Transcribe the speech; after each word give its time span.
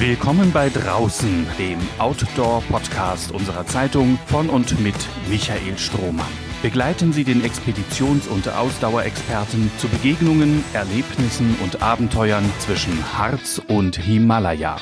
Willkommen 0.00 0.52
bei 0.52 0.68
Draußen, 0.68 1.44
dem 1.58 1.80
Outdoor-Podcast 1.98 3.32
unserer 3.32 3.66
Zeitung 3.66 4.16
von 4.26 4.48
und 4.48 4.78
mit 4.78 4.94
Michael 5.28 5.76
Strohmann. 5.76 6.30
Begleiten 6.62 7.12
Sie 7.12 7.24
den 7.24 7.42
Expeditions- 7.42 8.28
und 8.28 8.48
Ausdauerexperten 8.48 9.72
zu 9.78 9.88
Begegnungen, 9.88 10.62
Erlebnissen 10.72 11.56
und 11.64 11.82
Abenteuern 11.82 12.44
zwischen 12.60 13.18
Harz 13.18 13.60
und 13.66 13.96
Himalaya. 13.96 14.76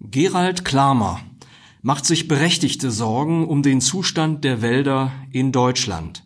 Gerald 0.00 0.64
Klamer 0.64 1.20
macht 1.82 2.04
sich 2.04 2.26
berechtigte 2.26 2.90
Sorgen 2.90 3.46
um 3.46 3.62
den 3.62 3.80
Zustand 3.80 4.42
der 4.42 4.60
Wälder 4.60 5.12
in 5.30 5.52
Deutschland. 5.52 6.24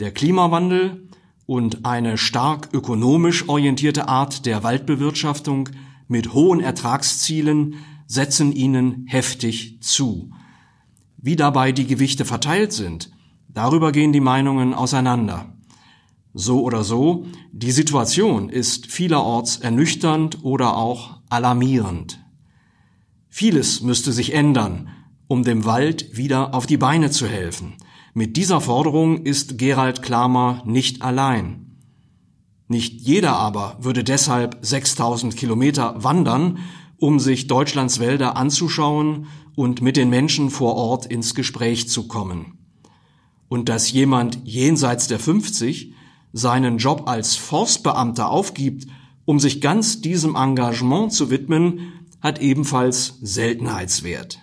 Der 0.00 0.10
Klimawandel 0.10 1.08
und 1.46 1.84
eine 1.84 2.18
stark 2.18 2.70
ökonomisch 2.72 3.48
orientierte 3.48 4.08
Art 4.08 4.46
der 4.46 4.64
Waldbewirtschaftung 4.64 5.68
mit 6.10 6.34
hohen 6.34 6.60
Ertragszielen 6.60 7.76
setzen 8.06 8.52
ihnen 8.52 9.06
heftig 9.06 9.78
zu. 9.80 10.30
Wie 11.16 11.36
dabei 11.36 11.70
die 11.70 11.86
Gewichte 11.86 12.24
verteilt 12.24 12.72
sind, 12.72 13.10
darüber 13.48 13.92
gehen 13.92 14.12
die 14.12 14.20
Meinungen 14.20 14.74
auseinander. 14.74 15.56
So 16.34 16.62
oder 16.62 16.82
so, 16.82 17.26
die 17.52 17.70
Situation 17.70 18.48
ist 18.48 18.86
vielerorts 18.86 19.58
ernüchternd 19.58 20.44
oder 20.44 20.76
auch 20.76 21.20
alarmierend. 21.28 22.20
Vieles 23.28 23.80
müsste 23.80 24.12
sich 24.12 24.34
ändern, 24.34 24.88
um 25.28 25.44
dem 25.44 25.64
Wald 25.64 26.16
wieder 26.16 26.54
auf 26.54 26.66
die 26.66 26.76
Beine 26.76 27.10
zu 27.10 27.28
helfen. 27.28 27.74
Mit 28.14 28.36
dieser 28.36 28.60
Forderung 28.60 29.24
ist 29.24 29.58
Gerald 29.58 30.02
Klamer 30.02 30.62
nicht 30.66 31.02
allein. 31.02 31.69
Nicht 32.70 33.00
jeder 33.00 33.32
aber 33.32 33.76
würde 33.80 34.04
deshalb 34.04 34.58
6000 34.62 35.36
Kilometer 35.36 36.04
wandern, 36.04 36.58
um 36.98 37.18
sich 37.18 37.48
Deutschlands 37.48 37.98
Wälder 37.98 38.36
anzuschauen 38.36 39.26
und 39.56 39.82
mit 39.82 39.96
den 39.96 40.08
Menschen 40.08 40.50
vor 40.50 40.76
Ort 40.76 41.04
ins 41.04 41.34
Gespräch 41.34 41.88
zu 41.88 42.06
kommen. 42.06 42.58
Und 43.48 43.68
dass 43.68 43.90
jemand 43.90 44.38
jenseits 44.44 45.08
der 45.08 45.18
50 45.18 45.94
seinen 46.32 46.78
Job 46.78 47.08
als 47.08 47.34
Forstbeamter 47.34 48.30
aufgibt, 48.30 48.86
um 49.24 49.40
sich 49.40 49.60
ganz 49.60 50.00
diesem 50.00 50.36
Engagement 50.36 51.12
zu 51.12 51.28
widmen, 51.28 51.92
hat 52.20 52.40
ebenfalls 52.40 53.18
Seltenheitswert. 53.20 54.38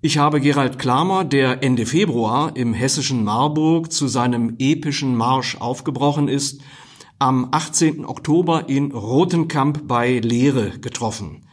Ich 0.00 0.16
habe 0.16 0.40
Gerald 0.40 0.78
Klamer, 0.78 1.24
der 1.26 1.62
Ende 1.62 1.84
Februar 1.84 2.56
im 2.56 2.72
hessischen 2.72 3.24
Marburg 3.24 3.92
zu 3.92 4.08
seinem 4.08 4.56
epischen 4.58 5.14
Marsch 5.14 5.58
aufgebrochen 5.60 6.26
ist, 6.26 6.62
am 7.20 7.48
18. 7.50 8.06
Oktober 8.06 8.70
in 8.70 8.92
Rotenkamp 8.92 9.86
bei 9.86 10.20
Leere 10.20 10.78
getroffen. 10.80 11.46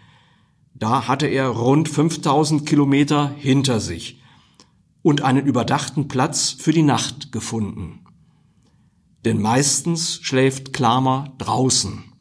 Da 0.73 1.09
hatte 1.09 1.27
er 1.27 1.49
rund 1.49 1.89
5000 1.89 2.65
Kilometer 2.65 3.29
hinter 3.35 3.81
sich 3.81 4.21
und 5.01 5.23
einen 5.23 5.45
überdachten 5.45 6.07
Platz 6.07 6.51
für 6.51 6.71
die 6.71 6.83
Nacht 6.83 7.33
gefunden. 7.33 8.05
Denn 9.25 9.41
meistens 9.41 10.19
schläft 10.21 10.71
Klamer 10.71 11.33
draußen, 11.37 12.13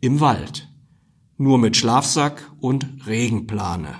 im 0.00 0.20
Wald, 0.20 0.68
nur 1.38 1.58
mit 1.58 1.76
Schlafsack 1.76 2.52
und 2.60 2.86
Regenplane. 3.08 3.96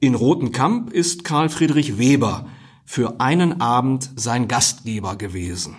In 0.00 0.14
Rotenkamp 0.14 0.90
ist 0.90 1.22
Karl 1.22 1.50
Friedrich 1.50 1.98
Weber 1.98 2.46
für 2.86 3.20
einen 3.20 3.60
Abend 3.60 4.10
sein 4.16 4.48
Gastgeber 4.48 5.16
gewesen. 5.16 5.76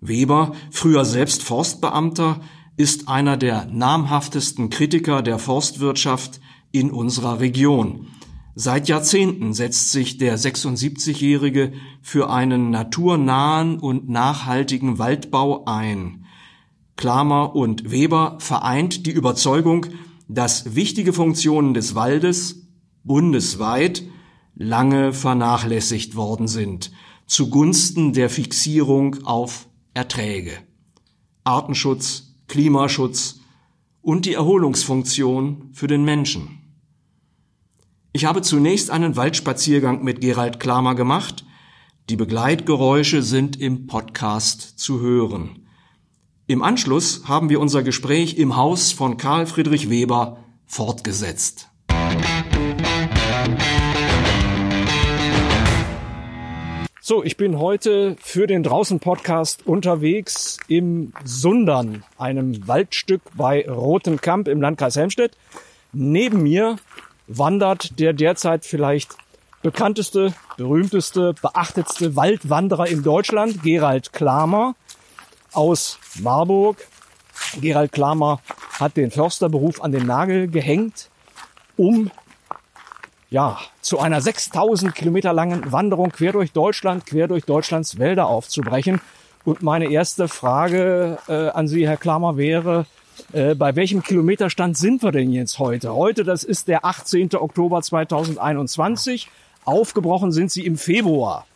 Weber, 0.00 0.52
früher 0.70 1.04
selbst 1.04 1.42
Forstbeamter, 1.42 2.40
ist 2.76 3.08
einer 3.08 3.36
der 3.36 3.66
namhaftesten 3.66 4.70
Kritiker 4.70 5.22
der 5.22 5.38
Forstwirtschaft 5.38 6.40
in 6.70 6.90
unserer 6.90 7.40
Region. 7.40 8.06
Seit 8.54 8.88
Jahrzehnten 8.88 9.52
setzt 9.52 9.92
sich 9.92 10.18
der 10.18 10.38
76-Jährige 10.38 11.72
für 12.02 12.30
einen 12.30 12.70
naturnahen 12.70 13.78
und 13.78 14.08
nachhaltigen 14.08 14.98
Waldbau 14.98 15.64
ein. 15.64 16.24
Klamer 16.96 17.54
und 17.54 17.92
Weber 17.92 18.36
vereint 18.40 19.06
die 19.06 19.12
Überzeugung, 19.12 19.86
dass 20.28 20.74
wichtige 20.74 21.12
Funktionen 21.12 21.72
des 21.72 21.94
Waldes 21.94 22.66
bundesweit 23.04 24.02
lange 24.56 25.12
vernachlässigt 25.12 26.16
worden 26.16 26.48
sind, 26.48 26.90
zugunsten 27.26 28.12
der 28.12 28.28
Fixierung 28.28 29.24
auf 29.24 29.67
Erträge, 29.98 30.52
Artenschutz, 31.42 32.36
Klimaschutz 32.46 33.40
und 34.00 34.26
die 34.26 34.34
Erholungsfunktion 34.34 35.70
für 35.72 35.88
den 35.88 36.04
Menschen. 36.04 36.60
Ich 38.12 38.24
habe 38.24 38.42
zunächst 38.42 38.92
einen 38.92 39.16
Waldspaziergang 39.16 40.04
mit 40.04 40.20
Gerald 40.20 40.60
Klamer 40.60 40.94
gemacht. 40.94 41.44
Die 42.10 42.14
Begleitgeräusche 42.14 43.24
sind 43.24 43.60
im 43.60 43.88
Podcast 43.88 44.78
zu 44.78 45.00
hören. 45.00 45.66
Im 46.46 46.62
Anschluss 46.62 47.22
haben 47.26 47.48
wir 47.48 47.58
unser 47.58 47.82
Gespräch 47.82 48.38
im 48.38 48.54
Haus 48.54 48.92
von 48.92 49.16
Karl 49.16 49.46
Friedrich 49.46 49.90
Weber 49.90 50.44
fortgesetzt. 50.64 51.67
So, 57.08 57.24
ich 57.24 57.38
bin 57.38 57.58
heute 57.58 58.16
für 58.20 58.46
den 58.46 58.62
Draußen-Podcast 58.62 59.66
unterwegs 59.66 60.58
im 60.68 61.14
Sundern, 61.24 62.04
einem 62.18 62.68
Waldstück 62.68 63.22
bei 63.34 63.66
Rotenkamp 63.66 64.46
im 64.46 64.60
Landkreis 64.60 64.96
Helmstedt. 64.96 65.34
Neben 65.94 66.42
mir 66.42 66.76
wandert 67.26 67.98
der 67.98 68.12
derzeit 68.12 68.66
vielleicht 68.66 69.16
bekannteste, 69.62 70.34
berühmteste, 70.58 71.32
beachtetste 71.40 72.14
Waldwanderer 72.14 72.86
in 72.86 73.02
Deutschland, 73.02 73.62
Gerald 73.62 74.12
Klamer 74.12 74.74
aus 75.54 75.98
Marburg. 76.20 76.76
Gerald 77.58 77.92
Klamer 77.92 78.42
hat 78.78 78.98
den 78.98 79.10
Försterberuf 79.10 79.80
an 79.80 79.92
den 79.92 80.04
Nagel 80.04 80.46
gehängt, 80.46 81.08
um 81.78 82.10
ja, 83.30 83.58
zu 83.80 83.98
einer 83.98 84.20
6000 84.20 84.94
Kilometer 84.94 85.32
langen 85.32 85.70
Wanderung 85.70 86.10
quer 86.10 86.32
durch 86.32 86.52
Deutschland, 86.52 87.06
quer 87.06 87.28
durch 87.28 87.44
Deutschlands 87.44 87.98
Wälder 87.98 88.26
aufzubrechen. 88.26 89.00
Und 89.44 89.62
meine 89.62 89.90
erste 89.90 90.28
Frage 90.28 91.18
äh, 91.28 91.48
an 91.50 91.68
Sie, 91.68 91.86
Herr 91.86 91.96
Klammer, 91.96 92.36
wäre, 92.36 92.86
äh, 93.32 93.54
bei 93.54 93.76
welchem 93.76 94.02
Kilometerstand 94.02 94.76
sind 94.76 95.02
wir 95.02 95.12
denn 95.12 95.32
jetzt 95.32 95.58
heute? 95.58 95.94
Heute, 95.94 96.24
das 96.24 96.42
ist 96.42 96.68
der 96.68 96.84
18. 96.84 97.34
Oktober 97.34 97.82
2021. 97.82 99.28
Aufgebrochen 99.64 100.32
sind 100.32 100.50
Sie 100.50 100.64
im 100.64 100.78
Februar. 100.78 101.46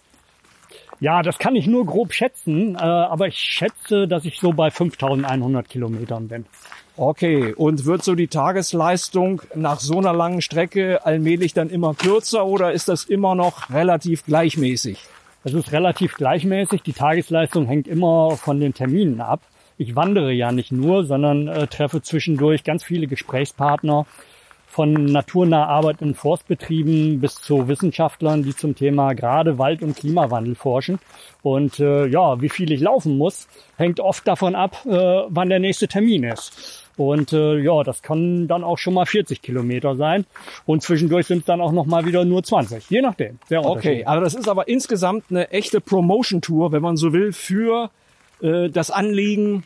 Ja, 1.01 1.23
das 1.23 1.39
kann 1.39 1.57
ich 1.57 1.67
nur 1.67 1.85
grob 1.85 2.13
schätzen, 2.13 2.77
äh, 2.77 2.79
aber 2.79 3.27
ich 3.27 3.37
schätze, 3.37 4.07
dass 4.07 4.25
ich 4.25 4.39
so 4.39 4.53
bei 4.53 4.71
5100 4.71 5.69
Kilometern 5.69 6.29
bin. 6.29 6.47
Okay, 6.97 7.55
und 7.55 7.87
wird 7.87 8.05
so 8.05 8.15
die 8.15 8.29
Tagesleistung 8.29 9.41
nach 9.55 9.81
so 9.81 9.99
einer 9.99 10.13
langen 10.13 10.43
Strecke 10.43 11.05
allmählich 11.07 11.55
dann 11.55 11.71
immer 11.71 11.95
kürzer 11.95 12.45
oder 12.45 12.73
ist 12.73 12.89
das 12.89 13.05
immer 13.05 13.35
noch 13.35 13.71
relativ 13.71 14.27
gleichmäßig? 14.27 14.99
Es 15.43 15.55
ist 15.55 15.73
relativ 15.73 16.17
gleichmäßig. 16.17 16.83
Die 16.83 16.93
Tagesleistung 16.93 17.67
hängt 17.67 17.89
immer 17.89 18.37
von 18.37 18.61
den 18.61 18.75
Terminen 18.75 19.23
ab. 19.23 19.41
Ich 19.79 19.97
wandere 19.97 20.33
ja 20.33 20.53
nicht 20.53 20.71
nur, 20.71 21.07
sondern 21.07 21.49
äh, 21.49 21.67
treffe 21.67 22.03
zwischendurch 22.03 22.63
ganz 22.63 22.85
viele 22.85 23.07
Gesprächspartner 23.07 24.07
von 24.73 25.05
naturnah 25.05 25.67
arbeitenden 25.67 26.15
Forstbetrieben 26.15 27.21
bis 27.21 27.35
zu 27.35 27.69
Wissenschaftlern, 27.69 28.43
die 28.43 28.55
zum 28.55 28.75
Thema 28.75 29.15
gerade 29.15 29.59
Wald- 29.59 29.83
und 29.83 29.97
Klimawandel 29.97 30.55
forschen. 30.55 30.99
Und 31.43 31.81
äh, 31.81 32.07
ja, 32.07 32.41
wie 32.41 32.49
viel 32.49 32.71
ich 32.71 32.81
laufen 32.81 33.19
muss, 33.19 33.49
hängt 33.77 33.99
oft 34.01 34.27
davon 34.27 34.55
ab, 34.55 34.87
äh, 34.87 34.91
wann 35.29 35.49
der 35.49 35.59
nächste 35.59 35.89
Termin 35.89 36.25
ist. 36.25 36.82
Und 36.97 37.33
äh, 37.33 37.59
ja, 37.59 37.83
das 37.83 38.03
kann 38.03 38.49
dann 38.49 38.65
auch 38.65 38.79
schon 38.79 38.95
mal 38.95 39.07
40 39.07 39.41
Kilometer 39.41 39.97
sein. 39.97 40.27
Und 40.67 40.83
zwischendurch 40.83 41.27
sind 41.27 41.41
es 41.41 41.45
dann 41.47 41.61
auch 41.61 41.73
noch 41.73 41.87
mal 41.87 42.05
wieder 42.05 42.25
nur 42.25 42.43
20, 42.43 42.91
je 42.91 43.01
nachdem. 43.01 43.39
Sehr 43.49 43.65
okay, 43.65 44.05
aber 44.05 44.21
das 44.21 44.35
ist 44.35 44.49
aber 44.49 44.69
insgesamt 44.69 45.25
eine 45.31 45.51
echte 45.51 45.81
Promotion-Tour, 45.81 46.73
wenn 46.73 46.83
man 46.83 46.97
so 46.97 47.13
will, 47.13 47.33
für 47.33 47.91
äh, 48.43 48.69
das 48.69 48.91
Anliegen, 48.91 49.65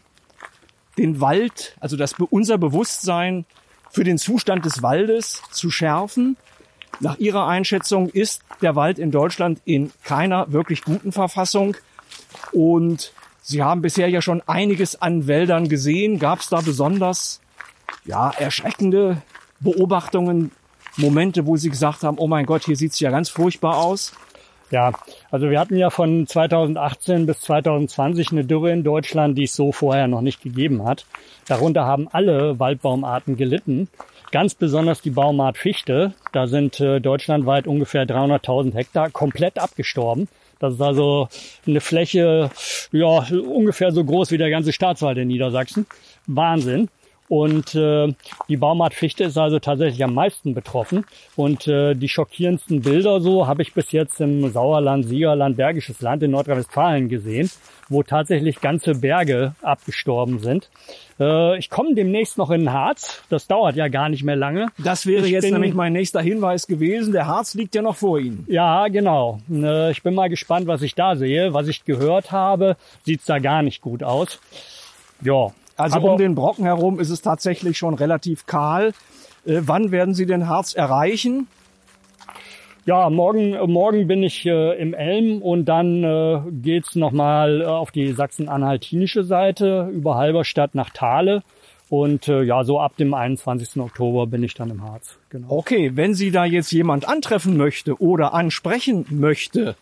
den 0.99 1.21
Wald, 1.21 1.77
also 1.81 1.97
das 1.97 2.15
unser 2.31 2.59
Bewusstsein 2.59 3.45
für 3.91 4.05
den 4.05 4.19
Zustand 4.19 4.65
des 4.65 4.83
Waldes 4.83 5.43
zu 5.51 5.71
schärfen. 5.71 6.37
Nach 7.01 7.19
Ihrer 7.19 7.47
Einschätzung 7.47 8.09
ist 8.09 8.43
der 8.63 8.77
Wald 8.77 8.99
in 8.99 9.11
Deutschland 9.11 9.61
in 9.65 9.93
keiner 10.05 10.53
wirklich 10.53 10.83
guten 10.83 11.13
Verfassung. 11.13 11.77
Und 12.53 13.13
Sie 13.49 13.63
haben 13.63 13.81
bisher 13.81 14.09
ja 14.09 14.21
schon 14.21 14.43
einiges 14.49 15.01
an 15.01 15.29
Wäldern 15.29 15.69
gesehen. 15.69 16.19
Gab 16.19 16.41
es 16.41 16.49
da 16.49 16.61
besonders 16.61 17.41
ja, 18.05 18.33
erschreckende 18.37 19.23
Beobachtungen, 19.61 20.51
Momente, 20.97 21.47
wo 21.47 21.57
Sie 21.57 21.71
gesagt 21.71 22.03
haben, 22.03 22.19
oh 22.19 22.27
mein 22.27 22.45
Gott, 22.45 22.65
hier 22.65 22.75
sieht's 22.75 22.99
ja 22.99 23.13
ganz 23.13 23.29
furchtbar 23.29 23.77
aus? 23.77 24.15
Ja, 24.73 24.91
also 25.31 25.49
wir 25.49 25.61
hatten 25.61 25.77
ja 25.77 25.91
von 25.91 26.27
2018 26.27 27.27
bis 27.27 27.41
2020 27.43 28.33
eine 28.33 28.45
Dürre 28.45 28.73
in 28.73 28.83
Deutschland, 28.83 29.39
die 29.39 29.45
es 29.45 29.55
so 29.55 29.71
vorher 29.71 30.09
noch 30.09 30.23
nicht 30.23 30.43
gegeben 30.43 30.85
hat. 30.85 31.07
Darunter 31.47 31.85
haben 31.85 32.09
alle 32.11 32.59
Waldbaumarten 32.59 33.37
gelitten. 33.37 33.87
Ganz 34.33 34.57
besonders 34.57 35.03
die 35.03 35.11
Baumart 35.11 35.57
Fichte. 35.57 36.15
Da 36.33 36.49
sind 36.49 36.81
äh, 36.81 37.01
deutschlandweit 37.01 37.69
ungefähr 37.69 38.09
300.000 38.09 38.75
Hektar 38.75 39.11
komplett 39.11 39.61
abgestorben. 39.61 40.27
Das 40.59 40.75
ist 40.75 40.81
also 40.81 41.29
eine 41.67 41.81
Fläche, 41.81 42.51
ja, 42.93 43.27
ungefähr 43.31 43.93
so 43.93 44.05
groß 44.05 44.31
wie 44.31 44.39
der 44.39 44.51
ganze 44.51 44.73
Staatswald 44.73 45.19
in 45.19 45.29
Niedersachsen. 45.29 45.87
Wahnsinn. 46.27 46.89
Und 47.29 47.75
äh, 47.75 48.15
die 48.49 48.57
Baumartfichte 48.57 49.25
ist 49.25 49.37
also 49.37 49.59
tatsächlich 49.59 50.03
am 50.05 50.15
meisten 50.15 50.55
betroffen. 50.55 51.05
Und 51.35 51.67
äh, 51.67 51.95
die 51.95 52.09
schockierendsten 52.09 52.83
Bilder 52.83 53.21
so 53.21 53.47
habe 53.47 53.63
ich 53.63 53.75
bis 53.75 53.91
jetzt 53.93 54.21
im 54.21 54.51
Sauerland, 54.53 55.07
Siegerland, 55.07 55.57
Bergisches 55.57 56.01
Land 56.01 56.23
in 56.23 56.31
Nordrhein-Westfalen 56.31 57.09
gesehen, 57.09 57.51
wo 57.89 58.03
tatsächlich 58.03 58.61
ganze 58.61 58.95
Berge 58.95 59.55
abgestorben 59.63 60.39
sind. 60.39 60.71
Äh, 61.19 61.59
ich 61.59 61.71
komme 61.71 61.95
demnächst 61.95 62.37
noch 62.39 62.51
in 62.51 62.61
den 62.63 62.73
Harz. 62.73 63.23
Das 63.31 63.47
dauert 63.47 63.77
ja 63.77 63.89
gar 63.89 64.09
nicht 64.09 64.23
mehr 64.25 64.37
lange. 64.37 64.67
Das 64.79 65.07
wäre 65.07 65.25
Ich 65.27 65.33
jetzt 65.33 65.45
bin- 65.45 65.55
nämlich 65.55 65.75
mein 65.75 65.93
nächster 65.93 66.21
Hinweis 66.21 66.67
gewesen. 66.67 67.13
Der 67.13 67.27
Harz 67.27 67.55
liegt 67.55 67.75
ja 67.75 67.83
noch 67.83 67.97
vor 67.97 68.19
Ihnen. 68.19 68.45
Ja, 68.49 68.89
genau. 68.89 69.41
Äh, 69.51 69.91
Ich 69.93 70.03
bin 70.03 70.15
mal 70.15 70.29
gespannt, 70.29 70.67
was 70.67 70.83
ich 70.83 70.95
da 70.95 71.17
sehe. 71.17 71.55
Was 71.55 71.69
ich 71.69 71.85
gehört 71.85 72.33
habe, 72.33 72.77
sieht's 73.05 73.25
da 73.27 73.39
gar 73.39 73.63
nicht 73.63 73.81
gut 73.81 74.03
aus. 74.03 74.39
Ja. 75.23 75.53
Also 75.79 75.99
um 76.01 76.19
den 76.19 76.35
Brocken 76.35 76.65
herum 76.65 76.99
ist 77.01 77.11
es 77.11 77.21
tatsächlich 77.23 77.77
schon 77.77 77.95
relativ 77.95 78.47
kahl. 78.47 78.89
Äh, 79.47 79.61
wann 79.63 79.91
werden 79.91 80.15
Sie 80.15 80.27
den 80.27 80.49
Harz 80.49 80.75
erreichen? 80.75 81.49
Ja, 82.87 83.11
morgen, 83.11 83.51
morgen 83.71 84.07
bin 84.07 84.23
ich 84.23 84.47
äh, 84.47 84.81
im 84.81 84.95
Elm 84.95 85.43
und 85.43 85.67
dann 85.67 86.05
äh, 86.05 86.41
geht's 86.51 86.95
nochmal 86.95 87.65
auf 87.65 87.91
die 87.91 88.13
sachsen-anhaltinische 88.13 89.25
Seite 89.25 89.91
über 89.93 90.15
Halberstadt 90.15 90.75
nach 90.75 90.91
Thale. 90.91 91.43
Und 91.89 92.29
äh, 92.29 92.43
ja, 92.43 92.65
so 92.65 92.81
ab 92.81 92.97
dem 92.97 93.15
21. 93.15 93.81
Oktober 93.81 94.27
bin 94.27 94.43
ich 94.43 94.55
dann 94.55 94.71
im 94.71 94.83
Harz. 94.83 95.19
Genau. 95.31 95.49
Okay, 95.51 95.93
wenn 95.95 96.15
Sie 96.15 96.31
da 96.31 96.45
jetzt 96.45 96.73
jemand 96.73 97.09
antreffen 97.09 97.57
möchte 97.57 98.01
oder 98.01 98.35
ansprechen 98.35 99.07
möchte, 99.11 99.77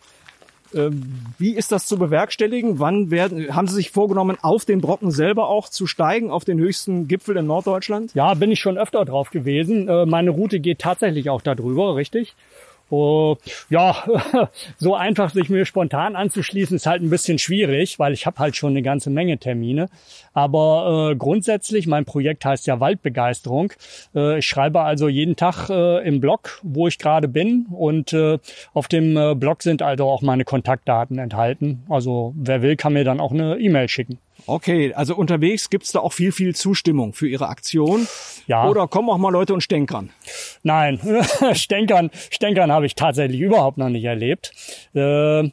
ähm, 0.73 1.13
wie 1.37 1.55
ist 1.55 1.71
das 1.71 1.85
zu 1.85 1.97
bewerkstelligen? 1.97 2.79
Wann 2.79 3.11
werden, 3.11 3.55
haben 3.55 3.67
Sie 3.67 3.75
sich 3.75 3.91
vorgenommen, 3.91 4.37
auf 4.41 4.65
den 4.65 4.81
Brocken 4.81 5.11
selber 5.11 5.47
auch 5.47 5.69
zu 5.69 5.87
steigen, 5.87 6.31
auf 6.31 6.45
den 6.45 6.59
höchsten 6.59 7.07
Gipfel 7.07 7.37
in 7.37 7.47
Norddeutschland? 7.47 8.13
Ja, 8.13 8.33
bin 8.33 8.51
ich 8.51 8.59
schon 8.59 8.77
öfter 8.77 9.05
drauf 9.05 9.29
gewesen. 9.31 9.87
Äh, 9.87 10.05
Meine 10.05 10.31
Route 10.31 10.59
geht 10.59 10.79
tatsächlich 10.79 11.29
auch 11.29 11.41
da 11.41 11.55
drüber, 11.55 11.95
richtig. 11.95 12.35
Oh, 12.89 13.37
ja, 13.69 14.03
so 14.77 14.95
einfach 14.95 15.31
sich 15.31 15.49
mir 15.49 15.65
spontan 15.65 16.15
anzuschließen, 16.15 16.75
ist 16.75 16.85
halt 16.85 17.01
ein 17.01 17.09
bisschen 17.09 17.39
schwierig, 17.39 17.97
weil 17.97 18.13
ich 18.13 18.25
habe 18.25 18.37
halt 18.37 18.55
schon 18.55 18.71
eine 18.71 18.83
ganze 18.83 19.09
Menge 19.09 19.39
Termine. 19.39 19.89
Aber 20.33 21.11
äh, 21.11 21.15
grundsätzlich, 21.15 21.87
mein 21.87 22.05
Projekt 22.05 22.45
heißt 22.45 22.67
ja 22.67 22.79
Waldbegeisterung. 22.79 23.73
Äh, 24.13 24.39
ich 24.39 24.45
schreibe 24.45 24.81
also 24.81 25.07
jeden 25.07 25.35
Tag 25.35 25.69
äh, 25.69 26.07
im 26.07 26.21
Blog, 26.21 26.59
wo 26.61 26.87
ich 26.87 26.99
gerade 26.99 27.27
bin. 27.27 27.65
Und 27.71 28.13
äh, 28.13 28.37
auf 28.73 28.87
dem 28.87 29.17
äh, 29.17 29.33
Blog 29.33 29.63
sind 29.63 29.81
also 29.81 30.05
auch 30.05 30.21
meine 30.21 30.43
Kontaktdaten 30.43 31.17
enthalten. 31.17 31.83
Also 31.89 32.33
wer 32.37 32.61
will, 32.61 32.75
kann 32.75 32.93
mir 32.93 33.03
dann 33.03 33.19
auch 33.19 33.31
eine 33.31 33.57
E-Mail 33.57 33.89
schicken. 33.89 34.19
Okay, 34.47 34.93
also 34.93 35.15
unterwegs 35.15 35.69
gibt's 35.69 35.91
da 35.91 35.99
auch 35.99 36.13
viel, 36.13 36.31
viel 36.31 36.55
Zustimmung 36.55 37.13
für 37.13 37.27
Ihre 37.27 37.47
Aktion. 37.47 38.07
Ja. 38.47 38.67
Oder 38.67 38.87
kommen 38.87 39.09
auch 39.09 39.17
mal 39.17 39.31
Leute 39.31 39.53
und 39.53 39.61
stänkern. 39.61 40.11
Nein, 40.63 40.99
Stänkern, 41.53 42.11
Stänkern 42.29 42.71
habe 42.71 42.85
ich 42.85 42.95
tatsächlich 42.95 43.41
überhaupt 43.41 43.77
noch 43.77 43.89
nicht 43.89 44.05
erlebt. 44.05 44.51
Äh, 44.93 45.49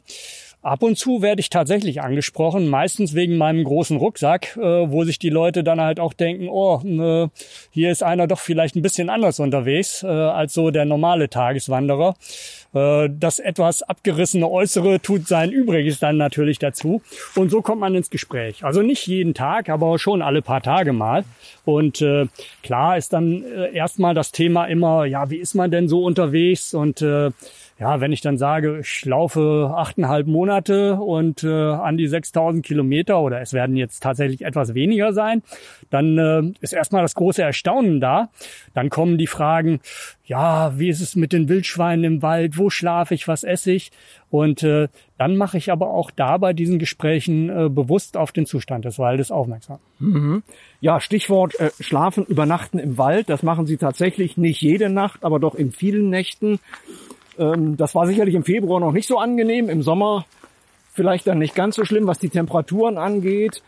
ab 0.63 0.81
und 0.81 0.97
zu 0.97 1.21
werde 1.21 1.41
ich 1.41 1.49
tatsächlich 1.49 2.01
angesprochen, 2.01 2.69
meistens 2.69 3.13
wegen 3.13 3.37
meinem 3.37 3.63
großen 3.63 3.97
Rucksack, 3.97 4.57
äh, 4.57 4.61
wo 4.61 5.03
sich 5.03 5.19
die 5.19 5.29
Leute 5.29 5.63
dann 5.63 5.79
halt 5.79 5.99
auch 5.99 6.13
denken, 6.13 6.47
oh, 6.49 6.81
äh, 6.83 7.27
hier 7.71 7.91
ist 7.91 8.01
einer 8.01 8.27
doch 8.27 8.39
vielleicht 8.39 8.75
ein 8.75 8.81
bisschen 8.81 9.09
anders 9.09 9.39
unterwegs 9.39 10.03
äh, 10.03 10.07
als 10.07 10.53
so 10.53 10.71
der 10.71 10.85
normale 10.85 11.29
Tageswanderer. 11.29 12.15
Äh, 12.73 13.09
Das 13.09 13.39
etwas 13.39 13.83
abgerissene 13.83 14.49
Äußere 14.49 15.01
tut 15.01 15.27
sein 15.27 15.51
Übriges 15.51 15.99
dann 15.99 16.17
natürlich 16.17 16.59
dazu. 16.59 17.01
Und 17.35 17.51
so 17.51 17.61
kommt 17.61 17.81
man 17.81 17.95
ins 17.95 18.09
Gespräch. 18.09 18.63
Also 18.63 18.81
nicht 18.81 19.05
jeden 19.05 19.33
Tag, 19.33 19.69
aber 19.69 19.99
schon 19.99 20.21
alle 20.21 20.41
paar 20.41 20.61
Tage 20.61 20.93
mal. 20.93 21.25
Und 21.65 22.01
äh, 22.01 22.27
klar 22.61 22.97
ist 22.97 23.13
dann 23.13 23.43
äh, 23.43 23.73
erstmal 23.73 24.13
das 24.13 24.31
Thema 24.31 24.65
immer, 24.65 25.05
ja, 25.05 25.29
wie 25.29 25.37
ist 25.37 25.53
man 25.53 25.71
denn 25.71 25.87
so 25.87 26.03
unterwegs? 26.03 26.73
Und 26.73 27.01
äh, 27.01 27.31
ja, 27.83 27.99
wenn 27.99 28.13
ich 28.13 28.21
dann 28.21 28.37
sage, 28.37 28.79
ich 28.79 29.03
laufe 29.03 29.73
achteinhalb 29.75 30.25
Monate 30.25 30.95
und 30.95 31.43
äh, 31.43 31.49
an 31.49 31.97
die 31.97 32.07
6000 32.07 32.65
Kilometer 32.65 33.19
oder 33.19 33.41
es 33.41 33.51
werden 33.51 33.75
jetzt 33.75 34.01
tatsächlich 34.01 34.45
etwas 34.45 34.73
weniger 34.73 35.11
sein, 35.11 35.43
dann 35.89 36.17
äh, 36.17 36.53
ist 36.61 36.71
erstmal 36.71 37.01
das 37.01 37.13
große 37.13 37.41
Erstaunen 37.41 37.99
da. 37.99 38.29
Dann 38.73 38.89
kommen 38.89 39.17
die 39.17 39.27
Fragen, 39.27 39.81
ja, 40.23 40.79
wie 40.79 40.87
ist 40.87 41.01
es 41.01 41.17
mit 41.17 41.33
den 41.33 41.49
Wildschweinen 41.49 42.05
im 42.05 42.21
Wald? 42.21 42.57
Wo 42.57 42.69
schlafe 42.69 43.15
ich? 43.15 43.27
Was 43.27 43.43
esse 43.43 43.73
ich? 43.73 43.91
Und 44.29 44.63
äh, 44.63 44.87
dann 45.17 45.35
mache 45.35 45.57
ich 45.57 45.69
aber 45.69 45.89
auch 45.89 46.09
da 46.09 46.37
bei 46.37 46.53
diesen 46.53 46.79
Gesprächen 46.79 47.49
äh, 47.49 47.69
bewusst 47.69 48.15
auf 48.15 48.31
den 48.31 48.45
Zustand 48.45 48.85
des 48.85 48.97
Waldes 48.97 49.29
aufmerksam. 49.29 49.79
Ja, 50.79 51.01
Stichwort 51.01 51.59
äh, 51.59 51.69
Schlafen, 51.81 52.25
Übernachten 52.25 52.79
im 52.79 52.97
Wald. 52.97 53.29
Das 53.29 53.43
machen 53.43 53.65
Sie 53.65 53.75
tatsächlich 53.75 54.37
nicht 54.37 54.61
jede 54.61 54.89
Nacht, 54.89 55.25
aber 55.25 55.39
doch 55.39 55.53
in 55.53 55.73
vielen 55.73 56.09
Nächten. 56.09 56.59
Ähm, 57.37 57.77
das 57.77 57.95
war 57.95 58.07
sicherlich 58.07 58.35
im 58.35 58.43
Februar 58.43 58.79
noch 58.79 58.91
nicht 58.91 59.07
so 59.07 59.17
angenehm. 59.17 59.69
Im 59.69 59.81
Sommer 59.81 60.25
vielleicht 60.93 61.27
dann 61.27 61.39
nicht 61.39 61.55
ganz 61.55 61.75
so 61.75 61.85
schlimm, 61.85 62.07
was 62.07 62.19
die 62.19 62.29
Temperaturen 62.29 62.97
angeht. 62.97 63.61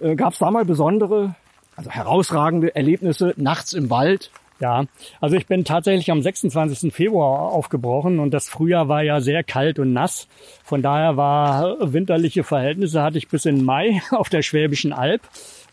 Äh, 0.00 0.16
Gab 0.16 0.32
es 0.32 0.38
da 0.38 0.50
mal 0.50 0.64
besondere, 0.64 1.34
also 1.76 1.90
herausragende 1.90 2.74
Erlebnisse 2.74 3.34
nachts 3.36 3.72
im 3.72 3.90
Wald? 3.90 4.30
Ja, 4.60 4.84
also 5.20 5.36
ich 5.36 5.46
bin 5.46 5.64
tatsächlich 5.64 6.10
am 6.12 6.22
26. 6.22 6.94
Februar 6.94 7.52
aufgebrochen 7.52 8.20
und 8.20 8.32
das 8.32 8.48
Frühjahr 8.48 8.88
war 8.88 9.02
ja 9.02 9.20
sehr 9.20 9.42
kalt 9.42 9.80
und 9.80 9.92
nass. 9.92 10.28
Von 10.62 10.80
daher 10.80 11.16
war 11.16 11.92
winterliche 11.92 12.44
Verhältnisse 12.44 13.02
hatte 13.02 13.18
ich 13.18 13.28
bis 13.28 13.46
in 13.46 13.64
Mai 13.64 14.00
auf 14.10 14.28
der 14.28 14.42
Schwäbischen 14.42 14.92
Alb. 14.92 15.22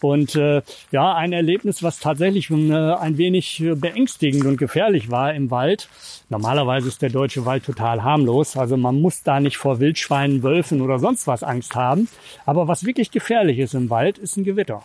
Und 0.01 0.35
äh, 0.35 0.61
ja, 0.91 1.15
ein 1.15 1.31
Erlebnis, 1.31 1.83
was 1.83 1.99
tatsächlich 1.99 2.49
äh, 2.49 2.73
ein 2.73 3.17
wenig 3.17 3.61
äh, 3.61 3.75
beängstigend 3.75 4.45
und 4.45 4.57
gefährlich 4.57 5.11
war 5.11 5.33
im 5.33 5.51
Wald. 5.51 5.89
Normalerweise 6.29 6.87
ist 6.87 7.01
der 7.01 7.09
deutsche 7.09 7.45
Wald 7.45 7.65
total 7.65 8.03
harmlos. 8.03 8.57
Also 8.57 8.77
man 8.77 8.99
muss 8.99 9.23
da 9.23 9.39
nicht 9.39 9.57
vor 9.57 9.79
Wildschweinen, 9.79 10.43
Wölfen 10.43 10.81
oder 10.81 10.99
sonst 10.99 11.27
was 11.27 11.43
Angst 11.43 11.75
haben. 11.75 12.07
Aber 12.45 12.67
was 12.67 12.85
wirklich 12.85 13.11
gefährlich 13.11 13.59
ist 13.59 13.73
im 13.73 13.89
Wald, 13.89 14.17
ist 14.17 14.37
ein 14.37 14.43
Gewitter. 14.43 14.83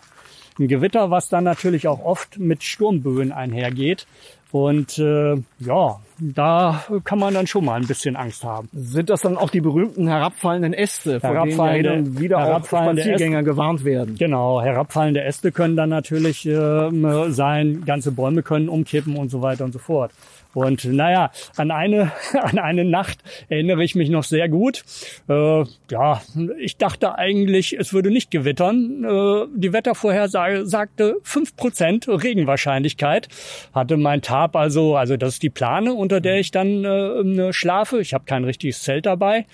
Ein 0.59 0.69
Gewitter, 0.69 1.11
was 1.11 1.29
dann 1.29 1.45
natürlich 1.45 1.87
auch 1.87 2.03
oft 2.03 2.39
mit 2.39 2.63
Sturmböen 2.63 3.31
einhergeht. 3.31 4.07
Und 4.53 4.99
äh, 4.99 5.35
ja, 5.59 6.01
da 6.19 6.85
kann 7.05 7.19
man 7.19 7.35
dann 7.35 7.47
schon 7.47 7.65
mal 7.65 7.81
ein 7.81 7.87
bisschen 7.87 8.17
Angst 8.17 8.45
haben. 8.45 8.69
Sind 8.73 9.11
das 9.11 9.21
dann 9.21 9.37
auch 9.37 9.51
die 9.51 9.61
berühmten 9.61 10.09
herabfallenden 10.09 10.73
Äste, 10.73 11.21
vor 11.21 11.31
denen 11.31 11.51
ja 11.51 11.57
Herabfallende- 11.57 11.91
hin 11.91 12.07
und 12.07 12.21
wieder 12.21 12.39
auch 12.39 12.43
herabfallende 12.43 13.03
Spaziergänger 13.03 13.43
gewarnt 13.43 13.85
werden? 13.85 14.15
Genau, 14.17 14.63
herabfallende 14.63 15.23
Äste 15.25 15.53
können 15.53 15.77
dann 15.77 15.91
natürlich 15.91 16.47
ähm, 16.47 17.33
sein, 17.33 17.85
ganze 17.85 18.13
Bäume 18.13 18.43
können 18.43 18.69
umkippen 18.69 19.17
und 19.17 19.31
so 19.31 19.43
weiter 19.43 19.65
und 19.65 19.73
so 19.73 19.79
fort. 19.79 20.13
Und 20.57 20.87
naja, 20.87 21.33
an 21.57 21.71
eine, 21.71 22.13
an 22.33 22.59
eine 22.59 22.87
Nacht 22.87 23.19
erinnere 23.51 23.85
ich 23.85 23.95
mich 23.95 24.09
noch 24.09 24.25
sehr 24.25 24.49
gut. 24.49 24.85
Äh, 25.29 25.65
ja, 25.91 26.23
ich 26.59 26.79
dachte 26.79 27.19
eigentlich, 27.19 27.79
es 27.79 27.93
würde 27.93 28.11
nicht 28.11 28.31
gewittern. 28.31 29.05
Äh, 29.05 29.49
die 29.55 29.75
Wettervorhersage 29.75 30.65
sagte 30.65 31.17
5% 31.27 32.23
Regenwahrscheinlichkeit. 32.23 33.29
Hatte 33.75 33.99
mein 33.99 34.23
Tab 34.23 34.57
also, 34.57 34.97
also 34.97 35.19
das 35.19 35.35
ist 35.35 35.43
die 35.43 35.51
Plane, 35.51 35.93
unter 35.93 36.23
der 36.23 36.41
ich 36.41 36.53
dann 36.53 36.87
äh, 36.87 37.53
schlafe. 37.53 38.01
Ich 38.01 38.15
habe 38.15 38.25
kein 38.25 38.45
richtiges 38.45 38.83
Zelt 38.83 39.05
dabei. 39.05 39.45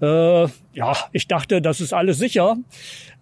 Äh, 0.00 0.46
ja, 0.72 0.96
ich 1.12 1.28
dachte, 1.28 1.60
das 1.60 1.82
ist 1.82 1.92
alles 1.92 2.16
sicher. 2.16 2.56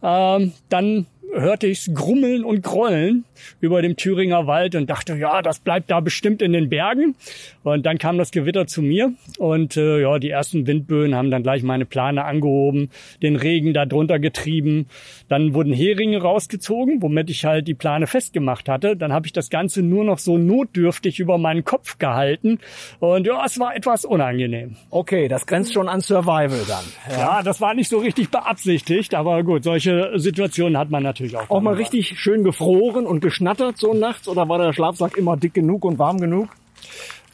Ähm, 0.05 0.53
dann 0.69 1.07
hörte 1.33 1.67
ich's 1.67 1.91
grummeln 1.93 2.45
und 2.45 2.63
grollen 2.63 3.25
über 3.61 3.83
dem 3.83 3.97
Thüringer 3.97 4.47
Wald 4.47 4.75
und 4.75 4.89
dachte, 4.89 5.17
ja, 5.17 5.43
das 5.43 5.59
bleibt 5.59 5.91
da 5.91 6.01
bestimmt 6.01 6.43
in 6.43 6.53
den 6.53 6.69
Bergen. 6.69 7.17
Und 7.63 7.87
dann 7.87 7.99
kam 7.99 8.19
das 8.19 8.31
Gewitter 8.31 8.67
zu 8.67 8.83
mir 8.83 9.13
und 9.39 9.77
äh, 9.77 10.01
ja, 10.01 10.19
die 10.19 10.31
ersten 10.31 10.67
Windböen 10.67 11.15
haben 11.15 11.31
dann 11.31 11.43
gleich 11.43 11.63
meine 11.63 11.87
Plane 11.87 12.25
angehoben, 12.25 12.91
den 13.23 13.37
Regen 13.37 13.73
da 13.73 13.87
drunter 13.87 14.19
getrieben. 14.19 14.87
Dann 15.29 15.55
wurden 15.55 15.73
Heringe 15.73 16.21
rausgezogen, 16.21 17.03
womit 17.03 17.31
ich 17.31 17.45
halt 17.45 17.67
die 17.67 17.75
Plane 17.75 18.07
festgemacht 18.07 18.69
hatte. 18.69 18.97
Dann 18.97 19.13
habe 19.13 19.27
ich 19.27 19.33
das 19.33 19.51
Ganze 19.51 19.83
nur 19.83 20.05
noch 20.05 20.19
so 20.19 20.39
notdürftig 20.39 21.21
über 21.21 21.39
meinen 21.39 21.65
Kopf 21.65 21.99
gehalten 21.99 22.59
und 23.01 23.27
ja, 23.27 23.45
es 23.45 23.59
war 23.59 23.75
etwas 23.75 24.05
unangenehm. 24.05 24.77
Okay, 24.91 25.29
das 25.29 25.47
grenzt 25.47 25.73
schon 25.73 25.89
an 25.89 26.01
Survival 26.01 26.61
dann. 26.69 26.85
Ja, 27.11 27.43
das 27.43 27.61
war 27.61 27.75
nicht 27.75 27.89
so 27.89 27.99
richtig 27.99 28.31
beabsichtigt, 28.31 29.15
aber 29.15 29.43
gut, 29.43 29.65
solche 29.65 30.13
Situationen 30.17 30.79
hat 30.79 30.91
man 30.91 31.03
natürlich 31.03 31.14
auch. 31.37 31.51
Auch 31.51 31.61
mal 31.61 31.75
richtig 31.75 32.19
schön 32.19 32.45
gefroren 32.45 33.07
und 33.07 33.21
geschnattert 33.21 33.79
so 33.79 33.95
nachts 33.95 34.29
oder 34.29 34.49
war 34.49 34.59
der 34.59 34.73
Schlafsack 34.73 35.17
immer 35.17 35.37
dick 35.37 35.55
genug 35.55 35.85
und 35.85 35.99
warm 35.99 36.21
genug? 36.21 36.49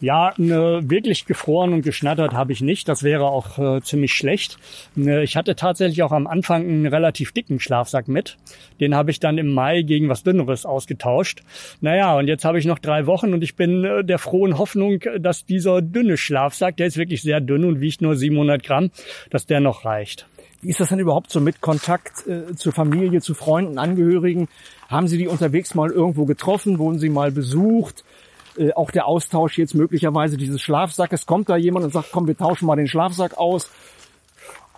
Ja, 0.00 0.32
ne, 0.38 0.80
wirklich 0.84 1.26
gefroren 1.26 1.74
und 1.74 1.82
geschnattert 1.82 2.32
habe 2.32 2.52
ich 2.52 2.62
nicht. 2.62 2.88
Das 2.88 3.02
wäre 3.02 3.24
auch 3.24 3.58
äh, 3.58 3.82
ziemlich 3.82 4.14
schlecht. 4.14 4.56
Ne, 4.94 5.22
ich 5.22 5.36
hatte 5.36 5.56
tatsächlich 5.56 6.02
auch 6.02 6.12
am 6.12 6.26
Anfang 6.26 6.62
einen 6.62 6.86
relativ 6.86 7.32
dicken 7.32 7.60
Schlafsack 7.60 8.08
mit. 8.08 8.38
Den 8.80 8.94
habe 8.94 9.10
ich 9.10 9.20
dann 9.20 9.36
im 9.36 9.52
Mai 9.52 9.82
gegen 9.82 10.08
was 10.08 10.22
Dünneres 10.22 10.64
ausgetauscht. 10.64 11.42
Naja, 11.82 12.16
und 12.16 12.28
jetzt 12.28 12.46
habe 12.46 12.58
ich 12.58 12.64
noch 12.64 12.78
drei 12.78 13.06
Wochen 13.06 13.34
und 13.34 13.44
ich 13.44 13.56
bin 13.56 13.84
äh, 13.84 14.02
der 14.02 14.18
frohen 14.18 14.56
Hoffnung, 14.56 15.00
dass 15.18 15.44
dieser 15.44 15.82
dünne 15.82 16.16
Schlafsack, 16.16 16.78
der 16.78 16.86
ist 16.86 16.96
wirklich 16.96 17.20
sehr 17.20 17.42
dünn 17.42 17.64
und 17.64 17.82
wiegt 17.82 18.00
nur 18.00 18.16
700 18.16 18.62
Gramm, 18.62 18.90
dass 19.28 19.44
der 19.44 19.60
noch 19.60 19.84
reicht. 19.84 20.26
Wie 20.62 20.68
ist 20.68 20.80
das 20.80 20.90
denn 20.90 20.98
überhaupt 20.98 21.30
so 21.30 21.40
mit 21.40 21.62
Kontakt 21.62 22.26
äh, 22.26 22.54
zur 22.54 22.72
Familie, 22.72 23.22
zu 23.22 23.34
Freunden, 23.34 23.78
Angehörigen? 23.78 24.48
Haben 24.88 25.08
Sie 25.08 25.16
die 25.16 25.26
unterwegs 25.26 25.74
mal 25.74 25.90
irgendwo 25.90 26.26
getroffen? 26.26 26.78
Wurden 26.78 26.98
Sie 26.98 27.08
mal 27.08 27.32
besucht? 27.32 28.04
Äh, 28.58 28.72
auch 28.72 28.90
der 28.90 29.06
Austausch 29.06 29.56
jetzt 29.56 29.74
möglicherweise 29.74 30.36
dieses 30.36 30.60
Schlafsackes. 30.60 31.24
Kommt 31.24 31.48
da 31.48 31.56
jemand 31.56 31.86
und 31.86 31.92
sagt, 31.92 32.12
komm, 32.12 32.26
wir 32.26 32.36
tauschen 32.36 32.66
mal 32.66 32.76
den 32.76 32.88
Schlafsack 32.88 33.38
aus? 33.38 33.70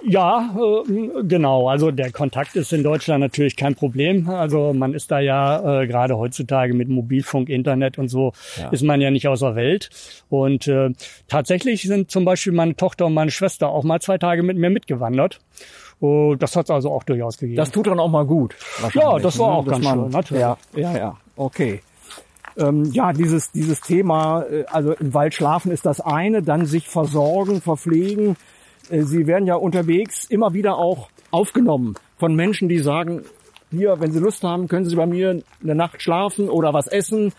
Ja, 0.04 0.54
äh, 0.56 1.22
genau. 1.24 1.68
Also 1.68 1.90
der 1.90 2.10
Kontakt 2.10 2.56
ist 2.56 2.72
in 2.72 2.82
Deutschland 2.82 3.20
natürlich 3.20 3.56
kein 3.56 3.74
Problem. 3.74 4.28
Also 4.28 4.72
man 4.72 4.94
ist 4.94 5.10
da 5.10 5.20
ja 5.20 5.82
äh, 5.82 5.86
gerade 5.86 6.16
heutzutage 6.16 6.74
mit 6.74 6.88
Mobilfunk, 6.88 7.48
Internet 7.48 7.98
und 7.98 8.08
so 8.08 8.32
ja. 8.58 8.68
ist 8.70 8.82
man 8.82 9.00
ja 9.00 9.10
nicht 9.10 9.28
außer 9.28 9.54
Welt. 9.54 9.90
Und 10.28 10.66
äh, 10.66 10.90
tatsächlich 11.28 11.82
sind 11.82 12.10
zum 12.10 12.24
Beispiel 12.24 12.52
meine 12.52 12.74
Tochter 12.74 13.06
und 13.06 13.14
meine 13.14 13.30
Schwester 13.30 13.68
auch 13.68 13.84
mal 13.84 14.00
zwei 14.00 14.18
Tage 14.18 14.42
mit 14.42 14.56
mir 14.56 14.70
mitgewandert. 14.70 15.40
Uh, 16.00 16.34
das 16.34 16.56
hat 16.56 16.66
es 16.66 16.70
also 16.70 16.90
auch 16.90 17.04
durchaus 17.04 17.38
gegeben. 17.38 17.56
Das 17.56 17.70
tut 17.70 17.86
dann 17.86 18.00
auch 18.00 18.08
mal 18.08 18.26
gut. 18.26 18.56
Ja, 18.92 19.20
das 19.20 19.38
war 19.38 19.50
ne? 19.50 19.54
auch 19.54 19.64
ganz 19.64 19.84
man, 19.84 20.00
schön. 20.00 20.10
Natürlich. 20.10 20.40
Ja, 20.40 20.58
ja, 20.74 20.96
ja. 20.96 21.16
Okay. 21.36 21.80
Ähm, 22.58 22.86
ja, 22.92 23.12
dieses, 23.12 23.52
dieses 23.52 23.80
Thema, 23.80 24.42
äh, 24.50 24.64
also 24.64 24.94
im 24.94 25.14
Wald 25.14 25.32
schlafen 25.34 25.70
ist 25.70 25.86
das 25.86 26.00
eine, 26.00 26.42
dann 26.42 26.66
sich 26.66 26.88
versorgen, 26.88 27.62
verpflegen. 27.62 28.36
Äh, 28.90 29.02
Sie 29.02 29.26
werden 29.26 29.46
ja 29.46 29.54
unterwegs 29.54 30.24
immer 30.24 30.54
wieder 30.54 30.76
auch 30.76 31.08
aufgenommen 31.30 31.94
von 32.16 32.34
Menschen, 32.34 32.68
die 32.68 32.78
sagen, 32.78 33.22
hier, 33.70 34.00
wenn 34.00 34.12
Sie 34.12 34.18
Lust 34.18 34.44
haben, 34.44 34.68
können 34.68 34.84
Sie 34.84 34.96
bei 34.96 35.06
mir 35.06 35.42
eine 35.62 35.74
Nacht 35.74 36.02
schlafen 36.02 36.48
oder 36.48 36.74
was 36.74 36.86
essen. 36.86 37.32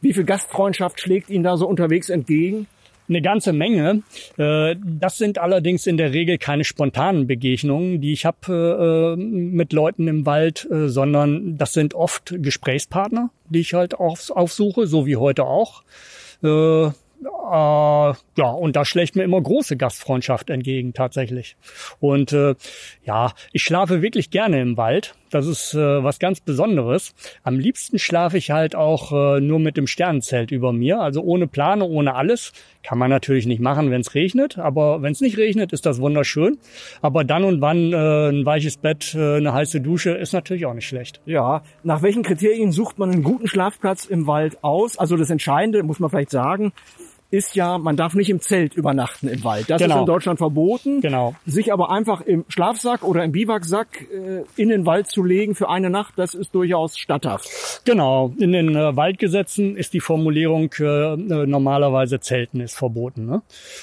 Wie 0.00 0.12
viel 0.12 0.24
Gastfreundschaft 0.24 1.00
schlägt 1.00 1.30
Ihnen 1.30 1.44
da 1.44 1.56
so 1.56 1.66
unterwegs 1.66 2.08
entgegen? 2.08 2.66
eine 3.06 3.20
ganze 3.20 3.52
Menge. 3.52 4.02
Äh, 4.38 4.76
das 4.82 5.18
sind 5.18 5.38
allerdings 5.38 5.86
in 5.86 5.98
der 5.98 6.14
Regel 6.14 6.38
keine 6.38 6.64
spontanen 6.64 7.26
Begegnungen, 7.26 8.00
die 8.00 8.14
ich 8.14 8.24
habe 8.24 9.16
äh, 9.18 9.22
mit 9.22 9.74
Leuten 9.74 10.08
im 10.08 10.24
Wald, 10.24 10.66
sondern 10.70 11.58
das 11.58 11.74
sind 11.74 11.92
oft 11.92 12.34
Gesprächspartner, 12.38 13.28
die 13.50 13.60
ich 13.60 13.74
halt 13.74 13.94
aufsuche, 14.00 14.86
so 14.86 15.04
wie 15.04 15.16
heute 15.16 15.44
auch. 15.44 15.82
Äh, 17.24 18.14
ja, 18.36 18.50
und 18.50 18.76
da 18.76 18.84
schlägt 18.84 19.16
mir 19.16 19.22
immer 19.22 19.40
große 19.40 19.76
Gastfreundschaft 19.76 20.50
entgegen 20.50 20.92
tatsächlich. 20.92 21.56
Und 22.00 22.32
äh, 22.32 22.54
ja, 23.04 23.32
ich 23.52 23.62
schlafe 23.62 24.02
wirklich 24.02 24.30
gerne 24.30 24.60
im 24.60 24.76
Wald. 24.76 25.14
Das 25.30 25.46
ist 25.46 25.74
äh, 25.74 26.04
was 26.04 26.18
ganz 26.18 26.40
Besonderes. 26.40 27.14
Am 27.42 27.58
liebsten 27.58 27.98
schlafe 27.98 28.38
ich 28.38 28.50
halt 28.50 28.76
auch 28.76 29.10
äh, 29.12 29.40
nur 29.40 29.58
mit 29.58 29.76
dem 29.76 29.86
Sternenzelt 29.86 30.52
über 30.52 30.72
mir, 30.72 31.00
also 31.00 31.22
ohne 31.22 31.46
Plane, 31.46 31.84
ohne 31.84 32.14
alles. 32.14 32.52
Kann 32.84 32.98
man 32.98 33.10
natürlich 33.10 33.46
nicht 33.46 33.60
machen, 33.60 33.90
wenn 33.90 34.02
es 34.02 34.14
regnet, 34.14 34.58
aber 34.58 35.02
wenn 35.02 35.12
es 35.12 35.20
nicht 35.20 35.38
regnet, 35.38 35.72
ist 35.72 35.86
das 35.86 36.00
wunderschön. 36.00 36.58
Aber 37.00 37.24
dann 37.24 37.42
und 37.44 37.60
wann 37.60 37.92
äh, 37.92 38.28
ein 38.28 38.46
weiches 38.46 38.76
Bett, 38.76 39.14
äh, 39.14 39.36
eine 39.36 39.52
heiße 39.52 39.80
Dusche 39.80 40.10
ist 40.10 40.34
natürlich 40.34 40.66
auch 40.66 40.74
nicht 40.74 40.86
schlecht. 40.86 41.20
Ja, 41.24 41.62
nach 41.82 42.02
welchen 42.02 42.22
Kriterien 42.22 42.70
sucht 42.70 42.98
man 42.98 43.10
einen 43.10 43.22
guten 43.22 43.48
Schlafplatz 43.48 44.04
im 44.04 44.26
Wald 44.26 44.62
aus? 44.62 44.98
Also 44.98 45.16
das 45.16 45.30
Entscheidende, 45.30 45.82
muss 45.82 45.98
man 45.98 46.10
vielleicht 46.10 46.30
sagen, 46.30 46.72
ist 47.34 47.56
ja, 47.56 47.78
man 47.78 47.96
darf 47.96 48.14
nicht 48.14 48.30
im 48.30 48.40
Zelt 48.40 48.74
übernachten 48.74 49.26
im 49.26 49.42
Wald. 49.42 49.68
Das 49.68 49.82
genau. 49.82 49.96
ist 49.96 50.00
in 50.00 50.06
Deutschland 50.06 50.38
verboten. 50.38 51.00
Genau. 51.00 51.34
Sich 51.44 51.72
aber 51.72 51.90
einfach 51.90 52.20
im 52.20 52.44
Schlafsack 52.46 53.02
oder 53.02 53.24
im 53.24 53.32
Biwaksack 53.32 54.06
äh, 54.12 54.44
in 54.54 54.68
den 54.68 54.86
Wald 54.86 55.08
zu 55.08 55.24
legen 55.24 55.56
für 55.56 55.68
eine 55.68 55.90
Nacht, 55.90 56.14
das 56.16 56.34
ist 56.34 56.54
durchaus 56.54 56.96
statthaft. 56.96 57.82
Genau. 57.84 58.32
In 58.38 58.52
den 58.52 58.76
äh, 58.76 58.96
Waldgesetzen 58.96 59.76
ist 59.76 59.94
die 59.94 60.00
Formulierung 60.00 60.70
äh, 60.78 61.16
normalerweise 61.16 62.20
Zelten 62.20 62.60
ist 62.60 62.78
verboten. 62.78 63.26
Ne? 63.26 63.42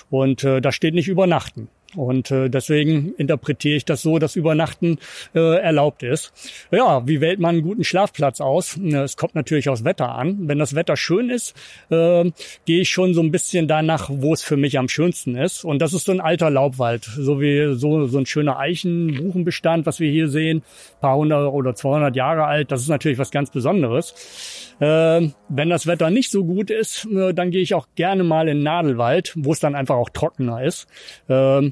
Und 0.10 0.46
äh, 0.46 0.62
da 0.62 0.72
steht 0.72 0.94
nicht 0.94 1.10
übernachten. 1.10 1.68
Und 1.96 2.32
äh, 2.32 2.50
deswegen 2.50 3.14
interpretiere 3.16 3.76
ich 3.76 3.86
das 3.86 4.02
so, 4.02 4.18
dass 4.20 4.36
Übernachten 4.36 4.98
äh, 5.36 5.58
erlaubt 5.60 6.04
ist. 6.04 6.32
Ja, 6.72 7.06
wie 7.08 7.20
wählt 7.20 7.40
man 7.40 7.56
einen 7.56 7.64
guten 7.64 7.84
Schlafplatz 7.84 8.40
aus? 8.40 8.78
Es 8.78 9.18
kommt 9.18 9.36
natürlich 9.36 9.68
aufs 9.70 9.84
Wetter 9.84 10.16
an. 10.16 10.48
Wenn 10.48 10.60
das 10.60 10.76
Wetter 10.76 10.96
schön 10.96 11.30
ist, 11.30 11.54
äh, 11.90 12.32
gehe 12.66 12.82
ich 12.82 12.90
schon 12.90 13.14
so 13.14 13.22
ein 13.22 13.32
bisschen 13.32 13.68
danach, 13.68 14.10
wo 14.12 14.34
es 14.34 14.42
für 14.42 14.58
mich 14.58 14.80
am 14.80 14.88
schönsten 14.88 15.36
ist. 15.36 15.66
Und 15.66 15.80
das 15.80 15.94
ist 15.94 16.06
so 16.06 16.12
ein 16.12 16.22
alter 16.22 16.50
Laubwald, 16.50 17.04
so 17.04 17.42
wie 17.42 17.76
so, 17.76 18.08
so 18.08 18.18
ein 18.18 18.26
schöner 18.26 18.58
Eichen-Buchenbestand, 18.58 19.86
was 19.86 20.00
wir 20.00 20.10
hier 20.10 20.30
sehen, 20.30 20.64
paar 21.02 21.18
hundert 21.18 21.52
oder 21.52 21.76
200 21.76 22.16
Jahre 22.16 22.46
alt. 22.46 22.72
Das 22.72 22.82
ist 22.82 22.90
natürlich 22.90 23.18
was 23.18 23.32
ganz 23.32 23.52
Besonderes. 23.52 24.76
Äh, 24.80 25.30
wenn 25.50 25.70
das 25.70 25.88
Wetter 25.88 26.10
nicht 26.10 26.32
so 26.32 26.44
gut 26.44 26.72
ist, 26.72 27.06
äh, 27.06 27.34
dann 27.34 27.52
gehe 27.52 27.62
ich 27.62 27.74
auch 27.74 27.88
gerne 27.96 28.24
mal 28.24 28.48
in 28.48 28.64
Nadelwald, 28.64 29.34
wo 29.36 29.52
es 29.52 29.60
dann 29.60 29.76
einfach 29.76 29.96
auch 29.96 30.10
trockener 30.10 30.64
ist. 30.64 30.88
Äh, 31.28 31.72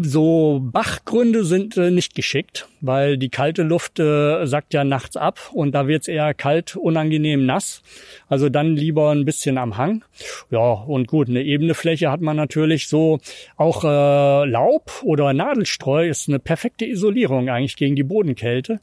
so 0.00 0.60
Bachgründe 0.60 1.44
sind 1.44 1.76
äh, 1.76 1.90
nicht 1.90 2.16
geschickt, 2.16 2.68
weil 2.80 3.16
die 3.16 3.28
kalte 3.28 3.62
Luft 3.62 4.00
äh, 4.00 4.44
sackt 4.46 4.74
ja 4.74 4.82
nachts 4.82 5.16
ab 5.16 5.38
und 5.52 5.72
da 5.72 5.86
wird's 5.86 6.08
eher 6.08 6.34
kalt, 6.34 6.74
unangenehm 6.74 7.46
nass. 7.46 7.82
Also 8.28 8.48
dann 8.48 8.74
lieber 8.74 9.10
ein 9.10 9.24
bisschen 9.24 9.58
am 9.58 9.76
Hang. 9.76 10.04
Ja, 10.50 10.72
und 10.72 11.06
gut, 11.06 11.28
eine 11.28 11.42
ebene 11.42 11.74
Fläche 11.74 12.10
hat 12.10 12.20
man 12.20 12.36
natürlich 12.36 12.88
so. 12.88 13.20
Auch 13.56 13.84
äh, 13.84 14.48
Laub 14.48 14.90
oder 15.04 15.32
Nadelstreu 15.32 16.08
ist 16.08 16.28
eine 16.28 16.40
perfekte 16.40 16.84
Isolierung 16.84 17.48
eigentlich 17.48 17.76
gegen 17.76 17.94
die 17.94 18.02
Bodenkälte. 18.02 18.80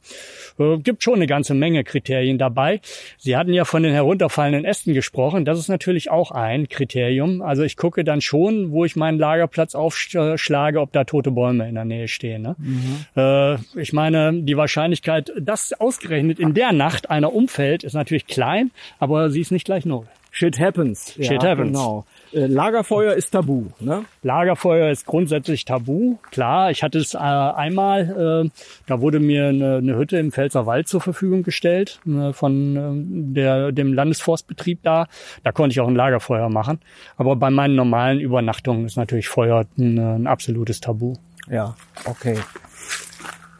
Äh, 0.58 0.78
gibt 0.78 1.02
schon 1.02 1.16
eine 1.16 1.26
ganze 1.26 1.52
Menge 1.52 1.84
Kriterien 1.84 2.38
dabei. 2.38 2.80
Sie 3.18 3.36
hatten 3.36 3.52
ja 3.52 3.66
von 3.66 3.82
den 3.82 3.92
herunterfallenden 3.92 4.64
Ästen 4.64 4.94
gesprochen. 4.94 5.44
Das 5.44 5.58
ist 5.58 5.68
natürlich 5.68 6.10
auch 6.10 6.30
ein 6.30 6.68
Kriterium. 6.68 7.42
Also 7.42 7.62
ich 7.62 7.76
gucke 7.76 8.04
dann 8.04 8.22
schon, 8.22 8.70
wo 8.70 8.86
ich 8.86 8.96
meinen 8.96 9.18
Lagerplatz 9.18 9.74
aufschlage 9.74 10.77
Frage, 10.78 10.80
ob 10.80 10.92
da 10.92 11.04
tote 11.04 11.30
Bäume 11.30 11.68
in 11.68 11.74
der 11.74 11.84
Nähe 11.84 12.08
stehen. 12.08 12.42
Ne? 12.42 12.56
Mhm. 12.58 13.04
Äh, 13.16 13.80
ich 13.80 13.92
meine, 13.92 14.32
die 14.42 14.56
Wahrscheinlichkeit, 14.56 15.32
dass 15.38 15.72
ausgerechnet 15.72 16.38
in 16.38 16.54
der 16.54 16.72
Nacht 16.72 17.10
einer 17.10 17.32
umfällt, 17.32 17.84
ist 17.84 17.94
natürlich 17.94 18.26
klein, 18.26 18.70
aber 18.98 19.30
sie 19.30 19.40
ist 19.40 19.52
nicht 19.52 19.64
gleich 19.64 19.84
null. 19.84 20.06
Shit 20.30 20.58
happens. 20.60 21.14
Shit 21.14 21.42
ja, 21.42 21.50
happens. 21.50 21.72
Genau. 21.72 22.04
Äh, 22.32 22.46
Lagerfeuer 22.46 23.14
ist 23.14 23.30
tabu, 23.30 23.66
ne? 23.80 24.04
Lagerfeuer 24.22 24.90
ist 24.90 25.06
grundsätzlich 25.06 25.64
tabu. 25.64 26.16
Klar, 26.30 26.70
ich 26.70 26.82
hatte 26.82 26.98
es 26.98 27.14
äh, 27.14 27.18
einmal, 27.18 28.44
äh, 28.46 28.50
da 28.86 29.00
wurde 29.00 29.20
mir 29.20 29.48
eine, 29.48 29.76
eine, 29.76 29.96
Hütte 29.96 30.18
im 30.18 30.32
Pfälzer 30.32 30.66
Wald 30.66 30.88
zur 30.88 31.00
Verfügung 31.00 31.42
gestellt 31.42 32.00
äh, 32.06 32.32
von 32.32 32.76
äh, 32.76 33.34
der, 33.34 33.72
dem 33.72 33.92
Landesforstbetrieb 33.92 34.82
da. 34.82 35.06
Da 35.42 35.52
konnte 35.52 35.72
ich 35.72 35.80
auch 35.80 35.88
ein 35.88 35.96
Lagerfeuer 35.96 36.48
machen. 36.50 36.80
Aber 37.16 37.36
bei 37.36 37.50
meinen 37.50 37.74
normalen 37.74 38.20
Übernachtungen 38.20 38.84
ist 38.84 38.96
natürlich 38.96 39.28
Feuer 39.28 39.64
ein, 39.78 39.98
ein 39.98 40.26
absolutes 40.26 40.80
Tabu. 40.80 41.14
Ja, 41.50 41.74
okay. 42.04 42.38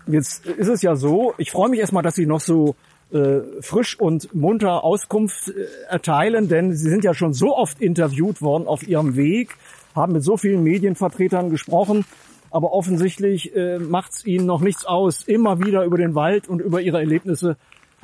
Jetzt 0.07 0.47
ist 0.47 0.69
es 0.69 0.83
ja 0.83 0.97
so, 0.97 1.35
ich 1.37 1.51
freue 1.51 1.69
mich 1.69 1.81
erstmal, 1.81 2.03
dass 2.03 2.15
Sie 2.15 2.27
noch 2.27 2.41
so 2.41 2.77
äh, 3.13 3.41
frisch 3.61 3.99
und 3.99 4.35
munter 4.35 4.85
Auskunft 4.85 5.49
äh, 5.49 5.65
erteilen, 5.89 6.49
denn 6.49 6.75
Sie 6.75 6.89
sind 6.89 7.05
ja 7.05 7.15
schon 7.15 7.33
so 7.33 7.57
oft 7.57 7.81
interviewt 7.81 8.43
worden 8.43 8.67
auf 8.67 8.87
Ihrem 8.87 9.17
Weg, 9.17 9.57
haben 9.95 10.13
mit 10.13 10.23
so 10.23 10.37
vielen 10.37 10.63
Medienvertretern 10.63 11.51
gesprochen, 11.51 12.05
aber 12.51 12.73
offensichtlich 12.73 13.55
äh, 13.57 13.79
macht 13.79 14.13
es 14.13 14.27
Ihnen 14.27 14.47
noch 14.47 14.61
nichts 14.61 14.85
aus, 14.85 15.23
immer 15.23 15.61
wieder 15.61 15.85
über 15.85 15.99
den 15.99 16.15
Wald 16.15 16.49
und 16.49 16.61
über 16.61 16.81
Ihre 16.81 16.99
Erlebnisse 16.99 17.57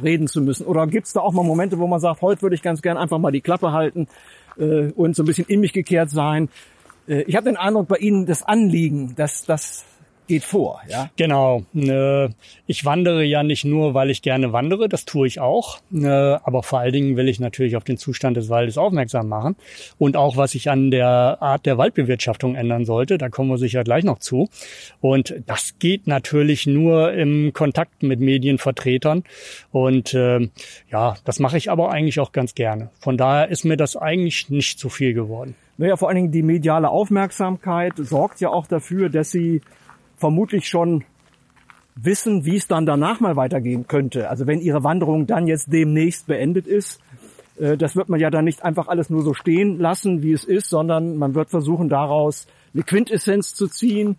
reden 0.02 0.26
zu 0.26 0.40
müssen. 0.40 0.66
Oder 0.66 0.86
gibt 0.86 1.06
es 1.06 1.12
da 1.12 1.20
auch 1.20 1.32
mal 1.32 1.44
Momente, 1.44 1.78
wo 1.78 1.86
man 1.86 2.00
sagt, 2.00 2.22
heute 2.22 2.42
würde 2.42 2.56
ich 2.56 2.62
ganz 2.62 2.82
gern 2.82 2.96
einfach 2.96 3.18
mal 3.18 3.30
die 3.30 3.40
Klappe 3.40 3.72
halten 3.72 4.08
äh, 4.56 4.90
und 4.92 5.16
so 5.16 5.22
ein 5.22 5.26
bisschen 5.26 5.46
in 5.46 5.60
mich 5.60 5.72
gekehrt 5.72 6.10
sein. 6.10 6.48
Äh, 7.06 7.22
ich 7.22 7.36
habe 7.36 7.44
den 7.44 7.56
Eindruck, 7.56 7.88
bei 7.88 7.96
Ihnen 7.96 8.26
das 8.26 8.42
Anliegen, 8.42 9.14
dass 9.16 9.44
das 9.44 9.84
geht 10.26 10.44
vor, 10.44 10.80
ja? 10.88 11.10
Genau. 11.16 11.64
Äh, 11.74 12.28
ich 12.66 12.84
wandere 12.84 13.24
ja 13.24 13.42
nicht 13.42 13.64
nur, 13.64 13.94
weil 13.94 14.10
ich 14.10 14.22
gerne 14.22 14.52
wandere, 14.52 14.88
das 14.88 15.04
tue 15.04 15.26
ich 15.26 15.40
auch, 15.40 15.78
äh, 15.92 16.06
aber 16.06 16.62
vor 16.62 16.80
allen 16.80 16.92
Dingen 16.92 17.16
will 17.16 17.28
ich 17.28 17.40
natürlich 17.40 17.76
auf 17.76 17.84
den 17.84 17.96
Zustand 17.96 18.36
des 18.36 18.48
Waldes 18.48 18.78
aufmerksam 18.78 19.28
machen 19.28 19.56
und 19.98 20.16
auch, 20.16 20.36
was 20.36 20.52
sich 20.52 20.70
an 20.70 20.90
der 20.90 21.38
Art 21.40 21.66
der 21.66 21.78
Waldbewirtschaftung 21.78 22.54
ändern 22.54 22.84
sollte, 22.84 23.18
da 23.18 23.28
kommen 23.28 23.50
wir 23.50 23.58
sicher 23.58 23.84
gleich 23.84 24.04
noch 24.04 24.18
zu. 24.18 24.48
Und 25.00 25.34
das 25.46 25.78
geht 25.78 26.06
natürlich 26.06 26.66
nur 26.66 27.12
im 27.12 27.52
Kontakt 27.52 28.02
mit 28.02 28.20
Medienvertretern 28.20 29.24
und 29.72 30.14
äh, 30.14 30.48
ja, 30.90 31.16
das 31.24 31.38
mache 31.38 31.58
ich 31.58 31.70
aber 31.70 31.90
eigentlich 31.90 32.20
auch 32.20 32.32
ganz 32.32 32.54
gerne. 32.54 32.90
Von 32.98 33.16
daher 33.16 33.48
ist 33.48 33.64
mir 33.64 33.76
das 33.76 33.96
eigentlich 33.96 34.48
nicht 34.50 34.78
zu 34.78 34.88
viel 34.88 35.14
geworden. 35.14 35.54
Naja, 35.76 35.96
vor 35.96 36.08
allen 36.08 36.16
Dingen 36.16 36.32
die 36.32 36.42
mediale 36.42 36.88
Aufmerksamkeit 36.88 37.94
sorgt 37.96 38.40
ja 38.40 38.50
auch 38.50 38.66
dafür, 38.66 39.08
dass 39.08 39.30
sie 39.30 39.60
vermutlich 40.16 40.68
schon 40.68 41.04
wissen, 41.96 42.44
wie 42.44 42.56
es 42.56 42.66
dann 42.66 42.86
danach 42.86 43.20
mal 43.20 43.36
weitergehen 43.36 43.86
könnte. 43.86 44.28
Also 44.28 44.46
wenn 44.46 44.60
Ihre 44.60 44.82
Wanderung 44.82 45.26
dann 45.26 45.46
jetzt 45.46 45.72
demnächst 45.72 46.26
beendet 46.26 46.66
ist, 46.66 47.00
Äh, 47.56 47.76
das 47.76 47.94
wird 47.94 48.08
man 48.08 48.18
ja 48.18 48.30
dann 48.30 48.44
nicht 48.44 48.64
einfach 48.64 48.88
alles 48.88 49.10
nur 49.10 49.22
so 49.22 49.32
stehen 49.32 49.78
lassen, 49.78 50.22
wie 50.22 50.32
es 50.32 50.44
ist, 50.44 50.68
sondern 50.68 51.16
man 51.16 51.34
wird 51.34 51.50
versuchen, 51.50 51.88
daraus 51.88 52.46
eine 52.72 52.82
Quintessenz 52.82 53.54
zu 53.54 53.68
ziehen, 53.68 54.16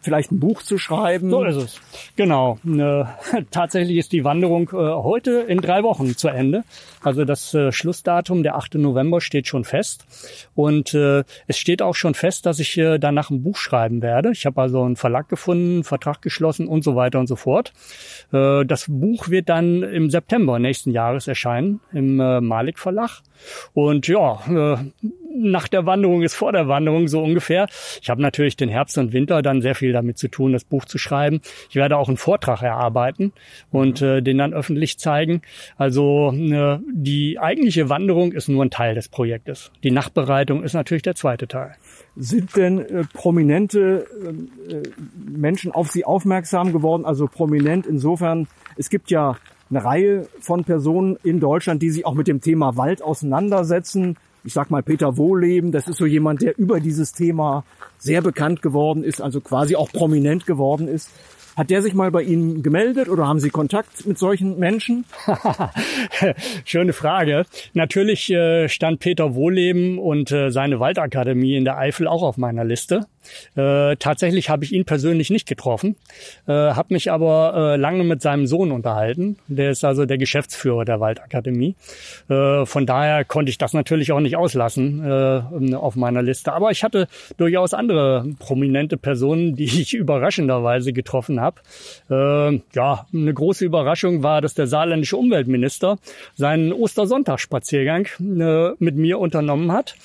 vielleicht 0.00 0.32
ein 0.32 0.40
Buch 0.40 0.62
zu 0.62 0.78
schreiben. 0.78 1.30
So 1.30 1.44
ist 1.44 1.56
es. 1.56 1.80
Genau. 2.16 2.58
Äh, 2.66 3.04
tatsächlich 3.50 3.98
ist 3.98 4.12
die 4.12 4.24
Wanderung 4.24 4.70
äh, 4.72 4.76
heute 4.76 5.44
in 5.48 5.60
drei 5.60 5.82
Wochen 5.82 6.16
zu 6.16 6.28
Ende. 6.28 6.64
Also 7.02 7.24
das 7.24 7.54
äh, 7.54 7.72
Schlussdatum, 7.72 8.42
der 8.42 8.56
8. 8.56 8.74
November, 8.74 9.20
steht 9.20 9.46
schon 9.46 9.64
fest. 9.64 10.04
Und 10.54 10.94
es 10.94 11.58
steht 11.58 11.82
auch 11.82 11.94
schon 11.94 12.14
fest, 12.14 12.46
dass 12.46 12.58
ich 12.58 12.80
danach 13.00 13.30
ein 13.30 13.42
Buch 13.42 13.56
schreiben 13.56 14.02
werde. 14.02 14.30
Ich 14.32 14.46
habe 14.46 14.60
also 14.60 14.82
einen 14.82 14.96
Verlag 14.96 15.28
gefunden, 15.28 15.84
Vertrag 15.84 16.22
geschlossen 16.22 16.66
und 16.66 16.82
so 16.82 16.96
weiter 16.96 17.20
und 17.20 17.26
so 17.26 17.36
fort. 17.36 17.72
Das 18.30 18.86
Buch 18.88 19.28
wird 19.28 19.48
dann 19.48 19.82
im 19.82 20.10
September 20.10 20.58
nächsten 20.58 20.90
Jahres 20.90 21.28
erscheinen 21.28 21.80
im 21.92 22.16
Malik 22.16 22.78
Verlag. 22.78 23.22
Und 23.74 24.08
ja, 24.08 24.40
äh, 24.48 24.76
nach 25.38 25.68
der 25.68 25.86
Wanderung 25.86 26.22
ist 26.22 26.34
vor 26.34 26.52
der 26.52 26.68
Wanderung 26.68 27.08
so 27.08 27.22
ungefähr. 27.22 27.68
Ich 28.02 28.10
habe 28.10 28.20
natürlich 28.20 28.56
den 28.56 28.68
Herbst 28.68 28.98
und 28.98 29.12
Winter 29.12 29.42
dann 29.42 29.62
sehr 29.62 29.74
viel 29.74 29.92
damit 29.92 30.18
zu 30.18 30.28
tun, 30.28 30.52
das 30.52 30.64
Buch 30.64 30.84
zu 30.84 30.98
schreiben. 30.98 31.40
Ich 31.70 31.76
werde 31.76 31.96
auch 31.96 32.08
einen 32.08 32.16
Vortrag 32.16 32.62
erarbeiten 32.62 33.32
und 33.70 34.02
äh, 34.02 34.20
den 34.20 34.38
dann 34.38 34.52
öffentlich 34.52 34.98
zeigen. 34.98 35.42
Also 35.76 36.32
äh, 36.32 36.78
die 36.92 37.38
eigentliche 37.38 37.88
Wanderung 37.88 38.32
ist 38.32 38.48
nur 38.48 38.64
ein 38.64 38.70
Teil 38.70 38.94
des 38.94 39.08
Projektes. 39.08 39.70
Die 39.82 39.90
Nachbereitung 39.90 40.62
ist 40.62 40.74
natürlich 40.74 41.02
der 41.02 41.14
zweite 41.14 41.46
Teil. 41.46 41.76
Sind 42.16 42.56
denn 42.56 42.80
äh, 42.80 43.04
prominente 43.12 44.06
äh, 44.68 44.82
Menschen 45.14 45.70
auf 45.72 45.90
Sie 45.90 46.04
aufmerksam 46.04 46.72
geworden? 46.72 47.04
Also 47.04 47.28
prominent 47.28 47.86
insofern, 47.86 48.48
es 48.76 48.90
gibt 48.90 49.10
ja 49.10 49.36
eine 49.70 49.84
Reihe 49.84 50.28
von 50.40 50.64
Personen 50.64 51.16
in 51.22 51.40
Deutschland, 51.40 51.82
die 51.82 51.90
sich 51.90 52.06
auch 52.06 52.14
mit 52.14 52.28
dem 52.28 52.40
Thema 52.40 52.76
Wald 52.76 53.02
auseinandersetzen 53.02 54.16
ich 54.44 54.52
sag 54.54 54.70
mal 54.70 54.82
Peter 54.82 55.16
Wohleben, 55.16 55.72
das 55.72 55.88
ist 55.88 55.98
so 55.98 56.06
jemand, 56.06 56.40
der 56.40 56.58
über 56.58 56.80
dieses 56.80 57.12
Thema 57.12 57.64
sehr 57.98 58.22
bekannt 58.22 58.62
geworden 58.62 59.04
ist, 59.04 59.20
also 59.20 59.40
quasi 59.40 59.76
auch 59.76 59.90
prominent 59.90 60.46
geworden 60.46 60.88
ist. 60.88 61.10
Hat 61.58 61.70
der 61.70 61.82
sich 61.82 61.92
mal 61.92 62.12
bei 62.12 62.22
Ihnen 62.22 62.62
gemeldet 62.62 63.08
oder 63.08 63.26
haben 63.26 63.40
Sie 63.40 63.50
Kontakt 63.50 64.06
mit 64.06 64.16
solchen 64.16 64.60
Menschen? 64.60 65.04
Schöne 66.64 66.92
Frage. 66.92 67.46
Natürlich 67.74 68.30
äh, 68.30 68.68
stand 68.68 69.00
Peter 69.00 69.34
Wohleben 69.34 69.98
und 69.98 70.30
äh, 70.30 70.50
seine 70.50 70.78
Waldakademie 70.78 71.56
in 71.56 71.64
der 71.64 71.76
Eifel 71.76 72.06
auch 72.06 72.22
auf 72.22 72.36
meiner 72.36 72.64
Liste. 72.64 73.06
Äh, 73.56 73.96
tatsächlich 73.96 74.50
habe 74.50 74.64
ich 74.64 74.72
ihn 74.72 74.84
persönlich 74.84 75.30
nicht 75.30 75.46
getroffen, 75.48 75.96
äh, 76.46 76.52
habe 76.52 76.94
mich 76.94 77.10
aber 77.10 77.74
äh, 77.74 77.76
lange 77.76 78.04
mit 78.04 78.22
seinem 78.22 78.46
Sohn 78.46 78.72
unterhalten. 78.72 79.38
Der 79.48 79.70
ist 79.70 79.84
also 79.84 80.06
der 80.06 80.18
Geschäftsführer 80.18 80.84
der 80.84 81.00
Waldakademie. 81.00 81.76
Äh, 82.28 82.66
von 82.66 82.86
daher 82.86 83.24
konnte 83.24 83.50
ich 83.50 83.58
das 83.58 83.72
natürlich 83.72 84.12
auch 84.12 84.20
nicht 84.20 84.36
auslassen 84.36 85.04
äh, 85.04 85.74
auf 85.74 85.96
meiner 85.96 86.22
Liste. 86.22 86.52
Aber 86.52 86.70
ich 86.70 86.84
hatte 86.84 87.08
durchaus 87.36 87.74
andere 87.74 88.26
prominente 88.38 88.96
Personen, 88.96 89.56
die 89.56 89.64
ich 89.82 89.94
überraschenderweise 89.94 90.92
getroffen 90.92 91.40
habe. 91.40 91.60
Äh, 92.10 92.60
ja, 92.74 93.06
eine 93.12 93.34
große 93.34 93.64
Überraschung 93.64 94.22
war, 94.22 94.40
dass 94.40 94.54
der 94.54 94.66
saarländische 94.66 95.16
Umweltminister 95.16 95.98
seinen 96.34 96.72
Ostersonntagsspaziergang 96.72 98.06
äh, 98.20 98.70
mit 98.78 98.96
mir 98.96 99.18
unternommen 99.18 99.72
hat. 99.72 99.96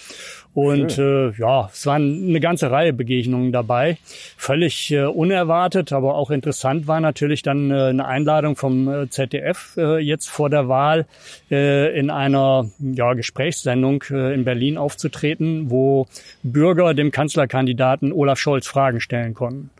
Und 0.53 1.00
äh, 1.00 1.31
ja, 1.31 1.69
es 1.74 1.86
waren 1.88 2.27
eine 2.29 2.39
ganze 2.39 2.69
Reihe 2.69 2.93
Begegnungen 2.93 3.51
dabei. 3.51 3.98
Völlig 4.38 4.91
äh, 4.91 5.05
unerwartet, 5.05 5.91
aber 5.91 6.15
auch 6.15 6.29
interessant 6.29 6.88
war 6.88 7.00
natürlich 7.00 7.41
dann 7.41 7.72
äh, 7.72 7.86
eine 7.86 8.05
Einladung 8.05 8.55
vom 8.55 8.88
äh, 8.88 9.10
ZDF 9.10 9.75
äh, 9.77 9.98
jetzt 9.98 10.29
vor 10.29 10.51
der 10.51 10.67
Wahl 10.67 11.07
äh, 11.50 11.98
in 11.98 12.12
einer 12.12 12.69
ja, 12.79 13.13
Gesprächssendung 13.13 14.03
äh, 14.12 14.33
in 14.33 14.45
Berlin 14.45 14.77
aufzutreten, 14.77 15.72
wo 15.72 16.05
Bürger 16.43 16.93
dem 16.93 17.10
Kanzlerkandidaten 17.10 18.12
Olaf 18.13 18.38
Scholz 18.38 18.67
Fragen 18.67 19.01
stellen 19.01 19.33
konnten. 19.33 19.72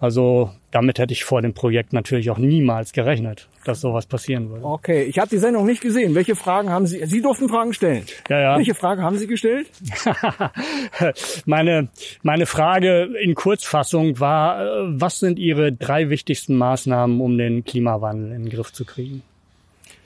Also 0.00 0.50
damit 0.70 0.98
hätte 0.98 1.12
ich 1.12 1.24
vor 1.24 1.42
dem 1.42 1.54
Projekt 1.54 1.92
natürlich 1.92 2.30
auch 2.30 2.38
niemals 2.38 2.92
gerechnet, 2.92 3.48
dass 3.64 3.80
sowas 3.80 4.06
passieren 4.06 4.50
würde. 4.50 4.64
Okay, 4.64 5.04
ich 5.04 5.18
habe 5.18 5.28
die 5.28 5.38
Sendung 5.38 5.66
nicht 5.66 5.80
gesehen. 5.80 6.14
Welche 6.14 6.36
Fragen 6.36 6.70
haben 6.70 6.86
Sie? 6.86 7.04
Sie 7.06 7.22
durften 7.22 7.48
Fragen 7.48 7.72
stellen. 7.72 8.04
Ja, 8.28 8.40
ja. 8.40 8.56
Welche 8.58 8.74
Frage 8.74 9.02
haben 9.02 9.16
Sie 9.16 9.26
gestellt? 9.26 9.68
meine, 11.46 11.88
meine 12.22 12.46
Frage 12.46 13.08
in 13.22 13.34
Kurzfassung 13.34 14.20
war, 14.20 14.60
äh, 14.60 15.00
was 15.00 15.18
sind 15.18 15.38
Ihre 15.38 15.72
drei 15.72 16.10
wichtigsten 16.10 16.56
Maßnahmen, 16.56 17.20
um 17.20 17.38
den 17.38 17.64
Klimawandel 17.64 18.32
in 18.32 18.44
den 18.44 18.50
Griff 18.50 18.72
zu 18.72 18.84
kriegen? 18.84 19.22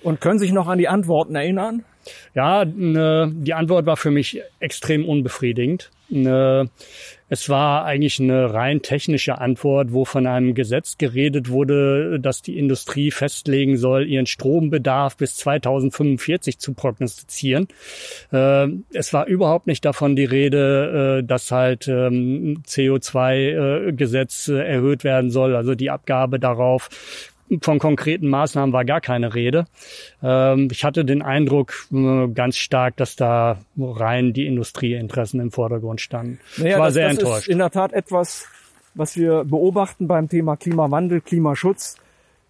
Und 0.03 0.21
können 0.21 0.39
Sie 0.39 0.47
sich 0.47 0.55
noch 0.55 0.69
an 0.69 0.79
die 0.79 0.89
Antworten 0.89 1.35
erinnern? 1.35 1.85
Ja, 2.35 2.65
ne, 2.65 3.33
die 3.35 3.55
Antwort 3.55 3.87
war 3.87 3.97
für 3.97 4.11
mich 4.11 4.41
extrem 4.61 5.09
unbefriedigend. 5.09 5.91
Ne, 6.09 6.69
es 7.33 7.49
war 7.49 7.85
eigentlich 7.85 8.19
eine 8.19 8.53
rein 8.53 8.83
technische 8.83 9.39
Antwort, 9.39 9.93
wo 9.93 10.05
von 10.05 10.27
einem 10.27 10.55
Gesetz 10.55 10.99
geredet 10.99 11.49
wurde, 11.49 12.19
dass 12.19 12.43
die 12.43 12.59
Industrie 12.59 13.13
festlegen 13.13 13.77
soll, 13.77 14.09
ihren 14.09 14.27
Strombedarf 14.27 15.17
bis 15.17 15.37
2045 15.37 16.59
zu 16.59 16.75
prognostizieren. 16.75 17.69
Äh, 18.33 18.67
es 18.93 19.13
war 19.13 19.27
überhaupt 19.29 19.69
nicht 19.69 19.85
davon 19.85 20.17
die 20.17 20.25
Rede, 20.25 21.21
äh, 21.21 21.25
dass 21.25 21.53
halt 21.53 21.87
ähm, 21.87 22.65
CO2-Gesetz 22.67 24.49
äh, 24.49 24.59
erhöht 24.59 25.05
werden 25.05 25.31
soll, 25.31 25.55
also 25.55 25.77
die 25.77 25.91
Abgabe 25.91 26.41
darauf 26.41 26.89
von 27.63 27.79
konkreten 27.79 28.29
Maßnahmen 28.29 28.73
war 28.73 28.85
gar 28.85 29.01
keine 29.01 29.35
Rede. 29.35 29.67
Ähm, 30.23 30.69
ich 30.71 30.85
hatte 30.85 31.05
den 31.05 31.23
Eindruck 31.23 31.75
äh, 31.93 32.29
ganz 32.29 32.57
stark, 32.57 32.97
dass 32.97 33.17
da 33.17 33.59
rein 33.79 34.33
die 34.33 34.47
Industrieinteressen 34.47 35.41
im 35.41 35.51
Vordergrund 35.51 36.01
standen. 36.01 36.39
Naja, 36.57 36.71
ich 36.71 36.79
war 36.79 36.87
das, 36.87 36.95
sehr 36.95 37.09
das 37.09 37.19
enttäuscht. 37.19 37.41
ist 37.43 37.49
in 37.49 37.59
der 37.59 37.71
Tat 37.71 37.93
etwas, 37.93 38.47
was 38.95 39.17
wir 39.17 39.45
beobachten 39.45 40.07
beim 40.07 40.29
Thema 40.29 40.57
Klimawandel, 40.57 41.21
Klimaschutz. 41.21 41.97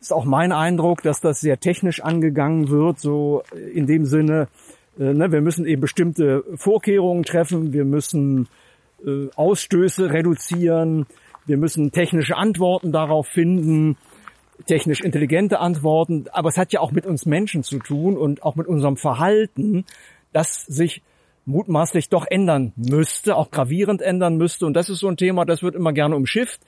Ist 0.01 0.13
auch 0.13 0.25
mein 0.25 0.53
Eindruck, 0.53 1.03
dass 1.03 1.21
das 1.21 1.41
sehr 1.41 1.61
technisch 1.61 2.01
angegangen 2.01 2.71
wird, 2.71 2.99
so 2.99 3.43
in 3.75 3.87
dem 3.87 4.07
Sinne, 4.07 4.49
äh, 4.99 5.13
ne, 5.13 5.33
wir 5.33 5.41
müssen 5.41 5.67
eben 5.67 5.81
bestimmte 5.81 6.45
Vorkehrungen 6.57 7.23
treffen, 7.23 7.73
wir 7.73 7.85
müssen 7.85 8.49
äh, 9.05 9.29
Ausstöße 9.35 10.11
reduzieren, 10.11 11.07
wir 11.47 11.57
müssen 11.57 11.91
technische 11.93 12.37
Antworten 12.37 12.93
darauf 12.93 13.27
finden, 13.27 13.97
technisch 14.67 15.01
intelligente 15.01 15.61
Antworten, 15.61 16.27
aber 16.33 16.49
es 16.49 16.57
hat 16.57 16.73
ja 16.73 16.81
auch 16.81 16.93
mit 16.93 17.07
uns 17.07 17.27
Menschen 17.27 17.63
zu 17.63 17.79
tun 17.79 18.17
und 18.17 18.43
auch 18.43 18.57
mit 18.57 18.67
unserem 18.67 18.97
Verhalten, 18.97 19.85
das 20.33 20.65
sich 20.67 21.03
mutmaßlich 21.47 22.09
doch 22.09 22.27
ändern 22.29 22.73
müsste, 22.77 23.37
auch 23.37 23.51
gravierend 23.51 24.03
ändern 24.03 24.37
müsste. 24.37 24.67
Und 24.67 24.75
das 24.75 24.89
ist 24.89 25.01
so 25.01 25.09
ein 25.09 25.17
Thema, 25.17 25.45
das 25.45 25.63
wird 25.63 25.75
immer 25.75 25.93
gerne 25.93 26.17
umschifft. 26.17 26.61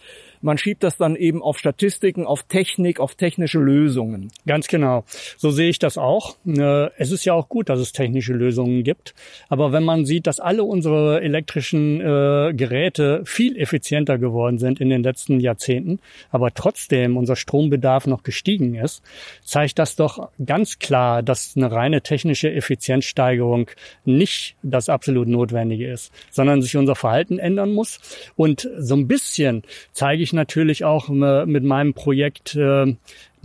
Man 0.43 0.59
schiebt 0.59 0.83
das 0.83 0.97
dann 0.97 1.17
eben 1.17 1.43
auf 1.43 1.59
Statistiken, 1.59 2.27
auf 2.27 2.43
Technik, 2.43 3.01
auf 3.01 3.15
technische 3.15 3.59
Lösungen. 3.59 4.31
Ganz 4.47 4.67
genau. 4.67 5.05
So 5.39 5.51
sehe 5.51 5.71
ich 5.71 5.79
das 5.79 5.97
auch. 5.97 6.37
Äh, 6.47 6.91
Es 6.99 7.11
ist 7.13 7.25
ja 7.25 7.33
auch 7.33 7.49
gut, 7.49 7.69
dass 7.69 7.81
es 7.81 7.93
technische 7.93 8.33
Lösungen 8.35 8.83
gibt. 8.83 9.15
Aber 9.49 9.73
wenn 9.73 9.85
man 9.85 10.05
sieht, 10.05 10.27
dass 10.27 10.41
alle 10.41 10.65
unsere 10.65 11.23
elektrischen 11.23 12.01
äh, 12.01 12.53
Geräte 12.55 13.23
viel 13.25 13.57
effizienter 13.57 14.19
geworden 14.19 14.59
sind 14.59 14.81
in 14.81 14.91
den 14.91 15.03
letzten 15.03 15.41
Jahrzehnten, 15.41 16.01
aber 16.31 16.53
trotzdem 16.53 17.17
unser 17.17 17.37
Strombedarf 17.37 18.07
noch 18.07 18.23
gestiegen 18.23 18.75
ist, 18.75 19.03
zeigt 19.45 19.79
das 19.79 19.97
doch 19.97 20.31
ganz 20.45 20.79
klar, 20.79 21.23
dass 21.23 21.53
eine 21.57 21.71
reine 21.71 22.03
technische 22.03 22.53
Effizienzsteigerung 22.53 23.71
nicht 24.05 24.57
das 24.63 24.89
absolut 24.89 25.29
Notwendige 25.29 25.91
ist, 25.91 26.13
sondern 26.31 26.63
sich 26.63 26.77
unser 26.77 26.97
Verhalten 26.97 27.39
ändern 27.39 27.73
muss. 27.73 28.01
Und 28.37 28.69
so 28.79 28.97
ein 28.97 29.07
bisschen 29.07 29.63
zeige 29.93 30.23
ich 30.23 30.32
natürlich 30.33 30.85
auch 30.85 31.09
äh, 31.09 31.47
mit 31.47 31.65
meinem 31.65 31.95
Projekt 31.95 32.55
äh, 32.55 32.95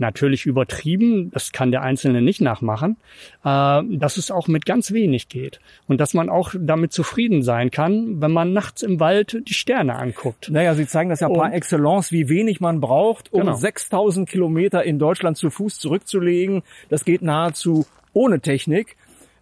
natürlich 0.00 0.46
übertrieben, 0.46 1.30
das 1.32 1.50
kann 1.52 1.70
der 1.72 1.82
Einzelne 1.82 2.22
nicht 2.22 2.40
nachmachen, 2.40 2.96
äh, 3.44 3.82
dass 3.90 4.16
es 4.16 4.30
auch 4.30 4.46
mit 4.46 4.64
ganz 4.64 4.92
wenig 4.92 5.28
geht 5.28 5.58
und 5.88 6.00
dass 6.00 6.14
man 6.14 6.28
auch 6.28 6.54
damit 6.58 6.92
zufrieden 6.92 7.42
sein 7.42 7.70
kann, 7.70 8.20
wenn 8.20 8.30
man 8.30 8.52
nachts 8.52 8.82
im 8.82 9.00
Wald 9.00 9.42
die 9.48 9.54
Sterne 9.54 9.96
anguckt. 9.96 10.50
Naja, 10.50 10.74
Sie 10.74 10.86
zeigen 10.86 11.10
das 11.10 11.20
ja 11.20 11.28
par 11.28 11.52
excellence, 11.52 12.12
wie 12.12 12.28
wenig 12.28 12.60
man 12.60 12.80
braucht, 12.80 13.32
um 13.32 13.40
Genau. 13.40 13.54
6000 13.54 14.28
Kilometer 14.28 14.84
in 14.84 14.98
Deutschland 14.98 15.36
zu 15.36 15.50
Fuß 15.50 15.78
zurückzulegen. 15.80 16.62
Das 16.90 17.04
geht 17.04 17.22
nahezu 17.22 17.86
ohne 18.12 18.40
Technik. 18.40 18.96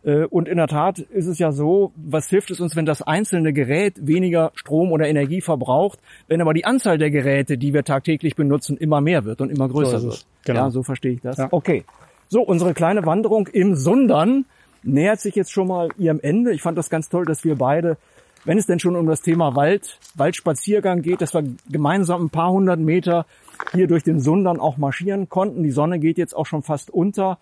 Äh, 0.07 0.25
Und 0.25 0.49
in 0.49 0.57
der 0.57 0.69
Tat 0.69 1.01
ist 1.01 1.27
es 1.27 1.39
ja 1.39 1.53
so, 1.53 1.93
was 1.97 2.29
hilft 2.29 2.51
es 2.51 2.61
uns, 2.61 2.77
wenn 2.77 2.87
das 2.87 3.03
einzelne 3.03 3.53
Gerät 3.53 4.07
weniger 4.07 4.53
Strom 4.55 4.93
oder 4.93 5.09
Energie 5.09 5.41
verbraucht, 5.41 5.99
wenn 6.29 6.41
aber 6.41 6.55
die 6.55 6.65
Anzahl 6.65 6.97
der 6.97 7.11
Geräte, 7.11 7.59
die 7.59 7.75
wir 7.75 7.83
tagtäglich 7.85 8.37
benutzen, 8.37 8.77
immer 8.77 9.01
mehr 9.01 9.25
wird 9.25 9.41
und 9.41 9.51
immer 9.51 9.69
größer 9.69 9.97
ist 9.97 10.05
es. 10.05 10.05
wird. 10.05 10.27
Genau. 10.45 10.61
Ja, 10.61 10.71
so 10.71 10.83
verstehe 10.83 11.13
ich 11.13 11.21
das. 11.21 11.37
Ja. 11.37 11.49
Okay. 11.51 11.85
So, 12.29 12.41
unsere 12.43 12.73
kleine 12.73 13.05
Wanderung 13.05 13.49
im 13.49 13.75
Sundern 13.75 14.47
nähert 14.83 15.21
sich 15.21 15.35
jetzt 15.35 15.53
schon 15.53 15.69
mal 15.69 15.89
ihrem 15.99 16.21
Ende. 16.21 16.53
Ich 16.53 16.63
fand 16.63 16.79
das 16.79 16.89
ganz 16.91 17.09
toll, 17.09 17.25
dass 17.25 17.45
wir 17.45 17.57
beide, 17.57 17.97
wenn 18.45 18.59
es 18.59 18.67
denn 18.67 18.79
schon 18.79 18.95
um 18.97 19.07
das 19.07 19.23
Thema 19.23 19.57
Wald, 19.57 19.99
Waldspaziergang 20.15 21.03
geht, 21.03 21.21
dass 21.21 21.35
wir 21.35 21.43
gemeinsam 21.69 22.27
ein 22.27 22.31
paar 22.31 22.51
hundert 22.53 22.79
Meter 22.79 23.27
hier 23.73 23.89
durch 23.89 24.05
den 24.05 24.21
Sundern 24.21 24.61
auch 24.61 24.77
marschieren 24.77 25.29
konnten. 25.29 25.63
Die 25.65 25.71
Sonne 25.71 25.99
geht 25.99 26.19
jetzt 26.19 26.37
auch 26.37 26.47
schon 26.47 26.63
fast 26.63 26.91
unter. 26.91 27.39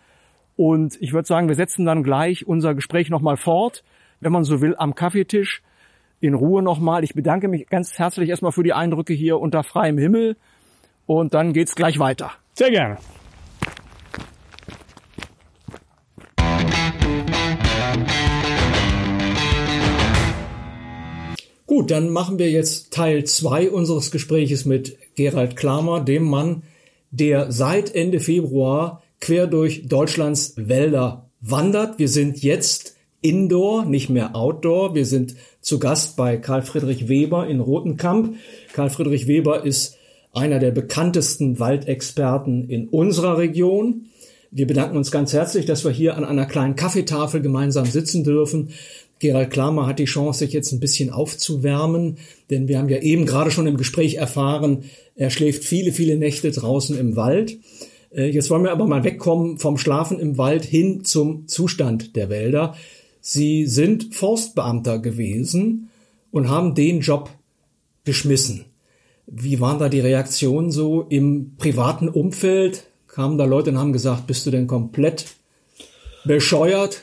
Und 0.57 0.97
ich 1.01 1.13
würde 1.13 1.27
sagen, 1.27 1.49
wir 1.49 1.55
setzen 1.55 1.85
dann 1.85 2.03
gleich 2.03 2.47
unser 2.47 2.75
Gespräch 2.75 3.11
nochmal 3.11 3.37
fort, 3.37 3.83
wenn 4.21 4.33
man 4.33 4.45
so 4.45 4.61
will, 4.61 4.75
am 4.77 4.95
Kaffeetisch 4.95 5.63
in 6.21 6.35
Ruhe 6.35 6.63
nochmal. 6.63 7.05
Ich 7.05 7.15
bedanke 7.15 7.49
mich 7.49 7.67
ganz 7.69 7.99
herzlich 7.99 8.31
erstmal 8.31 8.53
für 8.53 8.63
die 8.63 8.73
Eindrücke 8.73 9.13
hier 9.13 9.41
unter 9.41 9.63
freiem 9.63 9.99
Himmel 9.99 10.37
und 11.07 11.35
dann 11.35 11.53
geht's 11.53 11.75
gleich 11.75 11.99
weiter. 11.99 12.31
Sehr 12.55 12.71
gerne. 12.71 12.99
Gut, 21.67 21.91
dann 21.91 22.11
machen 22.11 22.39
wir 22.39 22.51
jetzt 22.51 22.93
Teil 22.93 23.25
zwei 23.25 23.69
unseres 23.69 24.11
Gespräches 24.11 24.65
mit 24.65 24.97
Gerald 25.17 25.57
Klamer, 25.57 26.01
dem 26.01 26.25
Mann, 26.25 26.63
der 27.11 27.51
seit 27.51 27.95
Ende 27.95 28.21
Februar 28.21 29.03
quer 29.21 29.47
durch 29.47 29.87
Deutschlands 29.87 30.55
Wälder 30.57 31.31
wandert. 31.41 31.99
Wir 31.99 32.09
sind 32.09 32.43
jetzt 32.43 32.97
indoor, 33.21 33.85
nicht 33.85 34.11
mehr 34.11 34.37
outdoor. 34.37 34.95
Wir 34.95 35.07
sind 35.07 35.35
zu 35.61 35.79
Gast 35.79 36.17
bei 36.17 36.37
Karl 36.37 36.63
Friedrich 36.63 37.09
Weber 37.09 37.47
in 37.47 37.61
Rotenkamp. 37.61 38.37
Karl 38.73 38.91
Friedrich 38.91 39.27
Weber 39.27 39.65
ist 39.65 39.97
einer 40.33 40.59
der 40.59 40.73
bekanntesten 40.73 41.59
Waldexperten 41.59 42.69
in 42.69 42.89
unserer 42.89 43.39
Region. 43.39 44.07
Wir 44.51 44.67
bedanken 44.67 44.97
uns 44.97 45.11
ganz 45.11 45.33
herzlich, 45.33 45.65
dass 45.65 45.85
wir 45.85 45.91
hier 45.91 46.17
an 46.17 46.25
einer 46.25 46.47
kleinen 46.47 46.77
Kaffeetafel 46.77 47.41
gemeinsam 47.41 47.87
sitzen 47.87 48.25
dürfen. 48.25 48.71
Gerald 49.21 49.51
Klamer 49.51 49.87
hat 49.87 49.99
die 49.99 50.05
Chance, 50.05 50.41
sich 50.41 50.53
jetzt 50.53 50.73
ein 50.73 50.81
bisschen 50.81 51.11
aufzuwärmen, 51.11 52.19
denn 52.51 52.69
wir 52.69 52.79
haben 52.79 52.89
ja 52.89 52.99
eben 52.99 53.27
gerade 53.27 53.51
schon 53.51 53.67
im 53.67 53.77
Gespräch 53.77 54.17
erfahren, 54.17 54.85
er 55.17 55.31
schläft 55.31 55.65
viele, 55.65 55.93
viele 55.93 56.19
Nächte 56.19 56.51
draußen 56.51 56.99
im 56.99 57.17
Wald. 57.17 57.57
Äh, 58.15 58.31
jetzt 58.31 58.51
wollen 58.51 58.65
wir 58.65 58.73
aber 58.73 58.87
mal 58.87 59.05
wegkommen 59.05 59.59
vom 59.59 59.79
Schlafen 59.79 60.19
im 60.19 60.39
Wald 60.39 60.65
hin 60.65 61.05
zum 61.05 61.49
Zustand 61.49 62.17
der 62.17 62.29
Wälder. 62.31 62.75
Sie 63.21 63.67
sind 63.67 64.15
Forstbeamter 64.15 64.99
gewesen 64.99 65.91
und 66.31 66.49
haben 66.49 66.75
den 66.75 67.01
Job 67.01 67.31
geschmissen. 68.05 68.67
Wie 69.27 69.61
waren 69.61 69.79
da 69.79 69.89
die 69.89 70.01
Reaktionen 70.01 70.71
so 70.71 71.07
im 71.09 71.57
privaten 71.57 72.09
Umfeld? 72.09 72.85
Kamen 73.07 73.39
da 73.39 73.45
Leute 73.45 73.71
und 73.71 73.79
haben 73.79 73.93
gesagt, 73.93 74.27
bist 74.27 74.47
du 74.47 74.51
denn 74.51 74.67
komplett 74.67 75.27
bescheuert? 76.25 77.03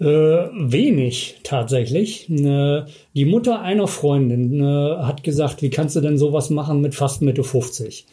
Äh, 0.00 0.04
wenig 0.04 1.36
tatsächlich. 1.44 2.28
Äh, 2.28 2.82
die 3.14 3.24
Mutter 3.24 3.62
einer 3.62 3.86
Freundin 3.86 4.60
äh, 4.60 4.96
hat 5.02 5.22
gesagt, 5.22 5.62
wie 5.62 5.70
kannst 5.70 5.96
du 5.96 6.00
denn 6.00 6.18
sowas 6.18 6.50
machen 6.50 6.80
mit 6.80 6.94
fast 6.94 7.22
Mitte 7.22 7.44
50? 7.44 8.06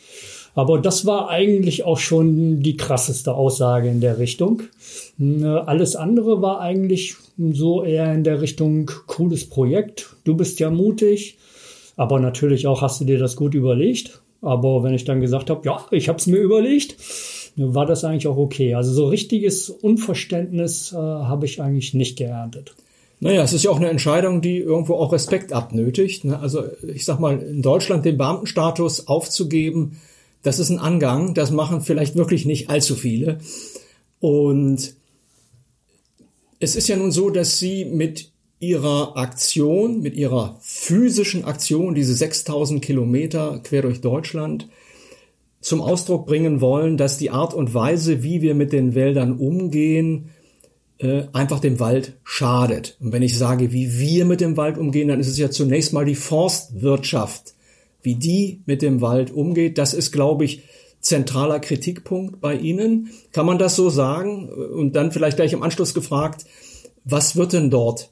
Aber 0.54 0.80
das 0.80 1.06
war 1.06 1.30
eigentlich 1.30 1.86
auch 1.86 1.98
schon 1.98 2.62
die 2.62 2.76
krasseste 2.76 3.34
Aussage 3.34 3.90
in 3.90 4.02
der 4.02 4.18
Richtung. 4.20 4.64
Äh, 5.20 5.46
alles 5.46 5.96
andere 5.96 6.42
war 6.42 6.60
eigentlich 6.60 7.16
so 7.38 7.84
eher 7.84 8.14
in 8.14 8.24
der 8.24 8.42
Richtung 8.42 8.92
cooles 9.08 9.50
Projekt. 9.50 10.16
Du 10.24 10.36
bist 10.36 10.60
ja 10.60 10.70
mutig, 10.70 11.38
aber 11.96 12.20
natürlich 12.20 12.68
auch 12.68 12.82
hast 12.82 13.02
du 13.02 13.06
dir 13.06 13.18
das 13.18 13.36
gut 13.36 13.54
überlegt. 13.54 14.22
Aber 14.42 14.84
wenn 14.84 14.94
ich 14.94 15.06
dann 15.06 15.22
gesagt 15.22 15.50
habe, 15.50 15.62
ja, 15.66 15.86
ich 15.92 16.10
habe 16.10 16.18
es 16.18 16.28
mir 16.28 16.40
überlegt, 16.40 16.96
war 17.56 17.86
das 17.86 18.04
eigentlich 18.04 18.28
auch 18.28 18.38
okay. 18.38 18.74
Also 18.74 18.92
so 18.92 19.08
richtiges 19.08 19.70
Unverständnis 19.70 20.92
äh, 20.94 20.98
habe 20.98 21.46
ich 21.46 21.62
eigentlich 21.62 21.94
nicht 21.94 22.18
geerntet. 22.18 22.74
Naja, 23.20 23.44
es 23.44 23.54
ist 23.54 23.64
ja 23.64 23.70
auch 23.70 23.78
eine 23.78 23.90
Entscheidung, 23.90 24.42
die 24.42 24.58
irgendwo 24.58 24.96
auch 24.96 25.14
Respekt 25.14 25.54
abnötigt. 25.54 26.26
Ne? 26.26 26.40
Also 26.40 26.64
ich 26.82 27.06
sag 27.06 27.20
mal, 27.20 27.38
in 27.38 27.62
Deutschland 27.62 28.04
den 28.04 28.18
Beamtenstatus 28.18 29.08
aufzugeben, 29.08 30.02
das 30.44 30.60
ist 30.60 30.70
ein 30.70 30.80
Angang, 30.80 31.34
das 31.34 31.52
machen 31.52 31.82
vielleicht 31.82 32.16
wirklich 32.16 32.46
nicht 32.46 32.70
allzu 32.70 32.96
viele. 32.96 33.40
Und 34.20 34.96
es 36.60 36.76
ist 36.76 36.88
ja 36.88 36.96
nun 36.96 37.12
so, 37.12 37.30
dass 37.30 37.58
Sie 37.58 37.86
mit 37.86 38.32
Ihrer 38.60 39.18
Aktion, 39.18 40.02
mit 40.02 40.16
Ihrer 40.16 40.58
physischen 40.62 41.46
Aktion, 41.46 41.96
diese 41.96 42.14
6000 42.14 42.82
Kilometer 42.82 43.60
quer 43.64 43.82
durch 43.82 44.02
Deutschland, 44.02 44.68
zum 45.62 45.82
Ausdruck 45.82 46.26
bringen 46.26 46.62
wollen, 46.62 46.98
dass 46.98 47.18
die 47.18 47.32
Art 47.32 47.54
und 47.54 47.74
Weise, 47.74 48.24
wie 48.24 48.42
wir 48.42 48.56
mit 48.56 48.72
den 48.72 48.96
Wäldern 48.96 49.38
umgehen, 49.38 50.30
äh, 50.98 51.24
einfach 51.34 51.60
dem 51.60 51.80
Wald 51.80 52.14
schadet. 52.24 52.98
Und 53.00 53.12
wenn 53.12 53.24
ich 53.24 53.38
sage, 53.38 53.72
wie 53.72 53.98
wir 53.98 54.26
mit 54.26 54.42
dem 54.42 54.58
Wald 54.58 54.78
umgehen, 54.78 55.08
dann 55.08 55.20
ist 55.20 55.28
es 55.28 55.38
ja 55.38 55.50
zunächst 55.50 55.94
mal 55.94 56.06
die 56.06 56.16
Forstwirtschaft, 56.16 57.54
wie 58.04 58.16
die 58.16 58.62
mit 58.66 58.82
dem 58.82 59.02
Wald 59.02 59.32
umgeht. 59.32 59.78
Das 59.78 59.94
ist, 59.94 60.12
glaube 60.12 60.46
ich, 60.46 60.64
zentraler 61.00 61.60
Kritikpunkt 61.60 62.42
bei 62.42 62.56
Ihnen. 62.56 63.10
Kann 63.32 63.46
man 63.46 63.58
das 63.58 63.76
so 63.76 63.90
sagen? 63.90 64.50
Und 64.50 64.96
dann 64.96 65.12
vielleicht 65.12 65.38
gleich 65.38 65.54
im 65.54 65.64
Anschluss 65.64 65.94
gefragt, 65.94 66.46
was 67.04 67.36
wird 67.36 67.54
denn 67.54 67.70
dort 67.70 68.12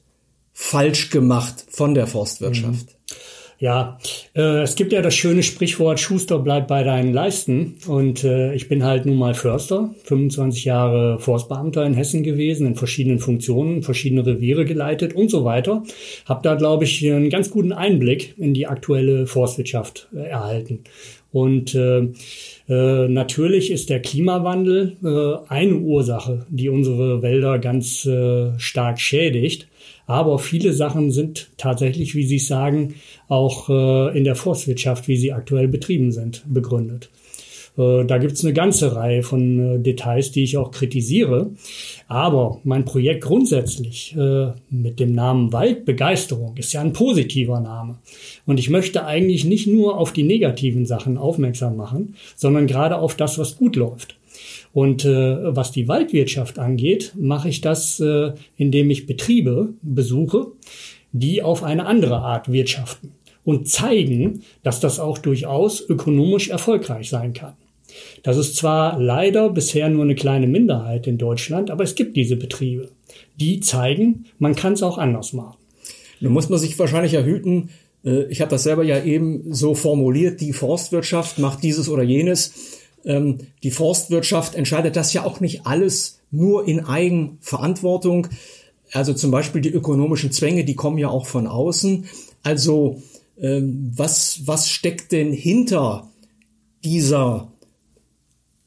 falsch 0.52 1.10
gemacht 1.10 1.64
von 1.68 1.94
der 1.94 2.06
Forstwirtschaft? 2.06 2.86
Mhm. 2.86 3.14
Ja, 3.60 3.98
äh, 4.34 4.62
es 4.62 4.74
gibt 4.74 4.90
ja 4.90 5.02
das 5.02 5.14
schöne 5.14 5.42
Sprichwort, 5.42 6.00
Schuster 6.00 6.38
bleibt 6.38 6.66
bei 6.66 6.82
deinen 6.82 7.12
Leisten. 7.12 7.76
Und 7.86 8.24
äh, 8.24 8.54
ich 8.54 8.68
bin 8.68 8.84
halt 8.84 9.04
nun 9.04 9.18
mal 9.18 9.34
Förster, 9.34 9.94
25 10.04 10.64
Jahre 10.64 11.18
Forstbeamter 11.18 11.84
in 11.84 11.92
Hessen 11.92 12.22
gewesen, 12.22 12.66
in 12.66 12.74
verschiedenen 12.74 13.18
Funktionen, 13.18 13.82
verschiedene 13.82 14.24
Reviere 14.24 14.64
geleitet 14.64 15.14
und 15.14 15.30
so 15.30 15.44
weiter. 15.44 15.82
Hab 16.24 16.42
da, 16.42 16.54
glaube 16.54 16.84
ich, 16.84 17.06
einen 17.06 17.28
ganz 17.28 17.50
guten 17.50 17.72
Einblick 17.72 18.34
in 18.38 18.54
die 18.54 18.66
aktuelle 18.66 19.26
Forstwirtschaft 19.26 20.08
äh, 20.16 20.20
erhalten. 20.20 20.84
Und 21.30 21.74
äh, 21.74 22.08
äh, 22.66 23.08
natürlich 23.08 23.70
ist 23.70 23.90
der 23.90 24.00
Klimawandel 24.00 24.96
äh, 25.04 25.52
eine 25.52 25.74
Ursache, 25.74 26.46
die 26.48 26.70
unsere 26.70 27.20
Wälder 27.20 27.58
ganz 27.58 28.06
äh, 28.06 28.58
stark 28.58 28.98
schädigt. 28.98 29.68
Aber 30.10 30.40
viele 30.40 30.72
Sachen 30.72 31.12
sind 31.12 31.50
tatsächlich, 31.56 32.16
wie 32.16 32.26
Sie 32.26 32.40
sagen, 32.40 32.96
auch 33.28 33.68
äh, 33.68 34.18
in 34.18 34.24
der 34.24 34.34
Forstwirtschaft, 34.34 35.06
wie 35.06 35.16
sie 35.16 35.32
aktuell 35.32 35.68
betrieben 35.68 36.10
sind, 36.10 36.42
begründet. 36.52 37.10
Äh, 37.78 38.04
da 38.06 38.18
gibt 38.18 38.32
es 38.32 38.44
eine 38.44 38.52
ganze 38.52 38.96
Reihe 38.96 39.22
von 39.22 39.76
äh, 39.76 39.78
Details, 39.78 40.32
die 40.32 40.42
ich 40.42 40.56
auch 40.56 40.72
kritisiere. 40.72 41.50
Aber 42.08 42.58
mein 42.64 42.84
Projekt 42.84 43.22
grundsätzlich 43.22 44.16
äh, 44.16 44.48
mit 44.68 44.98
dem 44.98 45.12
Namen 45.12 45.52
Waldbegeisterung 45.52 46.56
ist 46.56 46.72
ja 46.72 46.80
ein 46.80 46.92
positiver 46.92 47.60
Name. 47.60 47.98
Und 48.46 48.58
ich 48.58 48.68
möchte 48.68 49.06
eigentlich 49.06 49.44
nicht 49.44 49.68
nur 49.68 49.96
auf 49.96 50.12
die 50.12 50.24
negativen 50.24 50.86
Sachen 50.86 51.18
aufmerksam 51.18 51.76
machen, 51.76 52.16
sondern 52.34 52.66
gerade 52.66 52.98
auf 52.98 53.14
das, 53.14 53.38
was 53.38 53.56
gut 53.56 53.76
läuft. 53.76 54.16
Und 54.72 55.04
äh, 55.04 55.54
was 55.54 55.72
die 55.72 55.88
Waldwirtschaft 55.88 56.58
angeht, 56.58 57.12
mache 57.16 57.48
ich 57.48 57.60
das, 57.60 57.98
äh, 58.00 58.32
indem 58.56 58.90
ich 58.90 59.06
Betriebe 59.06 59.74
besuche, 59.82 60.46
die 61.12 61.42
auf 61.42 61.64
eine 61.64 61.86
andere 61.86 62.18
Art 62.18 62.52
wirtschaften 62.52 63.12
und 63.44 63.68
zeigen, 63.68 64.42
dass 64.62 64.80
das 64.80 65.00
auch 65.00 65.18
durchaus 65.18 65.80
ökonomisch 65.88 66.50
erfolgreich 66.50 67.08
sein 67.08 67.32
kann. 67.32 67.54
Das 68.22 68.36
ist 68.36 68.54
zwar 68.54 69.00
leider 69.00 69.50
bisher 69.50 69.88
nur 69.88 70.04
eine 70.04 70.14
kleine 70.14 70.46
Minderheit 70.46 71.08
in 71.08 71.18
Deutschland, 71.18 71.70
aber 71.70 71.82
es 71.82 71.96
gibt 71.96 72.16
diese 72.16 72.36
Betriebe, 72.36 72.90
die 73.40 73.58
zeigen, 73.58 74.26
man 74.38 74.54
kann 74.54 74.74
es 74.74 74.84
auch 74.84 74.98
anders 74.98 75.32
machen. 75.32 75.56
Nun 76.20 76.32
muss 76.32 76.48
man 76.48 76.60
sich 76.60 76.78
wahrscheinlich 76.78 77.14
erhüten, 77.14 77.70
äh, 78.04 78.24
ich 78.24 78.40
habe 78.40 78.50
das 78.50 78.62
selber 78.62 78.84
ja 78.84 79.02
eben 79.02 79.52
so 79.52 79.74
formuliert, 79.74 80.40
die 80.40 80.52
Forstwirtschaft 80.52 81.38
macht 81.38 81.62
dieses 81.62 81.88
oder 81.88 82.02
jenes 82.02 82.79
ähm, 83.04 83.38
die 83.62 83.70
Forstwirtschaft 83.70 84.54
entscheidet 84.54 84.96
das 84.96 85.12
ja 85.12 85.24
auch 85.24 85.40
nicht 85.40 85.66
alles 85.66 86.20
nur 86.30 86.66
in 86.66 86.84
Eigenverantwortung. 86.84 88.28
Also 88.92 89.14
zum 89.14 89.30
Beispiel 89.30 89.60
die 89.60 89.70
ökonomischen 89.70 90.32
Zwänge, 90.32 90.64
die 90.64 90.74
kommen 90.74 90.98
ja 90.98 91.08
auch 91.08 91.26
von 91.26 91.46
außen. 91.46 92.06
Also 92.42 93.02
ähm, 93.40 93.92
was, 93.94 94.42
was 94.46 94.68
steckt 94.68 95.12
denn 95.12 95.32
hinter 95.32 96.08
dieser 96.84 97.52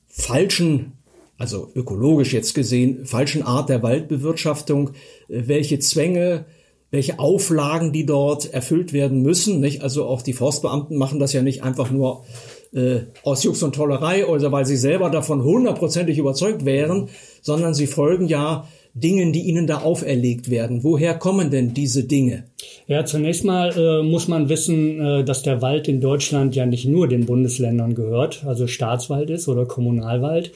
falschen, 0.08 0.94
also 1.38 1.70
ökologisch 1.76 2.34
jetzt 2.34 2.54
gesehen, 2.54 3.06
falschen 3.06 3.44
Art 3.44 3.70
der 3.70 3.84
Waldbewirtschaftung? 3.84 4.90
Äh, 5.30 5.44
welche 5.48 5.80
Zwänge, 5.80 6.46
welche 6.92 7.20
Auflagen, 7.20 7.92
die 7.92 8.06
dort 8.06 8.54
erfüllt 8.54 8.94
werden 8.94 9.22
müssen? 9.22 9.60
Nicht? 9.60 9.82
Also 9.82 10.06
auch 10.06 10.22
die 10.22 10.34
Forstbeamten 10.34 10.98
machen 10.98 11.20
das 11.20 11.34
ja 11.34 11.42
nicht 11.42 11.64
einfach 11.64 11.92
nur 11.92 12.26
äh, 12.74 13.02
aus 13.24 13.44
Jux 13.44 13.62
und 13.64 13.76
Tollerei 13.76 14.26
oder 14.26 14.52
weil 14.52 14.66
sie 14.66 14.78
selber 14.78 15.10
davon 15.10 15.44
hundertprozentig 15.44 16.18
überzeugt 16.18 16.66
wären, 16.66 17.10
sondern 17.42 17.74
sie 17.74 17.88
folgen 17.88 18.28
ja 18.28 18.68
Dingen, 18.96 19.34
die 19.34 19.42
ihnen 19.42 19.66
da 19.66 19.80
auferlegt 19.80 20.52
werden. 20.52 20.84
Woher 20.84 21.16
kommen 21.16 21.50
denn 21.50 21.74
diese 21.74 22.04
Dinge? 22.04 22.44
Ja, 22.88 23.06
zunächst 23.06 23.44
mal 23.44 23.74
äh, 23.76 24.04
muss 24.04 24.28
man 24.28 24.50
wissen, 24.50 25.02
äh, 25.02 25.24
dass 25.24 25.42
der 25.42 25.64
Wald 25.64 25.88
in 25.88 26.00
Deutschland 26.00 26.56
ja 26.56 26.68
nicht 26.68 26.86
nur 26.86 27.08
den 27.08 27.26
Bundesländern 27.26 27.96
gehört, 27.96 28.44
also 28.46 28.68
Staatswald 28.68 29.32
ist 29.32 29.48
oder 29.48 29.66
Kommunalwald, 29.66 30.52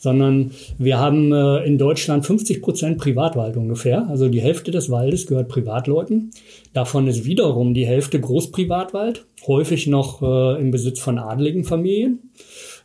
sondern 0.00 0.52
wir 0.78 0.98
haben 0.98 1.30
äh, 1.32 1.64
in 1.64 1.76
Deutschland 1.76 2.24
50 2.24 2.62
Prozent 2.62 2.98
Privatwald 2.98 3.56
ungefähr. 3.56 4.08
Also 4.08 4.28
die 4.28 4.40
Hälfte 4.40 4.70
des 4.70 4.90
Waldes 4.90 5.26
gehört 5.26 5.48
Privatleuten. 5.48 6.30
Davon 6.72 7.06
ist 7.06 7.26
wiederum 7.26 7.74
die 7.74 7.86
Hälfte 7.86 8.18
Großprivatwald, 8.18 9.26
häufig 9.46 9.86
noch 9.86 10.22
äh, 10.22 10.58
im 10.58 10.70
Besitz 10.70 11.00
von 11.00 11.18
adligen 11.18 11.64
Familien. 11.64 12.30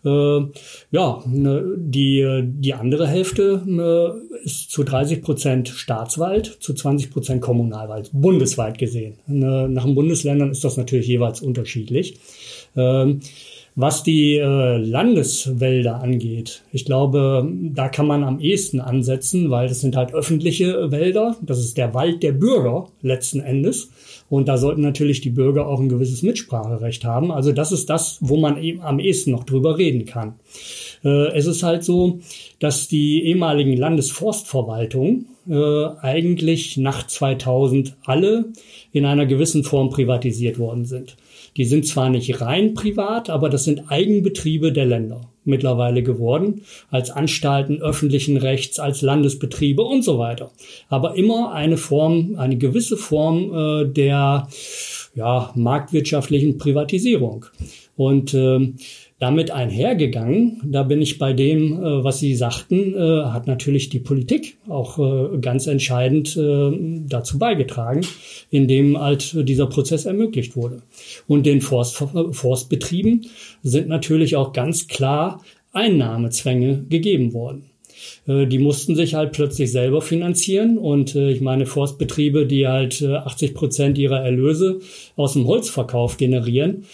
Äh, 0.04 0.42
ja, 0.92 1.24
ne, 1.26 1.64
die, 1.78 2.42
die 2.44 2.74
andere 2.74 3.08
Hälfte 3.08 3.64
äh, 3.66 4.46
ist 4.46 4.72
zu 4.72 4.84
30 4.84 5.22
Prozent 5.22 5.70
Staatswald, 5.70 6.58
zu 6.60 6.74
20 6.74 7.12
Prozent 7.12 7.42
Kommunalwald, 7.42 8.10
bundesweit 8.12 8.78
gesehen. 8.78 9.20
Ne, 9.26 9.70
nach 9.70 9.86
den 9.86 9.96
Bundesländern 9.96 10.52
ist 10.52 10.66
das 10.66 10.76
natürlich 10.76 11.08
jeweils 11.08 11.42
unterschiedlich. 11.42 12.20
Ähm, 12.76 13.22
was 13.78 14.04
die 14.04 14.38
äh, 14.38 14.78
Landeswälder 14.78 16.02
angeht, 16.02 16.64
ich 16.72 16.86
glaube, 16.86 17.52
da 17.74 17.90
kann 17.90 18.08
man 18.08 18.24
am 18.24 18.40
ehesten 18.40 18.80
ansetzen, 18.80 19.50
weil 19.50 19.68
das 19.68 19.82
sind 19.82 19.98
halt 19.98 20.14
öffentliche 20.14 20.92
Wälder. 20.92 21.36
Das 21.42 21.60
ist 21.60 21.78
der 21.78 21.94
Wald 21.94 22.24
der 22.24 22.32
Bürger 22.32 22.88
letzten 23.02 23.42
Endes. 23.42 23.90
Und 24.30 24.48
da 24.48 24.58
sollten 24.58 24.82
natürlich 24.82 25.20
die 25.22 25.30
Bürger 25.30 25.68
auch 25.68 25.80
ein 25.80 25.90
gewisses 25.90 26.24
Mitspracherecht 26.24 27.04
haben. 27.04 27.32
Also 27.32 27.52
das 27.52 27.72
ist 27.74 27.90
das, 27.90 28.18
wo 28.22 28.38
man 28.38 28.62
eben 28.62 28.82
am 28.82 29.00
ehesten 29.00 29.32
noch 29.32 29.44
drüber 29.44 29.78
reden 29.78 30.06
kann. 30.06 30.36
Äh, 31.04 31.34
es 31.34 31.46
ist 31.46 31.62
halt 31.62 31.84
so, 31.84 32.20
dass 32.60 32.88
die 32.88 33.24
ehemaligen 33.26 33.76
Landesforstverwaltungen 33.76 35.28
äh, 35.50 35.86
eigentlich 36.02 36.78
nach 36.78 37.06
2000 37.06 37.96
alle 38.06 38.46
in 38.94 39.06
einer 39.06 39.26
gewissen 39.26 39.64
Form 39.64 39.90
privatisiert 39.90 40.58
worden 40.58 40.86
sind. 40.86 41.18
Die 41.58 41.66
sind 41.66 41.88
zwar 41.88 42.10
nicht 42.10 42.42
rein 42.42 42.74
privat, 42.74 43.30
aber 43.30 43.50
das 43.50 43.64
sind 43.64 43.90
Eigenbetriebe 43.90 44.72
der 44.72 44.86
Länder 44.86 45.22
mittlerweile 45.46 46.04
geworden, 46.04 46.62
als 46.90 47.12
Anstalten 47.12 47.82
öffentlichen 47.82 48.38
Rechts, 48.38 48.80
als 48.80 49.02
Landesbetriebe 49.02 49.84
und 49.84 50.04
so 50.04 50.18
weiter. 50.18 50.52
Aber 50.90 51.16
immer 51.16 51.54
eine 51.54 51.78
Form, 51.78 52.36
eine 52.38 52.58
gewisse 52.58 52.98
Form 52.98 53.54
äh, 53.54 53.86
der 53.86 54.48
ja, 55.14 55.52
marktwirtschaftlichen 55.56 56.58
Privatisierung. 56.58 57.46
Und 57.96 58.34
äh, 58.34 58.74
damit 59.20 59.50
einhergegangen, 59.50 60.62
da 60.66 60.84
bin 60.84 61.02
ich 61.02 61.18
bei 61.18 61.32
dem, 61.32 61.74
äh, 61.74 62.04
was 62.04 62.20
Sie 62.20 62.36
sagten, 62.36 62.94
äh, 62.94 63.26
hat 63.26 63.48
natürlich 63.48 63.88
die 63.90 64.00
Politik 64.00 64.58
auch 64.68 65.00
äh, 65.00 65.38
ganz 65.38 65.68
entscheidend 65.68 66.36
dazu 66.36 67.40
beigetragen, 67.40 68.02
indem 68.52 69.00
halt 69.00 69.48
dieser 69.48 69.68
Prozess 69.68 70.06
ermöglicht 70.06 70.56
wurde. 70.56 70.82
Und 71.28 71.46
den 71.46 71.62
Forst, 71.62 72.04
Forstbetrieben 72.32 73.28
sind 73.64 73.88
natürlich 73.88 74.36
auch 74.36 74.54
ganz 74.54 74.88
klar 74.88 75.42
Einnahmezwänge 75.72 76.86
gegeben 76.90 77.34
worden. 77.34 77.70
Äh, 78.28 78.48
die 78.48 78.60
mussten 78.60 78.96
sich 78.96 79.16
halt 79.16 79.32
plötzlich 79.32 79.72
selber 79.72 80.02
finanzieren 80.02 80.78
und 80.78 81.16
äh, 81.16 81.30
ich 81.30 81.42
meine 81.42 81.66
Forstbetriebe, 81.66 82.46
die 82.46 82.68
halt 82.68 83.04
80 83.04 83.50
äh, 83.50 83.54
Prozent 83.54 83.98
ihrer 83.98 84.22
Erlöse 84.22 84.80
aus 85.16 85.34
dem 85.34 85.48
Holzverkauf 85.48 86.18
generieren, 86.18 86.86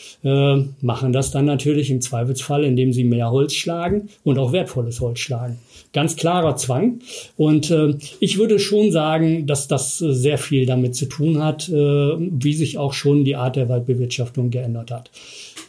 machen 0.82 1.13
das 1.13 1.32
dann 1.32 1.46
natürlich 1.46 1.89
im 1.89 2.02
Zweifelsfall, 2.02 2.63
indem 2.63 2.94
sie 2.94 3.04
mehr 3.04 3.32
Holz 3.32 3.54
schlagen 3.54 4.10
und 4.24 4.38
auch 4.38 4.52
wertvolles 4.52 5.02
Holz 5.02 5.20
schlagen. 5.20 5.58
Ganz 5.94 6.15
klarer 6.15 6.56
Zwang. 6.56 7.00
Und 7.38 7.74
ich 8.20 8.38
würde 8.38 8.60
schon 8.60 8.91
sagen, 8.91 9.48
dass 9.48 9.67
das 9.67 9.98
sehr 9.98 10.38
viel 10.38 10.65
damit 10.65 10.96
zu 10.96 11.08
tun 11.08 11.44
hat, 11.44 11.70
wie 11.70 12.54
sich 12.54 12.78
auch 12.78 12.94
schon 12.94 13.26
die 13.26 13.36
Art 13.36 13.56
der 13.56 13.70
Waldbewirtschaftung 13.70 14.52
geändert 14.52 14.91
hat. 14.91 15.10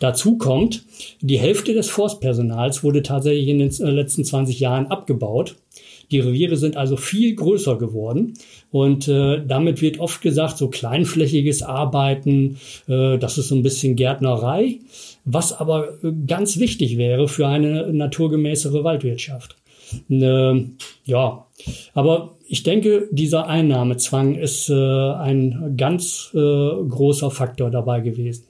Dazu 0.03 0.37
kommt, 0.37 0.83
die 1.21 1.39
Hälfte 1.39 1.75
des 1.75 1.89
Forstpersonals 1.89 2.83
wurde 2.83 3.05
tatsächlich 3.05 3.47
in 3.47 3.61
den 3.61 3.71
äh, 3.71 3.91
letzten 3.91 4.25
20 4.25 4.59
Jahren 4.59 4.89
abgebaut. 4.89 5.55
Die 6.11 6.19
Reviere 6.19 6.57
sind 6.57 6.77
also 6.77 6.97
viel 6.97 7.37
größer 7.37 7.79
geworden 7.79 8.35
und 8.73 9.07
äh, 9.07 9.41
damit 9.47 9.81
wird 9.81 10.01
oft 10.01 10.21
gesagt, 10.21 10.59
so 10.59 10.69
kleinflächiges 10.69 11.63
Arbeiten, 11.63 12.59
äh, 12.89 13.17
das 13.17 13.39
ist 13.39 13.47
so 13.47 13.55
ein 13.55 13.63
bisschen 13.63 13.95
Gärtnerei, 13.95 14.81
was 15.25 15.53
aber 15.53 15.91
äh, 16.03 16.11
ganz 16.27 16.59
wichtig 16.59 16.99
wäre 16.99 17.29
für 17.29 17.47
eine 17.47 17.93
naturgemäßere 17.93 18.83
Waldwirtschaft. 18.83 19.55
Äh, 20.11 20.65
ja, 21.05 21.47
aber 21.95 22.35
ich 22.49 22.65
denke, 22.65 23.09
dieser 23.13 23.47
Einnahmezwang 23.47 24.35
ist 24.35 24.69
äh, 24.69 24.75
ein 24.75 25.75
ganz 25.77 26.33
äh, 26.35 26.39
großer 26.39 27.31
Faktor 27.31 27.71
dabei 27.71 28.01
gewesen. 28.01 28.43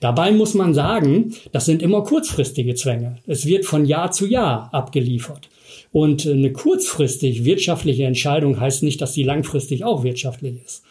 Dabei 0.00 0.32
muss 0.32 0.54
man 0.54 0.74
sagen, 0.74 1.34
das 1.52 1.66
sind 1.66 1.82
immer 1.82 2.02
kurzfristige 2.02 2.74
Zwänge. 2.74 3.18
Es 3.26 3.46
wird 3.46 3.64
von 3.64 3.84
Jahr 3.84 4.10
zu 4.10 4.26
Jahr 4.26 4.68
abgeliefert. 4.72 5.48
Und 5.92 6.26
eine 6.26 6.52
kurzfristig 6.52 7.44
wirtschaftliche 7.44 8.04
Entscheidung 8.04 8.60
heißt 8.60 8.82
nicht, 8.82 9.00
dass 9.00 9.14
sie 9.14 9.22
langfristig 9.22 9.84
auch 9.84 10.02
wirtschaftlich 10.02 10.56
ist. 10.64 10.82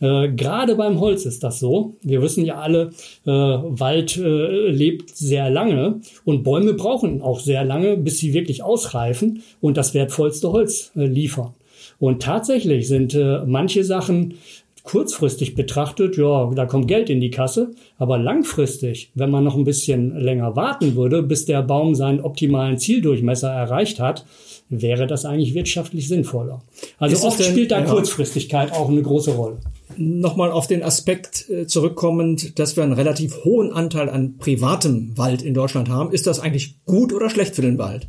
Äh, 0.00 0.28
Gerade 0.28 0.76
beim 0.76 1.00
Holz 1.00 1.24
ist 1.26 1.42
das 1.42 1.58
so. 1.60 1.96
Wir 2.02 2.22
wissen 2.22 2.44
ja 2.44 2.56
alle, 2.56 2.90
äh, 3.26 3.30
Wald 3.30 4.16
äh, 4.16 4.70
lebt 4.70 5.16
sehr 5.16 5.50
lange 5.50 6.00
und 6.24 6.44
Bäume 6.44 6.74
brauchen 6.74 7.22
auch 7.22 7.40
sehr 7.40 7.64
lange, 7.64 7.96
bis 7.96 8.18
sie 8.18 8.34
wirklich 8.34 8.62
ausreifen 8.62 9.42
und 9.60 9.76
das 9.76 9.94
wertvollste 9.94 10.52
Holz 10.52 10.90
liefern. 10.94 11.54
Und 12.00 12.22
tatsächlich 12.22 12.86
sind 12.86 13.18
manche 13.46 13.82
Sachen 13.82 14.34
kurzfristig 14.82 15.54
betrachtet, 15.54 16.16
ja, 16.16 16.50
da 16.54 16.66
kommt 16.66 16.88
Geld 16.88 17.10
in 17.10 17.20
die 17.20 17.30
Kasse, 17.30 17.72
aber 17.98 18.18
langfristig, 18.18 19.10
wenn 19.14 19.30
man 19.30 19.44
noch 19.44 19.56
ein 19.56 19.64
bisschen 19.64 20.18
länger 20.18 20.56
warten 20.56 20.96
würde, 20.96 21.22
bis 21.22 21.44
der 21.44 21.62
Baum 21.62 21.94
seinen 21.94 22.20
optimalen 22.20 22.78
Zieldurchmesser 22.78 23.50
erreicht 23.50 24.00
hat, 24.00 24.24
wäre 24.68 25.06
das 25.06 25.24
eigentlich 25.24 25.54
wirtschaftlich 25.54 26.08
sinnvoller. 26.08 26.62
Also 26.98 27.26
oft 27.26 27.38
denn, 27.38 27.46
spielt 27.46 27.70
da 27.70 27.80
ja. 27.80 27.86
Kurzfristigkeit 27.86 28.72
auch 28.72 28.88
eine 28.88 29.02
große 29.02 29.32
Rolle. 29.32 29.58
Nochmal 29.96 30.52
auf 30.52 30.66
den 30.66 30.82
Aspekt 30.82 31.48
äh, 31.48 31.66
zurückkommend, 31.66 32.58
dass 32.58 32.76
wir 32.76 32.84
einen 32.84 32.92
relativ 32.92 33.44
hohen 33.44 33.72
Anteil 33.72 34.08
an 34.08 34.36
privatem 34.38 35.16
Wald 35.16 35.42
in 35.42 35.54
Deutschland 35.54 35.88
haben. 35.88 36.12
Ist 36.12 36.26
das 36.26 36.40
eigentlich 36.40 36.84
gut 36.84 37.12
oder 37.12 37.30
schlecht 37.30 37.56
für 37.56 37.62
den 37.62 37.78
Wald? 37.78 38.08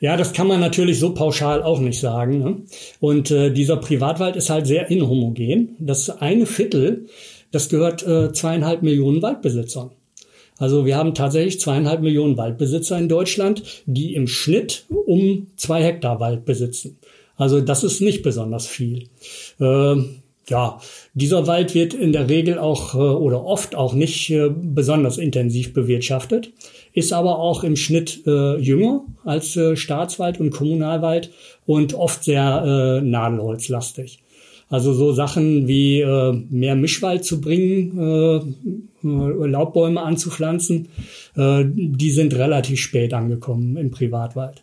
Ja, 0.00 0.16
das 0.16 0.32
kann 0.32 0.46
man 0.46 0.60
natürlich 0.60 0.98
so 0.98 1.12
pauschal 1.12 1.62
auch 1.62 1.80
nicht 1.80 1.98
sagen. 1.98 2.38
Ne? 2.38 2.56
Und 3.00 3.30
äh, 3.30 3.50
dieser 3.50 3.76
Privatwald 3.76 4.36
ist 4.36 4.50
halt 4.50 4.66
sehr 4.66 4.90
inhomogen. 4.90 5.76
Das 5.78 6.08
eine 6.20 6.46
Viertel, 6.46 7.06
das 7.50 7.68
gehört 7.68 8.06
äh, 8.06 8.32
zweieinhalb 8.32 8.82
Millionen 8.82 9.22
Waldbesitzern. 9.22 9.90
Also 10.58 10.86
wir 10.86 10.96
haben 10.96 11.14
tatsächlich 11.14 11.60
zweieinhalb 11.60 12.02
Millionen 12.02 12.36
Waldbesitzer 12.36 12.98
in 12.98 13.08
Deutschland, 13.08 13.62
die 13.86 14.14
im 14.14 14.26
Schnitt 14.26 14.84
um 14.88 15.46
zwei 15.56 15.82
Hektar 15.82 16.20
Wald 16.20 16.44
besitzen. 16.44 16.98
Also 17.36 17.60
das 17.60 17.84
ist 17.84 18.00
nicht 18.00 18.22
besonders 18.22 18.66
viel. 18.66 19.04
Äh, 19.60 19.96
ja, 20.48 20.80
dieser 21.14 21.46
Wald 21.46 21.74
wird 21.74 21.94
in 21.94 22.12
der 22.12 22.28
Regel 22.28 22.58
auch 22.58 22.94
äh, 22.94 22.98
oder 22.98 23.44
oft 23.44 23.74
auch 23.74 23.94
nicht 23.94 24.30
äh, 24.30 24.50
besonders 24.50 25.18
intensiv 25.18 25.72
bewirtschaftet 25.72 26.52
ist 26.94 27.12
aber 27.12 27.38
auch 27.38 27.62
im 27.62 27.76
Schnitt 27.76 28.26
äh, 28.26 28.56
jünger 28.56 29.04
als 29.24 29.56
Staatswald 29.74 30.40
und 30.40 30.50
Kommunalwald 30.50 31.30
und 31.64 31.94
oft 31.94 32.24
sehr 32.24 33.00
nadelholzlastig. 33.04 34.20
Also 34.70 34.92
so 34.92 35.12
Sachen 35.12 35.66
wie 35.66 36.00
äh, 36.00 36.32
mehr 36.50 36.76
Mischwald 36.76 37.24
zu 37.24 37.40
bringen, 37.40 37.98
äh, 37.98 39.06
Laubbäume 39.46 40.02
anzupflanzen, 40.02 40.88
äh, 41.36 41.64
die 41.64 42.10
sind 42.10 42.34
relativ 42.34 42.78
spät 42.80 43.14
angekommen 43.14 43.78
im 43.78 43.90
Privatwald. 43.90 44.60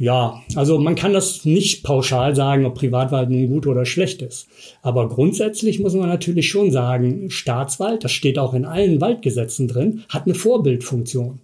Ja, 0.00 0.40
also 0.54 0.78
man 0.78 0.94
kann 0.94 1.12
das 1.12 1.44
nicht 1.44 1.82
pauschal 1.82 2.36
sagen, 2.36 2.64
ob 2.64 2.76
Privatwald 2.76 3.30
nun 3.30 3.48
gut 3.48 3.66
oder 3.66 3.84
schlecht 3.84 4.22
ist. 4.22 4.46
Aber 4.80 5.08
grundsätzlich 5.08 5.80
muss 5.80 5.94
man 5.94 6.08
natürlich 6.08 6.48
schon 6.48 6.70
sagen, 6.70 7.30
Staatswald, 7.30 8.04
das 8.04 8.12
steht 8.12 8.38
auch 8.38 8.54
in 8.54 8.64
allen 8.64 9.00
Waldgesetzen 9.00 9.66
drin, 9.66 10.04
hat 10.08 10.26
eine 10.26 10.36
Vorbildfunktion. 10.36 11.40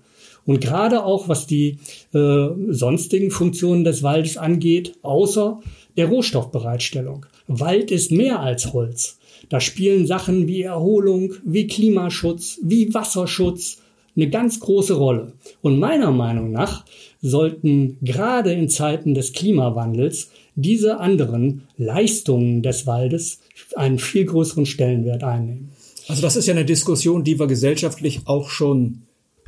Und 0.46 0.60
gerade 0.60 1.04
auch 1.04 1.28
was 1.28 1.48
die 1.48 1.78
äh, 2.12 2.46
sonstigen 2.68 3.32
Funktionen 3.32 3.82
des 3.82 4.04
Waldes 4.04 4.36
angeht, 4.36 4.94
außer 5.02 5.60
der 5.96 6.06
Rohstoffbereitstellung. 6.06 7.26
Wald 7.48 7.90
ist 7.90 8.12
mehr 8.12 8.40
als 8.40 8.72
Holz. 8.72 9.18
Da 9.48 9.60
spielen 9.60 10.06
Sachen 10.06 10.46
wie 10.46 10.62
Erholung, 10.62 11.34
wie 11.44 11.66
Klimaschutz, 11.66 12.58
wie 12.62 12.94
Wasserschutz 12.94 13.78
eine 14.16 14.30
ganz 14.30 14.60
große 14.60 14.94
Rolle. 14.94 15.32
Und 15.60 15.78
meiner 15.78 16.10
Meinung 16.10 16.52
nach 16.52 16.84
sollten 17.24 17.96
gerade 18.02 18.52
in 18.52 18.68
Zeiten 18.68 19.14
des 19.14 19.32
Klimawandels 19.32 20.28
diese 20.56 21.00
anderen 21.00 21.62
Leistungen 21.78 22.62
des 22.62 22.86
Waldes 22.86 23.40
einen 23.74 23.98
viel 23.98 24.26
größeren 24.26 24.66
Stellenwert 24.66 25.24
einnehmen. 25.24 25.70
Also 26.06 26.20
das 26.20 26.36
ist 26.36 26.46
ja 26.46 26.52
eine 26.52 26.66
Diskussion, 26.66 27.24
die 27.24 27.38
wir 27.38 27.46
gesellschaftlich 27.46 28.20
auch 28.26 28.50
schon 28.50 29.02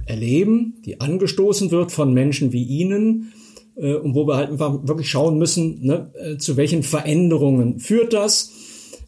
erleben, 0.06 0.76
die 0.86 1.02
angestoßen 1.02 1.70
wird 1.70 1.92
von 1.92 2.14
Menschen 2.14 2.50
wie 2.54 2.62
Ihnen 2.62 3.34
äh, 3.76 3.94
und 3.94 4.14
wo 4.14 4.26
wir 4.26 4.36
halt 4.36 4.50
einfach 4.50 4.86
wirklich 4.88 5.10
schauen 5.10 5.36
müssen, 5.36 5.84
ne, 5.84 6.10
äh, 6.14 6.38
zu 6.38 6.56
welchen 6.56 6.82
Veränderungen 6.82 7.78
führt 7.78 8.14
das. 8.14 8.52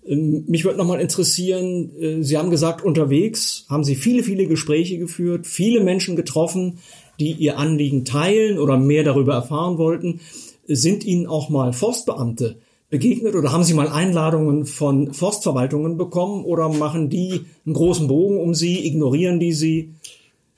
Ähm, 0.06 0.44
mich 0.46 0.66
würde 0.66 0.76
nochmal 0.76 1.00
interessieren, 1.00 1.90
äh, 1.98 2.22
Sie 2.22 2.36
haben 2.36 2.50
gesagt, 2.50 2.84
unterwegs 2.84 3.64
haben 3.70 3.84
Sie 3.84 3.94
viele, 3.94 4.22
viele 4.22 4.46
Gespräche 4.46 4.98
geführt, 4.98 5.46
viele 5.46 5.82
Menschen 5.82 6.16
getroffen, 6.16 6.80
die 7.18 7.32
ihr 7.32 7.58
Anliegen 7.58 8.04
teilen 8.04 8.58
oder 8.58 8.76
mehr 8.76 9.04
darüber 9.04 9.34
erfahren 9.34 9.78
wollten. 9.78 10.20
Sind 10.66 11.04
Ihnen 11.04 11.26
auch 11.26 11.48
mal 11.48 11.72
Forstbeamte 11.72 12.56
begegnet 12.90 13.34
oder 13.34 13.52
haben 13.52 13.64
Sie 13.64 13.74
mal 13.74 13.88
Einladungen 13.88 14.64
von 14.66 15.12
Forstverwaltungen 15.12 15.96
bekommen 15.96 16.44
oder 16.44 16.68
machen 16.68 17.10
die 17.10 17.40
einen 17.66 17.74
großen 17.74 18.08
Bogen 18.08 18.38
um 18.38 18.54
Sie, 18.54 18.86
ignorieren 18.86 19.40
die 19.40 19.52
Sie? 19.52 19.94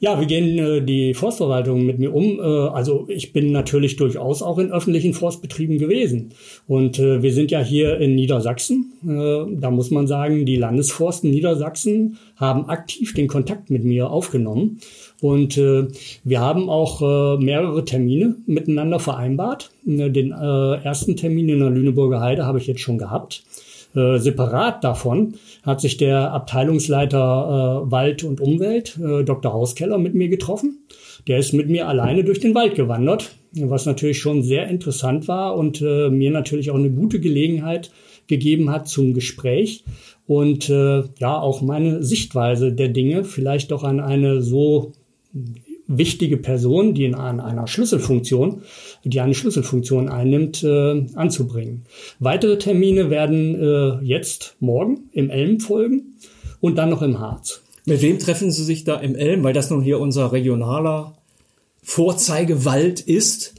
Ja, 0.03 0.19
wie 0.19 0.27
gehen 0.27 0.59
äh, 0.59 0.81
die 0.81 1.13
Forstverwaltungen 1.13 1.85
mit 1.85 1.99
mir 1.99 2.15
um? 2.15 2.41
Äh, 2.41 2.43
also 2.43 3.05
ich 3.09 3.35
bin 3.35 3.53
natürlich 3.53 3.97
durchaus 3.97 4.41
auch 4.41 4.59
in 4.59 4.73
öffentlichen 4.73 5.13
Forstbetrieben 5.13 5.77
gewesen. 5.77 6.31
Und 6.67 6.99
äh, 6.99 7.23
wir 7.23 7.35
sind 7.35 7.51
ja 7.51 7.61
hier 7.61 7.99
in 7.99 8.15
Niedersachsen. 8.15 8.95
Äh, 9.07 9.61
da 9.61 9.71
muss 9.71 9.91
man 9.91 10.07
sagen, 10.07 10.47
die 10.47 10.57
Landesforsten 10.57 11.31
Niedersachsen 11.31 12.17
haben 12.37 12.71
aktiv 12.71 13.13
den 13.13 13.29
Kontakt 13.29 13.69
mit 13.69 13.85
mir 13.85 14.11
aufgenommen. 14.11 14.81
Und 15.21 15.59
äh, 15.59 15.89
wir 16.25 16.41
haben 16.41 16.71
auch 16.71 17.03
äh, 17.03 17.45
mehrere 17.45 17.85
Termine 17.85 18.37
miteinander 18.47 19.01
vereinbart. 19.01 19.71
Den 19.85 20.31
ersten 20.31 21.17
Termin 21.17 21.49
in 21.49 21.61
der 21.61 21.71
Lüneburger 21.71 22.21
Heide 22.21 22.47
habe 22.47 22.59
ich 22.59 22.67
jetzt 22.67 22.81
schon 22.81 22.97
gehabt. 22.97 23.43
Äh, 23.94 24.18
separat 24.18 24.85
davon 24.85 25.35
hat 25.62 25.81
sich 25.81 25.96
der 25.96 26.33
Abteilungsleiter 26.33 27.85
äh, 27.87 27.90
Wald 27.90 28.22
und 28.24 28.40
Umwelt, 28.40 28.98
äh, 28.98 29.24
Dr. 29.24 29.53
Hauskeller, 29.53 29.98
mit 29.98 30.14
mir 30.14 30.29
getroffen. 30.29 30.79
Der 31.26 31.38
ist 31.38 31.53
mit 31.53 31.68
mir 31.68 31.88
alleine 31.88 32.24
durch 32.24 32.40
den 32.40 32.55
Wald 32.55 32.76
gewandert, 32.76 33.35
was 33.53 33.87
natürlich 33.87 34.18
schon 34.18 34.42
sehr 34.42 34.68
interessant 34.68 35.29
war 35.29 35.57
und 35.57 35.83
äh, 35.83 36.09
mir 36.09 36.31
natürlich 36.31 36.70
auch 36.70 36.76
eine 36.76 36.90
gute 36.90 37.20
Gelegenheit 37.20 37.90
gegeben 38.26 38.70
hat 38.70 38.88
zum 38.88 39.12
Gespräch 39.12 39.85
und 40.26 40.70
äh, 40.70 41.03
ja 41.18 41.40
auch 41.40 41.61
meine 41.61 42.03
Sichtweise 42.05 42.72
der 42.72 42.88
Dinge 42.88 43.24
vielleicht 43.24 43.72
doch 43.72 43.83
an 43.83 43.98
eine 43.98 44.40
so 44.40 44.92
wichtige 45.88 46.37
Person, 46.37 46.94
die 46.94 47.05
in 47.05 47.16
einer 47.16 47.66
Schlüsselfunktion, 47.66 48.62
die 49.05 49.21
eine 49.21 49.35
Schlüsselfunktion 49.35 50.09
einnimmt, 50.09 50.63
äh, 50.63 51.07
anzubringen. 51.15 51.85
Weitere 52.19 52.59
Termine 52.59 53.11
werden 53.11 53.55
äh, 53.55 54.05
jetzt 54.05 54.57
morgen 54.61 55.11
im 55.13 55.31
Elm 55.31 55.61
folgen 55.61 56.17
und 56.61 56.77
dann 56.77 56.91
noch 56.91 57.03
im 57.03 57.19
Harz. 57.19 57.63
Mit 57.87 58.03
wem 58.03 58.19
treffen 58.19 58.51
Sie 58.51 58.65
sich 58.65 58.85
da 58.85 58.97
im 58.97 59.15
Elm, 59.17 59.43
weil 59.43 59.55
das 59.55 59.71
nun 59.71 59.83
hier 59.83 59.99
unser 60.01 60.33
regionaler 60.33 61.15
Vorzeigewald 61.83 63.01
ist? 63.01 63.55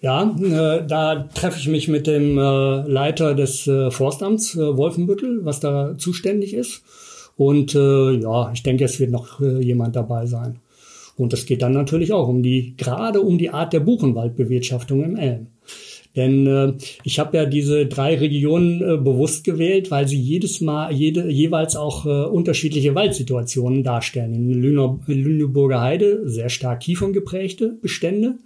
Ja, 0.00 0.34
äh, 0.40 0.86
da 0.86 1.28
treffe 1.34 1.58
ich 1.58 1.68
mich 1.68 1.86
mit 1.86 2.06
dem 2.06 2.38
äh, 2.38 2.82
Leiter 2.88 3.34
des 3.34 3.66
äh, 3.66 3.90
Forstamts 3.90 4.56
äh, 4.56 4.76
Wolfenbüttel, 4.76 5.44
was 5.44 5.60
da 5.60 5.96
zuständig 5.98 6.54
ist. 6.54 6.82
Und 7.36 7.74
äh, 7.74 8.12
ja, 8.12 8.50
ich 8.52 8.62
denke, 8.62 8.84
es 8.84 8.98
wird 8.98 9.10
noch 9.10 9.40
äh, 9.40 9.62
jemand 9.62 9.96
dabei 9.96 10.26
sein. 10.26 10.60
Und 11.20 11.34
es 11.34 11.44
geht 11.44 11.62
dann 11.62 11.72
natürlich 11.72 12.12
auch 12.12 12.28
um 12.28 12.42
die, 12.42 12.74
gerade 12.76 13.20
um 13.20 13.36
die 13.36 13.50
Art 13.50 13.72
der 13.72 13.80
Buchenwaldbewirtschaftung 13.80 15.04
im 15.04 15.16
Elm. 15.16 15.48
Denn 16.16 16.46
äh, 16.46 16.72
ich 17.04 17.18
habe 17.20 17.36
ja 17.36 17.46
diese 17.46 17.86
drei 17.86 18.16
Regionen 18.16 18.80
äh, 18.80 18.96
bewusst 18.96 19.44
gewählt, 19.44 19.90
weil 19.90 20.08
sie 20.08 20.18
jedes 20.18 20.60
Mal 20.60 20.92
jede, 20.92 21.30
jeweils 21.30 21.76
auch 21.76 22.04
äh, 22.06 22.08
unterschiedliche 22.08 22.94
Waldsituationen 22.94 23.84
darstellen. 23.84 24.34
In 24.34 24.50
Lüne, 24.60 24.98
Lüneburger 25.06 25.80
Heide 25.80 26.28
sehr 26.28 26.48
stark 26.48 26.80
kieferngeprägte 26.80 27.76
Bestände, 27.80 28.36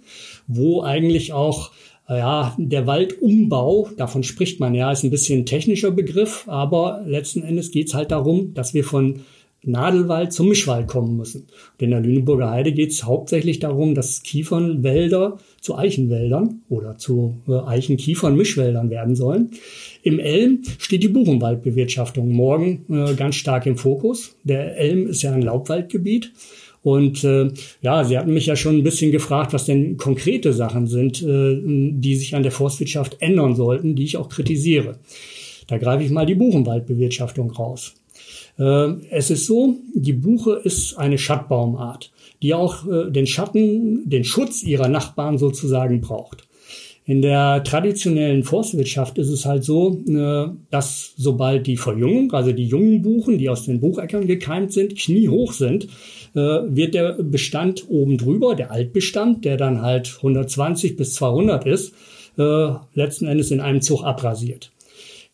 wo 0.45 0.83
eigentlich 0.83 1.33
auch 1.33 1.71
äh, 2.07 2.19
ja, 2.19 2.55
der 2.59 2.85
Waldumbau, 2.85 3.89
davon 3.97 4.21
spricht 4.21 4.59
man 4.59 4.75
ja, 4.75 4.91
ist 4.91 5.03
ein 5.03 5.11
bisschen 5.11 5.39
ein 5.39 5.45
technischer 5.47 5.91
Begriff, 5.91 6.43
aber 6.47 7.03
letzten 7.07 7.41
Endes 7.41 7.71
geht's 7.71 7.95
halt 7.95 8.11
darum, 8.11 8.53
dass 8.53 8.75
wir 8.75 8.83
von 8.83 9.21
Nadelwald 9.65 10.33
zum 10.33 10.49
Mischwald 10.49 10.87
kommen 10.87 11.17
müssen. 11.17 11.41
Und 11.41 11.81
in 11.81 11.91
der 11.91 11.99
Lüneburger 12.01 12.49
Heide 12.49 12.71
geht 12.71 12.91
es 12.91 13.03
hauptsächlich 13.03 13.59
darum, 13.59 13.95
dass 13.95 14.23
Kiefernwälder 14.23 15.37
zu 15.61 15.75
Eichenwäldern 15.75 16.61
oder 16.69 16.97
zu 16.97 17.37
äh, 17.47 17.53
Eichen-Kiefern-Mischwäldern 17.53 18.89
werden 18.89 19.15
sollen. 19.15 19.51
Im 20.03 20.19
Elm 20.19 20.61
steht 20.77 21.03
die 21.03 21.09
Buchenwaldbewirtschaftung 21.09 22.31
morgen 22.31 22.85
äh, 22.89 23.15
ganz 23.15 23.35
stark 23.35 23.65
im 23.65 23.77
Fokus. 23.77 24.35
Der 24.43 24.77
Elm 24.77 25.07
ist 25.07 25.23
ja 25.23 25.31
ein 25.31 25.41
Laubwaldgebiet. 25.41 26.31
Und 26.83 27.23
äh, 27.23 27.49
ja, 27.81 28.03
Sie 28.03 28.15
hatten 28.15 28.31
mich 28.31 28.45
ja 28.45 28.55
schon 28.55 28.77
ein 28.77 28.83
bisschen 28.83 29.11
gefragt, 29.11 29.53
was 29.53 29.65
denn 29.65 29.97
konkrete 29.97 30.53
Sachen 30.53 30.85
sind, 30.85 31.23
äh, 31.23 31.59
die 31.59 32.15
sich 32.15 32.35
an 32.35 32.43
der 32.43 32.51
Forstwirtschaft 32.51 33.17
ändern 33.21 33.55
sollten, 33.55 33.95
die 33.95 34.03
ich 34.03 34.17
auch 34.17 34.29
kritisiere. 34.29 34.99
Da 35.65 35.79
greife 35.79 36.03
ich 36.03 36.11
mal 36.11 36.27
die 36.27 36.35
Buchenwaldbewirtschaftung 36.35 37.49
raus. 37.49 37.95
Äh, 38.57 38.93
es 39.09 39.29
ist 39.29 39.45
so, 39.45 39.75
die 39.93 40.13
Buche 40.13 40.61
ist 40.63 40.97
eine 40.97 41.17
Schattbaumart, 41.17 42.11
die 42.41 42.53
auch 42.53 42.87
äh, 42.87 43.11
den 43.11 43.27
Schatten, 43.27 44.09
den 44.09 44.23
Schutz 44.23 44.63
ihrer 44.63 44.87
Nachbarn 44.87 45.37
sozusagen 45.37 46.01
braucht. 46.01 46.47
In 47.07 47.21
der 47.21 47.63
traditionellen 47.63 48.43
Forstwirtschaft 48.43 49.19
ist 49.19 49.29
es 49.29 49.45
halt 49.45 49.63
so, 49.63 50.01
äh, 50.07 50.47
dass 50.71 51.13
sobald 51.17 51.67
die 51.67 51.77
Verjüngung, 51.77 52.31
also 52.33 52.51
die 52.51 52.65
jungen 52.65 53.01
Buchen, 53.01 53.37
die 53.37 53.49
aus 53.49 53.65
den 53.65 53.79
Bucheckern 53.79 54.25
gekeimt 54.25 54.73
sind, 54.73 54.97
kniehoch 54.97 55.53
sind, 55.53 55.87
wird 56.37 56.95
der 56.95 57.13
Bestand 57.13 57.85
oben 57.87 58.17
drüber, 58.17 58.55
der 58.55 58.69
Altbestand, 58.69 59.45
der 59.45 59.55
dann 59.55 59.81
halt 59.81 60.15
120 60.17 60.97
bis 60.97 61.13
200 61.13 61.65
ist, 61.65 61.93
letzten 62.93 63.25
Endes 63.27 63.51
in 63.51 63.61
einem 63.61 63.79
Zug 63.79 64.03
abrasiert. 64.03 64.73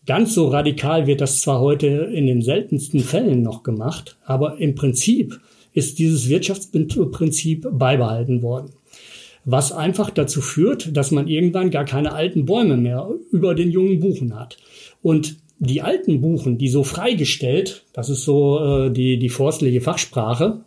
Ganz 0.07 0.33
so 0.33 0.47
radikal 0.47 1.05
wird 1.05 1.21
das 1.21 1.41
zwar 1.41 1.59
heute 1.59 1.87
in 1.87 2.25
den 2.25 2.41
seltensten 2.41 3.01
Fällen 3.01 3.43
noch 3.43 3.61
gemacht, 3.61 4.17
aber 4.25 4.57
im 4.57 4.73
Prinzip 4.73 5.39
ist 5.73 5.99
dieses 5.99 6.27
Wirtschaftsprinzip 6.27 7.67
beibehalten 7.71 8.41
worden. 8.41 8.71
Was 9.45 9.71
einfach 9.71 10.09
dazu 10.09 10.41
führt, 10.41 10.95
dass 10.95 11.11
man 11.11 11.27
irgendwann 11.27 11.71
gar 11.71 11.85
keine 11.85 12.13
alten 12.13 12.45
Bäume 12.45 12.77
mehr 12.77 13.09
über 13.31 13.55
den 13.55 13.71
jungen 13.71 13.99
Buchen 13.99 14.39
hat. 14.39 14.57
Und 15.01 15.37
die 15.59 15.83
alten 15.83 16.21
Buchen, 16.21 16.57
die 16.57 16.69
so 16.69 16.83
freigestellt, 16.83 17.85
das 17.93 18.09
ist 18.09 18.23
so 18.23 18.59
äh, 18.59 18.91
die, 18.91 19.17
die 19.17 19.29
forstliche 19.29 19.81
Fachsprache, 19.81 20.61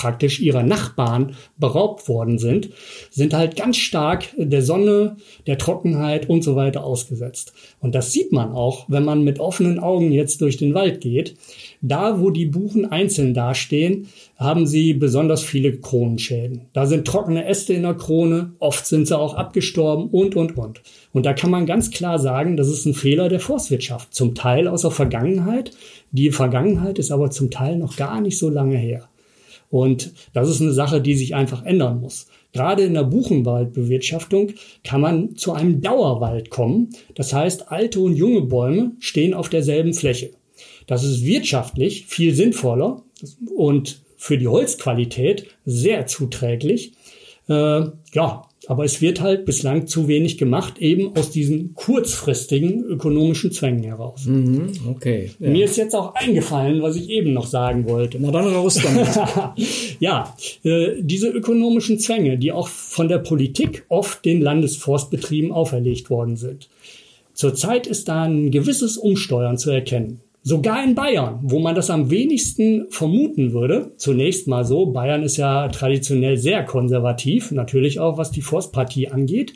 praktisch 0.00 0.40
ihrer 0.40 0.62
Nachbarn 0.62 1.34
beraubt 1.58 2.08
worden 2.08 2.38
sind, 2.38 2.70
sind 3.10 3.34
halt 3.34 3.54
ganz 3.54 3.76
stark 3.76 4.28
der 4.38 4.62
Sonne, 4.62 5.18
der 5.46 5.58
Trockenheit 5.58 6.26
und 6.30 6.42
so 6.42 6.56
weiter 6.56 6.84
ausgesetzt. 6.84 7.52
Und 7.80 7.94
das 7.94 8.10
sieht 8.10 8.32
man 8.32 8.52
auch, 8.52 8.86
wenn 8.88 9.04
man 9.04 9.22
mit 9.24 9.40
offenen 9.40 9.78
Augen 9.78 10.10
jetzt 10.10 10.40
durch 10.40 10.56
den 10.56 10.72
Wald 10.72 11.02
geht. 11.02 11.36
Da, 11.82 12.18
wo 12.18 12.30
die 12.30 12.46
Buchen 12.46 12.90
einzeln 12.90 13.34
dastehen, 13.34 14.08
haben 14.38 14.66
sie 14.66 14.94
besonders 14.94 15.42
viele 15.42 15.76
Kronenschäden. 15.76 16.62
Da 16.72 16.86
sind 16.86 17.06
trockene 17.06 17.44
Äste 17.44 17.74
in 17.74 17.82
der 17.82 17.92
Krone, 17.92 18.52
oft 18.58 18.86
sind 18.86 19.06
sie 19.06 19.18
auch 19.18 19.34
abgestorben 19.34 20.08
und, 20.08 20.34
und, 20.34 20.56
und. 20.56 20.80
Und 21.12 21.26
da 21.26 21.34
kann 21.34 21.50
man 21.50 21.66
ganz 21.66 21.90
klar 21.90 22.18
sagen, 22.18 22.56
das 22.56 22.68
ist 22.68 22.86
ein 22.86 22.94
Fehler 22.94 23.28
der 23.28 23.40
Forstwirtschaft. 23.40 24.14
Zum 24.14 24.34
Teil 24.34 24.66
aus 24.66 24.80
der 24.80 24.92
Vergangenheit. 24.92 25.72
Die 26.10 26.30
Vergangenheit 26.30 26.98
ist 26.98 27.10
aber 27.10 27.30
zum 27.30 27.50
Teil 27.50 27.76
noch 27.76 27.96
gar 27.96 28.22
nicht 28.22 28.38
so 28.38 28.48
lange 28.48 28.78
her. 28.78 29.10
Und 29.70 30.12
das 30.32 30.48
ist 30.48 30.60
eine 30.60 30.72
Sache, 30.72 31.00
die 31.00 31.14
sich 31.14 31.34
einfach 31.34 31.64
ändern 31.64 32.00
muss. 32.00 32.26
Gerade 32.52 32.82
in 32.82 32.94
der 32.94 33.04
Buchenwaldbewirtschaftung 33.04 34.52
kann 34.82 35.00
man 35.00 35.36
zu 35.36 35.52
einem 35.52 35.80
Dauerwald 35.80 36.50
kommen. 36.50 36.90
Das 37.14 37.32
heißt, 37.32 37.70
alte 37.70 38.00
und 38.00 38.16
junge 38.16 38.42
Bäume 38.42 38.92
stehen 38.98 39.32
auf 39.32 39.48
derselben 39.48 39.94
Fläche. 39.94 40.30
Das 40.88 41.04
ist 41.04 41.24
wirtschaftlich 41.24 42.06
viel 42.06 42.34
sinnvoller 42.34 43.02
und 43.54 44.02
für 44.16 44.36
die 44.36 44.48
Holzqualität 44.48 45.46
sehr 45.64 46.06
zuträglich. 46.06 46.92
Äh, 47.48 47.82
ja, 48.12 48.49
aber 48.66 48.84
es 48.84 49.00
wird 49.00 49.20
halt 49.20 49.46
bislang 49.46 49.86
zu 49.86 50.06
wenig 50.06 50.36
gemacht, 50.36 50.78
eben 50.78 51.16
aus 51.16 51.30
diesen 51.30 51.74
kurzfristigen 51.74 52.84
ökonomischen 52.84 53.52
Zwängen 53.52 53.82
heraus. 53.82 54.26
Mhm, 54.26 54.72
okay. 54.88 55.30
Ja. 55.38 55.50
Mir 55.50 55.64
ist 55.64 55.76
jetzt 55.76 55.94
auch 55.94 56.14
eingefallen, 56.14 56.82
was 56.82 56.96
ich 56.96 57.08
eben 57.08 57.32
noch 57.32 57.46
sagen 57.46 57.88
wollte. 57.88 58.18
Na 58.20 58.30
dann 58.30 58.48
raus 58.48 58.78
damit. 58.82 59.08
ja, 60.00 60.36
äh, 60.62 60.96
diese 61.00 61.28
ökonomischen 61.28 61.98
Zwänge, 61.98 62.36
die 62.36 62.52
auch 62.52 62.68
von 62.68 63.08
der 63.08 63.18
Politik 63.18 63.84
oft 63.88 64.24
den 64.24 64.42
Landesforstbetrieben 64.42 65.52
auferlegt 65.52 66.10
worden 66.10 66.36
sind. 66.36 66.68
Zurzeit 67.32 67.86
ist 67.86 68.08
da 68.08 68.24
ein 68.24 68.50
gewisses 68.50 68.98
Umsteuern 68.98 69.56
zu 69.56 69.70
erkennen. 69.70 70.20
Sogar 70.42 70.82
in 70.82 70.94
Bayern, 70.94 71.40
wo 71.42 71.58
man 71.58 71.74
das 71.74 71.90
am 71.90 72.10
wenigsten 72.10 72.86
vermuten 72.88 73.52
würde, 73.52 73.92
zunächst 73.98 74.48
mal 74.48 74.64
so, 74.64 74.86
Bayern 74.86 75.22
ist 75.22 75.36
ja 75.36 75.68
traditionell 75.68 76.38
sehr 76.38 76.64
konservativ, 76.64 77.50
natürlich 77.50 78.00
auch 78.00 78.16
was 78.16 78.30
die 78.30 78.40
Forstpartie 78.40 79.08
angeht. 79.08 79.52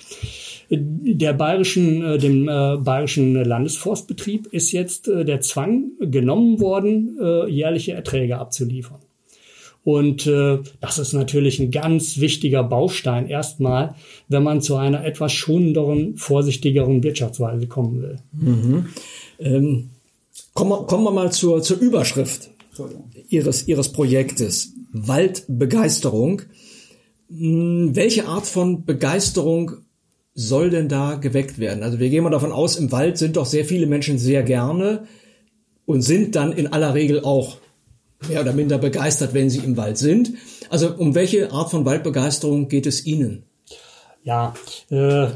Der 0.68 1.32
bayerischen, 1.32 2.02
äh, 2.04 2.18
dem 2.18 2.48
äh, 2.48 2.76
bayerischen 2.76 3.34
Landesforstbetrieb 3.34 4.48
ist 4.48 4.72
jetzt 4.72 5.08
äh, 5.08 5.24
der 5.24 5.40
Zwang 5.40 5.92
genommen 6.00 6.60
worden, 6.60 7.18
äh, 7.18 7.48
jährliche 7.48 7.92
Erträge 7.92 8.38
abzuliefern. 8.38 9.00
Und 9.84 10.26
das 10.26 10.98
ist 10.98 11.12
natürlich 11.12 11.60
ein 11.60 11.70
ganz 11.70 12.18
wichtiger 12.18 12.64
Baustein 12.64 13.28
erstmal, 13.28 13.94
wenn 14.28 14.42
man 14.42 14.62
zu 14.62 14.76
einer 14.76 15.04
etwas 15.04 15.34
schonenderen, 15.34 16.16
vorsichtigeren 16.16 17.02
Wirtschaftsweise 17.02 17.66
kommen 17.66 18.00
will. 18.00 18.16
Mhm. 18.32 18.86
Ähm 19.38 19.90
Kommen 20.52 20.70
wir, 20.70 20.86
kommen 20.86 21.04
wir 21.04 21.10
mal 21.10 21.32
zur, 21.32 21.62
zur 21.62 21.78
Überschrift 21.78 22.50
Ihres, 23.28 23.66
Ihres 23.68 23.92
Projektes. 23.92 24.72
Waldbegeisterung. 24.92 26.42
Hm, 27.28 27.94
welche 27.94 28.26
Art 28.26 28.46
von 28.46 28.84
Begeisterung 28.84 29.72
soll 30.34 30.70
denn 30.70 30.88
da 30.88 31.14
geweckt 31.14 31.58
werden? 31.58 31.82
Also 31.82 31.98
wir 31.98 32.10
gehen 32.10 32.24
mal 32.24 32.30
davon 32.30 32.52
aus, 32.52 32.76
im 32.76 32.92
Wald 32.92 33.18
sind 33.18 33.36
doch 33.36 33.46
sehr 33.46 33.64
viele 33.64 33.86
Menschen 33.86 34.18
sehr 34.18 34.42
gerne 34.42 35.06
und 35.86 36.02
sind 36.02 36.34
dann 36.36 36.52
in 36.52 36.68
aller 36.68 36.94
Regel 36.94 37.24
auch 37.24 37.58
mehr 38.28 38.40
oder 38.40 38.52
minder 38.52 38.78
begeistert, 38.78 39.34
wenn 39.34 39.50
sie 39.50 39.58
im 39.58 39.76
Wald 39.76 39.98
sind. 39.98 40.32
Also 40.70 40.94
um 40.94 41.14
welche 41.14 41.52
Art 41.52 41.70
von 41.70 41.84
Waldbegeisterung 41.84 42.68
geht 42.68 42.86
es 42.86 43.04
Ihnen? 43.06 43.44
Ja, 44.22 44.54
äh, 44.90 45.26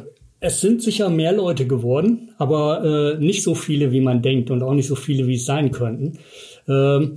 es 0.41 0.61
sind 0.61 0.83
sicher 0.83 1.11
mehr 1.11 1.33
Leute 1.33 1.67
geworden, 1.67 2.31
aber 2.39 3.17
äh, 3.19 3.25
nicht 3.25 3.43
so 3.43 3.55
viele, 3.55 3.93
wie 3.93 4.01
man 4.01 4.23
denkt 4.23 4.51
und 4.51 4.63
auch 4.63 4.75
nicht 4.75 4.87
so 4.87 4.95
viele, 4.95 5.27
wie 5.27 5.35
es 5.35 5.47
sein 5.47 5.71
könnten. 5.71 6.19
Ähm, 6.69 7.17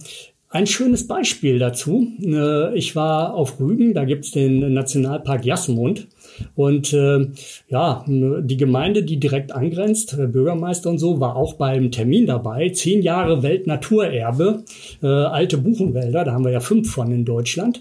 ein 0.50 0.68
schönes 0.68 1.08
Beispiel 1.08 1.60
dazu. 1.60 2.08
Äh, 2.22 2.76
ich 2.76 2.96
war 2.96 3.36
auf 3.36 3.60
Rügen, 3.60 3.94
da 3.94 4.04
gibt's 4.04 4.32
den 4.32 4.74
Nationalpark 4.74 5.46
Jasmund. 5.46 6.08
Und 6.56 6.92
äh, 6.94 7.28
ja, 7.70 8.04
die 8.08 8.58
Gemeinde, 8.58 9.04
die 9.04 9.18
direkt 9.18 9.54
angrenzt, 9.54 10.18
der 10.18 10.28
Bürgermeister 10.28 10.90
und 10.90 10.98
so, 10.98 11.20
war 11.20 11.36
auch 11.36 11.54
beim 11.54 11.92
Termin 11.92 12.26
dabei. 12.26 12.70
Zehn 12.70 13.02
Jahre 13.02 13.44
Weltnaturerbe, 13.44 14.64
äh, 15.02 15.08
alte 15.08 15.58
Buchenwälder, 15.58 16.26
da 16.26 16.34
haben 16.34 16.44
wir 16.44 16.52
ja 16.52 16.60
fünf 16.60 16.92
von 16.92 17.12
in 17.12 17.24
Deutschland. 17.24 17.80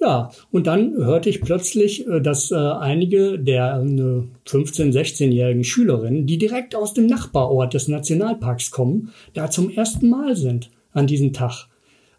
Ja, 0.00 0.30
und 0.50 0.66
dann 0.66 0.94
hörte 0.94 1.28
ich 1.28 1.42
plötzlich, 1.42 2.06
äh, 2.08 2.20
dass 2.20 2.50
äh, 2.50 2.54
einige 2.54 3.38
der 3.38 3.82
äh, 3.84 4.48
15-, 4.48 4.92
16-jährigen 4.92 5.62
Schülerinnen, 5.62 6.26
die 6.26 6.38
direkt 6.38 6.74
aus 6.74 6.94
dem 6.94 7.06
Nachbarort 7.06 7.74
des 7.74 7.88
Nationalparks 7.88 8.70
kommen, 8.70 9.12
da 9.34 9.50
zum 9.50 9.68
ersten 9.68 10.08
Mal 10.08 10.36
sind 10.36 10.70
an 10.92 11.06
diesem 11.06 11.34
Tag. 11.34 11.66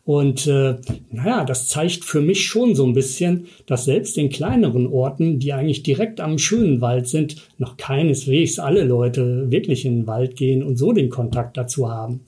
Und 0.04 0.48
äh, 0.48 0.78
naja, 1.12 1.44
das 1.44 1.68
zeigt 1.68 2.04
für 2.04 2.22
mich 2.22 2.46
schon 2.46 2.74
so 2.76 2.86
ein 2.86 2.94
bisschen, 2.94 3.46
dass 3.68 3.86
selbst 3.86 4.18
in 4.18 4.30
kleineren 4.30 4.88
Orten, 4.88 5.38
die 5.38 5.54
eigentlich 5.54 5.84
direkt 5.84 6.20
am 6.20 6.40
schönen 6.40 6.82
Wald 6.82 7.08
sind, 7.08 7.36
noch 7.60 7.78
keineswegs 7.78 8.58
alle 8.58 8.84
Leute 8.84 9.52
wirklich 9.52 9.86
in 9.86 10.02
den 10.02 10.08
Wald 10.08 10.36
gehen 10.36 10.64
und 10.64 10.78
so 10.78 10.92
den 10.92 11.10
Kontakt 11.10 11.56
dazu 11.56 11.90
haben. 11.90 12.22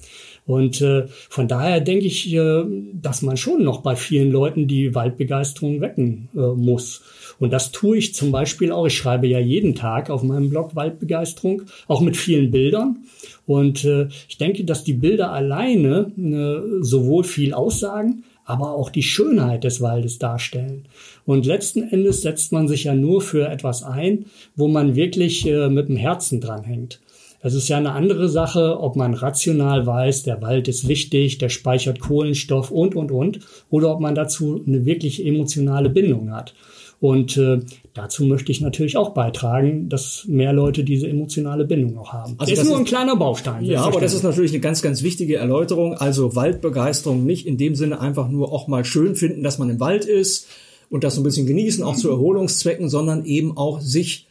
Und 0.46 0.82
äh, 0.82 1.08
von 1.30 1.48
daher 1.48 1.80
denke 1.80 2.06
ich, 2.06 2.34
äh, 2.34 2.64
dass 2.94 3.22
man 3.22 3.38
schon 3.38 3.64
noch 3.64 3.82
bei 3.82 3.96
vielen 3.96 4.32
Leuten 4.32 4.68
die 4.68 4.94
Waldbegeisterung 4.94 5.80
wecken 5.80 6.30
äh, 6.36 6.40
muss. 6.40 7.02
Und 7.40 7.52
das 7.52 7.72
tue 7.72 7.98
ich 7.98 8.14
zum 8.14 8.32
Beispiel 8.32 8.72
auch. 8.72 8.86
Ich 8.86 8.98
schreibe 8.98 9.28
ja 9.28 9.40
jeden 9.40 9.76
Tag 9.76 10.10
auf 10.10 10.24
meinem 10.24 10.50
Blog 10.50 10.76
Waldbegeisterung, 10.76 11.64
auch 11.88 12.02
mit 12.02 12.18
vielen 12.18 12.52
Bildern. 12.52 13.06
Und 13.46 13.86
äh, 13.86 14.08
ich 14.28 14.38
denke, 14.38 14.66
dass 14.66 14.84
die 14.84 14.94
Bilder 14.94 15.32
alleine 15.32 16.12
äh, 16.18 16.84
sowohl 16.84 17.24
viel 17.24 17.54
aussagen, 17.54 18.24
aber 18.46 18.72
auch 18.72 18.90
die 18.90 19.04
Schönheit 19.04 19.64
des 19.64 19.82
Waldes 19.82 20.20
darstellen. 20.20 20.86
Und 21.26 21.46
letzten 21.46 21.84
Endes 21.84 22.22
setzt 22.22 22.52
man 22.52 22.68
sich 22.68 22.86
ja 22.86 22.94
nur 22.94 23.22
für 23.22 23.48
etwas 23.48 23.84
ein, 23.84 24.26
wo 24.56 24.68
man 24.68 24.96
wirklich 24.96 25.46
äh, 25.48 25.70
mit 25.70 25.88
dem 25.88 25.96
Herzen 25.96 26.42
dranhängt. 26.42 27.00
Es 27.44 27.54
ist 27.54 27.68
ja 27.68 27.78
eine 27.78 27.92
andere 27.92 28.30
Sache, 28.30 28.80
ob 28.80 28.96
man 28.96 29.14
rational 29.14 29.86
weiß, 29.86 30.24
der 30.24 30.42
Wald 30.42 30.70
ist 30.70 30.88
wichtig, 30.88 31.40
der 31.40 31.50
speichert 31.50 32.00
Kohlenstoff 32.00 32.72
und, 32.72 32.96
und, 32.96 33.12
und, 33.12 33.40
oder 33.70 33.92
ob 33.92 34.00
man 34.00 34.16
dazu 34.16 34.64
eine 34.66 34.86
wirklich 34.86 35.26
emotionale 35.26 35.90
Bindung 35.90 36.32
hat. 36.32 36.54
Und 37.02 37.36
äh, 37.36 37.60
dazu 37.94 38.24
möchte 38.24 38.54
ich 38.54 38.62
natürlich 38.62 38.96
auch 38.96 39.10
beitragen, 39.10 39.90
dass 39.90 40.24
mehr 40.26 40.54
Leute 40.54 40.86
diese 40.86 41.10
emotionale 41.10 41.66
Bindung 41.66 41.98
auch 41.98 42.14
haben. 42.14 42.36
Also 42.38 42.50
das 42.50 42.64
ist 42.64 42.70
nur 42.70 42.78
ein 42.78 42.86
kleiner 42.86 43.18
Baustein. 43.18 43.66
Ja, 43.66 43.82
aber 43.82 44.00
das 44.00 44.14
ist 44.14 44.24
natürlich 44.24 44.52
eine 44.52 44.62
ganz, 44.62 44.82
ganz 44.82 45.04
wichtige 45.04 45.36
Erläuterung. 45.36 45.96
Also 45.96 46.38
Waldbegeisterung 46.38 47.26
nicht 47.26 47.46
in 47.46 47.58
dem 47.58 47.76
Sinne 47.76 48.00
einfach 48.00 48.30
nur 48.30 48.54
auch 48.54 48.70
mal 48.70 48.86
schön 48.86 49.18
finden, 49.18 49.44
dass 49.44 49.58
man 49.58 49.70
im 49.70 49.82
Wald 49.82 50.06
ist 50.06 50.48
und 50.90 51.04
das 51.04 51.16
so 51.16 51.20
ein 51.20 51.26
bisschen 51.26 51.46
genießen, 51.46 51.84
auch 51.84 51.98
zu 51.98 52.10
Erholungszwecken, 52.10 52.88
sondern 52.88 53.26
eben 53.26 53.58
auch 53.58 53.82
sich 53.82 54.28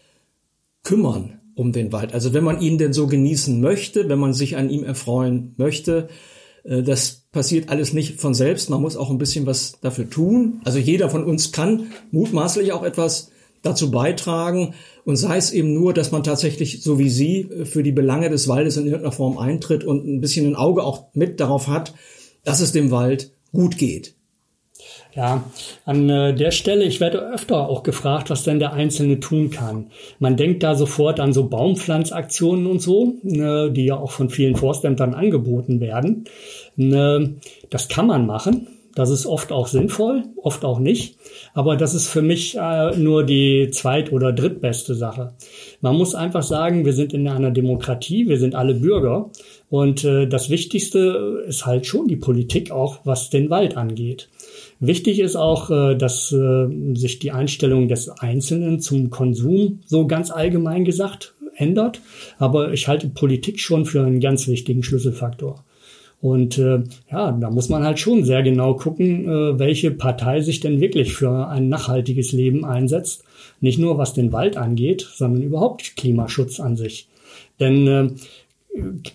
kümmern 0.82 1.41
um 1.55 1.72
den 1.72 1.92
Wald. 1.92 2.14
Also 2.14 2.32
wenn 2.32 2.44
man 2.44 2.61
ihn 2.61 2.78
denn 2.78 2.92
so 2.92 3.07
genießen 3.07 3.61
möchte, 3.61 4.09
wenn 4.09 4.18
man 4.18 4.32
sich 4.32 4.57
an 4.57 4.70
ihm 4.70 4.84
erfreuen 4.84 5.55
möchte, 5.57 6.09
äh, 6.64 6.82
das 6.82 7.26
passiert 7.32 7.68
alles 7.68 7.92
nicht 7.92 8.20
von 8.20 8.34
selbst. 8.34 8.70
Man 8.70 8.82
muss 8.82 8.96
auch 8.96 9.11
ein 9.11 9.18
bisschen 9.18 9.46
was 9.46 9.78
dafür 9.80 10.09
tun. 10.09 10.61
Also 10.64 10.78
jeder 10.78 11.11
von 11.11 11.24
uns 11.24 11.53
kann 11.53 11.88
mutmaßlich 12.11 12.72
auch 12.72 12.82
etwas 12.82 13.30
dazu 13.62 13.90
beitragen. 13.90 14.74
Und 15.05 15.16
sei 15.16 15.36
es 15.36 15.53
eben 15.53 15.74
nur, 15.74 15.94
dass 15.94 16.12
man 16.12 16.22
tatsächlich, 16.22 16.82
so 16.82 16.98
wie 16.98 17.11
Sie, 17.11 17.40
äh, 17.40 17.64
für 17.64 17.82
die 17.82 17.92
Belange 17.92 18.30
des 18.30 18.48
Waldes 18.48 18.76
in 18.76 18.84
irgendeiner 18.84 19.12
Form 19.12 19.38
eintritt 19.38 19.84
und 19.84 20.07
ein 20.07 20.20
bisschen 20.20 20.46
ein 20.46 20.57
Auge 20.57 20.84
auch 20.84 21.07
mit 21.14 21.40
darauf 21.40 21.68
hat, 21.68 21.94
dass 22.44 22.61
es 22.61 22.72
dem 22.72 22.90
Wald 22.90 23.32
gut 23.53 23.78
geht. 23.78 24.16
Ja, 25.14 25.44
an 25.84 26.08
äh, 26.08 26.34
der 26.34 26.52
Stelle, 26.52 26.84
ich 26.84 27.00
werde 27.00 27.18
öfter 27.18 27.68
auch 27.68 27.82
gefragt, 27.82 28.30
was 28.30 28.44
denn 28.44 28.58
der 28.58 28.72
Einzelne 28.72 29.20
tun 29.20 29.50
kann. 29.50 29.88
Man 30.18 30.38
denkt 30.38 30.62
da 30.62 30.74
sofort 30.74 31.20
an 31.20 31.34
so 31.34 31.48
Baumpflanzaktionen 31.48 32.66
und 32.66 32.80
so, 32.80 33.14
ne, 33.22 33.70
die 33.70 33.84
ja 33.84 33.96
auch 33.96 34.10
von 34.10 34.30
vielen 34.30 34.56
Forstämtern 34.56 35.12
angeboten 35.12 35.80
werden. 35.80 36.24
Ne, 36.76 37.34
das 37.68 37.88
kann 37.88 38.06
man 38.06 38.26
machen. 38.26 38.68
Das 38.94 39.10
ist 39.10 39.26
oft 39.26 39.52
auch 39.52 39.68
sinnvoll, 39.68 40.24
oft 40.36 40.64
auch 40.64 40.78
nicht. 40.78 41.16
Aber 41.54 41.76
das 41.76 41.94
ist 41.94 42.08
für 42.08 42.20
mich 42.20 42.56
äh, 42.58 42.96
nur 42.96 43.24
die 43.24 43.70
zweit- 43.70 44.12
oder 44.12 44.32
drittbeste 44.32 44.94
Sache. 44.94 45.32
Man 45.80 45.96
muss 45.96 46.14
einfach 46.14 46.42
sagen, 46.42 46.84
wir 46.84 46.92
sind 46.92 47.14
in 47.14 47.26
einer 47.28 47.50
Demokratie, 47.50 48.28
wir 48.28 48.38
sind 48.38 48.54
alle 48.54 48.74
Bürger. 48.74 49.30
Und 49.70 50.04
äh, 50.04 50.26
das 50.26 50.50
Wichtigste 50.50 51.42
ist 51.46 51.64
halt 51.64 51.86
schon 51.86 52.06
die 52.06 52.16
Politik 52.16 52.70
auch, 52.70 53.00
was 53.04 53.30
den 53.30 53.48
Wald 53.48 53.78
angeht. 53.78 54.28
Wichtig 54.80 55.20
ist 55.20 55.36
auch, 55.36 55.70
äh, 55.70 55.94
dass 55.96 56.32
äh, 56.32 56.66
sich 56.94 57.18
die 57.18 57.32
Einstellung 57.32 57.88
des 57.88 58.08
Einzelnen 58.08 58.80
zum 58.80 59.10
Konsum 59.10 59.80
so 59.86 60.06
ganz 60.06 60.30
allgemein 60.30 60.84
gesagt 60.84 61.34
ändert. 61.56 62.00
Aber 62.38 62.72
ich 62.72 62.88
halte 62.88 63.08
Politik 63.08 63.60
schon 63.60 63.84
für 63.84 64.04
einen 64.04 64.20
ganz 64.20 64.48
wichtigen 64.48 64.82
Schlüsselfaktor. 64.82 65.64
Und 66.20 66.56
äh, 66.56 66.84
ja, 67.10 67.32
da 67.32 67.50
muss 67.50 67.68
man 67.68 67.82
halt 67.82 67.98
schon 67.98 68.24
sehr 68.24 68.44
genau 68.44 68.74
gucken, 68.74 69.28
äh, 69.28 69.58
welche 69.58 69.90
Partei 69.90 70.40
sich 70.40 70.60
denn 70.60 70.80
wirklich 70.80 71.14
für 71.14 71.48
ein 71.48 71.68
nachhaltiges 71.68 72.30
Leben 72.30 72.64
einsetzt. 72.64 73.24
Nicht 73.60 73.80
nur 73.80 73.98
was 73.98 74.14
den 74.14 74.32
Wald 74.32 74.56
angeht, 74.56 75.08
sondern 75.14 75.42
überhaupt 75.42 75.96
Klimaschutz 75.96 76.60
an 76.60 76.76
sich. 76.76 77.08
Denn 77.58 77.86
äh, 77.88 78.10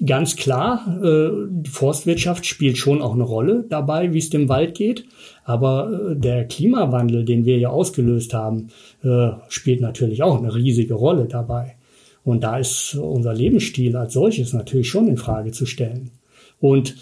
ganz 0.06 0.36
klar, 0.36 1.00
äh, 1.04 1.30
die 1.50 1.70
Forstwirtschaft 1.70 2.46
spielt 2.46 2.78
schon 2.78 3.02
auch 3.02 3.14
eine 3.14 3.24
Rolle 3.24 3.66
dabei, 3.68 4.14
wie 4.14 4.20
es 4.20 4.30
dem 4.30 4.50
Wald 4.50 4.76
geht. 4.76 5.06
Aber 5.46 6.12
äh, 6.12 6.16
der 6.16 6.46
Klimawandel, 6.48 7.26
den 7.26 7.46
wir 7.46 7.58
ja 7.58 7.70
ausgelöst 7.70 8.34
haben, 8.34 8.68
äh, 9.04 9.30
spielt 9.50 9.82
natürlich 9.82 10.24
auch 10.24 10.38
eine 10.38 10.54
riesige 10.54 10.94
Rolle 10.94 11.26
dabei. 11.26 11.76
Und 12.24 12.44
da 12.44 12.58
ist 12.58 12.96
unser 12.96 13.34
Lebensstil 13.34 13.96
als 13.96 14.14
solches 14.14 14.54
natürlich 14.54 14.90
schon 14.90 15.08
in 15.08 15.18
Frage 15.18 15.52
zu 15.52 15.66
stellen. 15.66 16.12
Und 16.60 16.96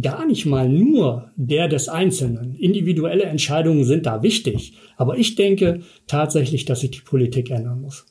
gar 0.00 0.26
nicht 0.26 0.46
mal 0.46 0.68
nur 0.68 1.30
der 1.36 1.68
des 1.68 1.88
Einzelnen. 1.88 2.56
Individuelle 2.56 3.24
Entscheidungen 3.24 3.84
sind 3.84 4.06
da 4.06 4.22
wichtig. 4.22 4.74
Aber 4.96 5.18
ich 5.18 5.34
denke 5.34 5.80
tatsächlich, 6.06 6.64
dass 6.64 6.80
sich 6.80 6.92
die 6.92 7.00
Politik 7.00 7.50
ändern 7.50 7.82
muss. 7.82 8.06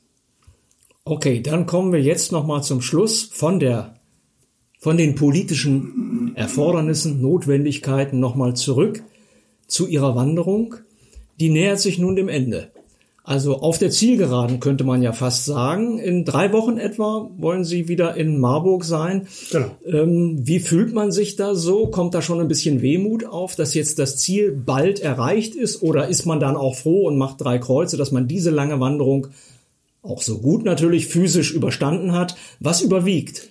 Okay, 1.03 1.41
dann 1.41 1.65
kommen 1.65 1.91
wir 1.91 2.01
jetzt 2.01 2.31
nochmal 2.31 2.61
zum 2.61 2.81
Schluss 2.81 3.23
von 3.23 3.59
der, 3.59 3.95
von 4.77 4.97
den 4.97 5.15
politischen 5.15 6.33
Erfordernissen, 6.35 7.21
Notwendigkeiten 7.21 8.19
nochmal 8.19 8.55
zurück 8.55 9.01
zu 9.65 9.87
Ihrer 9.87 10.15
Wanderung. 10.15 10.75
Die 11.39 11.49
nähert 11.49 11.79
sich 11.79 11.97
nun 11.97 12.15
dem 12.15 12.29
Ende. 12.29 12.71
Also 13.23 13.57
auf 13.57 13.79
der 13.79 13.89
Zielgeraden 13.89 14.59
könnte 14.59 14.83
man 14.83 15.01
ja 15.01 15.11
fast 15.11 15.45
sagen. 15.45 15.97
In 15.97 16.23
drei 16.23 16.53
Wochen 16.53 16.77
etwa 16.77 17.29
wollen 17.37 17.63
Sie 17.63 17.87
wieder 17.87 18.15
in 18.15 18.39
Marburg 18.39 18.83
sein. 18.83 19.27
Genau. 19.51 19.71
Ähm, 19.85 20.39
wie 20.43 20.59
fühlt 20.59 20.93
man 20.93 21.11
sich 21.11 21.35
da 21.35 21.55
so? 21.55 21.87
Kommt 21.87 22.13
da 22.13 22.21
schon 22.21 22.39
ein 22.39 22.47
bisschen 22.47 22.81
Wehmut 22.81 23.25
auf, 23.25 23.55
dass 23.55 23.73
jetzt 23.73 23.97
das 23.97 24.17
Ziel 24.17 24.51
bald 24.51 24.99
erreicht 24.99 25.55
ist? 25.55 25.81
Oder 25.81 26.07
ist 26.09 26.25
man 26.25 26.39
dann 26.39 26.57
auch 26.57 26.75
froh 26.75 27.07
und 27.07 27.17
macht 27.17 27.41
drei 27.41 27.57
Kreuze, 27.57 27.97
dass 27.97 28.11
man 28.11 28.27
diese 28.27 28.51
lange 28.51 28.79
Wanderung 28.79 29.27
auch 30.03 30.21
so 30.21 30.39
gut 30.39 30.65
natürlich 30.65 31.07
physisch 31.07 31.51
überstanden 31.53 32.13
hat. 32.13 32.35
Was 32.59 32.81
überwiegt? 32.81 33.49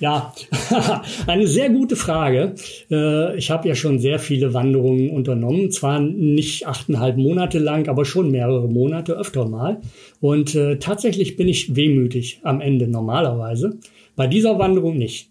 Ja, 0.00 0.34
eine 1.26 1.46
sehr 1.46 1.70
gute 1.70 1.96
Frage. 1.96 2.54
Äh, 2.90 3.36
ich 3.36 3.50
habe 3.50 3.68
ja 3.68 3.74
schon 3.74 4.00
sehr 4.00 4.18
viele 4.18 4.52
Wanderungen 4.52 5.10
unternommen, 5.10 5.70
zwar 5.70 6.00
nicht 6.00 6.66
achteinhalb 6.66 7.16
Monate 7.16 7.58
lang, 7.58 7.88
aber 7.88 8.04
schon 8.04 8.30
mehrere 8.30 8.68
Monate 8.68 9.12
öfter 9.12 9.46
mal. 9.48 9.80
Und 10.20 10.54
äh, 10.54 10.78
tatsächlich 10.78 11.36
bin 11.36 11.46
ich 11.46 11.76
wehmütig 11.76 12.40
am 12.42 12.60
Ende 12.60 12.88
normalerweise. 12.88 13.78
Bei 14.16 14.26
dieser 14.26 14.58
Wanderung 14.58 14.96
nicht. 14.96 15.28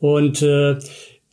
Und 0.00 0.42
äh, 0.42 0.76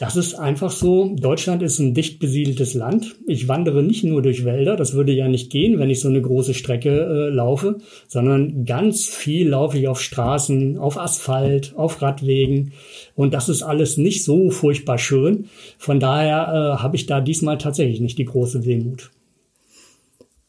das 0.01 0.15
ist 0.15 0.33
einfach 0.33 0.71
so. 0.71 1.13
Deutschland 1.15 1.61
ist 1.61 1.77
ein 1.77 1.93
dicht 1.93 2.17
besiedeltes 2.17 2.73
Land. 2.73 3.17
Ich 3.27 3.47
wandere 3.47 3.83
nicht 3.83 4.03
nur 4.03 4.23
durch 4.23 4.45
Wälder, 4.45 4.75
das 4.75 4.95
würde 4.95 5.11
ja 5.11 5.27
nicht 5.27 5.51
gehen, 5.51 5.77
wenn 5.77 5.91
ich 5.91 5.99
so 5.99 6.07
eine 6.07 6.23
große 6.23 6.55
Strecke 6.55 6.89
äh, 6.89 7.29
laufe, 7.29 7.77
sondern 8.07 8.65
ganz 8.65 9.05
viel 9.05 9.49
laufe 9.49 9.77
ich 9.77 9.87
auf 9.87 10.01
Straßen, 10.01 10.79
auf 10.79 10.97
Asphalt, 10.97 11.75
auf 11.75 12.01
Radwegen. 12.01 12.73
Und 13.13 13.35
das 13.35 13.47
ist 13.47 13.61
alles 13.61 13.97
nicht 13.97 14.23
so 14.23 14.49
furchtbar 14.49 14.97
schön. 14.97 15.49
Von 15.77 15.99
daher 15.99 16.47
äh, 16.47 16.81
habe 16.81 16.95
ich 16.95 17.05
da 17.05 17.21
diesmal 17.21 17.59
tatsächlich 17.59 18.01
nicht 18.01 18.17
die 18.17 18.25
große 18.25 18.65
Wehmut. 18.65 19.11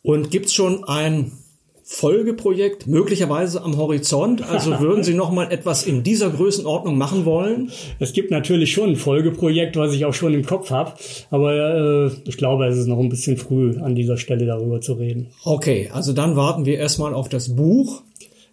Und 0.01 0.31
gibt's 0.31 0.55
schon 0.55 0.85
ein 0.85 1.33
Folgeprojekt 1.93 2.87
möglicherweise 2.87 3.63
am 3.63 3.77
Horizont? 3.77 4.43
Also 4.49 4.71
würden 4.81 5.05
Sie 5.05 5.13
noch 5.13 5.31
mal 5.31 5.53
etwas 5.53 5.85
in 5.85 6.03
dieser 6.03 6.31
Größenordnung 6.31 6.97
machen 6.97 7.27
wollen? 7.27 7.71
Es 7.99 8.15
gibt 8.15 8.31
natürlich 8.31 8.73
schon 8.73 8.91
ein 8.91 8.97
Folgeprojekt, 8.97 9.77
was 9.77 9.93
ich 9.93 10.07
auch 10.07 10.15
schon 10.15 10.33
im 10.33 10.45
Kopf 10.45 10.71
habe, 10.71 10.95
aber 11.31 11.55
äh, 11.55 12.11
ich 12.25 12.39
glaube, 12.39 12.67
es 12.67 12.79
ist 12.79 12.87
noch 12.87 12.99
ein 12.99 13.11
bisschen 13.11 13.37
früh 13.37 13.79
an 13.79 13.95
dieser 13.95 14.17
Stelle 14.17 14.47
darüber 14.47 14.81
zu 14.81 14.95
reden. 14.95 15.29
Okay, 15.45 15.91
also 15.93 16.15
dann 16.15 16.35
warten 16.35 16.65
wir 16.65 16.79
erstmal 16.79 17.13
auf 17.13 17.29
das 17.29 17.55
Buch. 17.55 18.03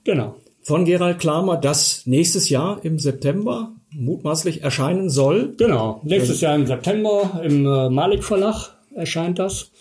Genau. 0.04 0.36
Von 0.62 0.84
Gerald 0.84 1.20
Klamer, 1.20 1.56
das 1.56 2.04
nächstes 2.06 2.50
Jahr 2.50 2.84
im 2.84 3.00
September 3.00 3.72
mutmaßlich 3.92 4.64
erscheinen 4.64 5.10
soll. 5.10 5.56
Genau, 5.58 6.02
nächstes 6.04 6.42
Jahr 6.42 6.56
im 6.56 6.68
September 6.68 7.42
im 7.44 7.66
äh, 7.66 7.90
Malik 7.90 8.24
Verlag 8.24 8.76
erscheint 8.94 9.40
das. 9.40 9.72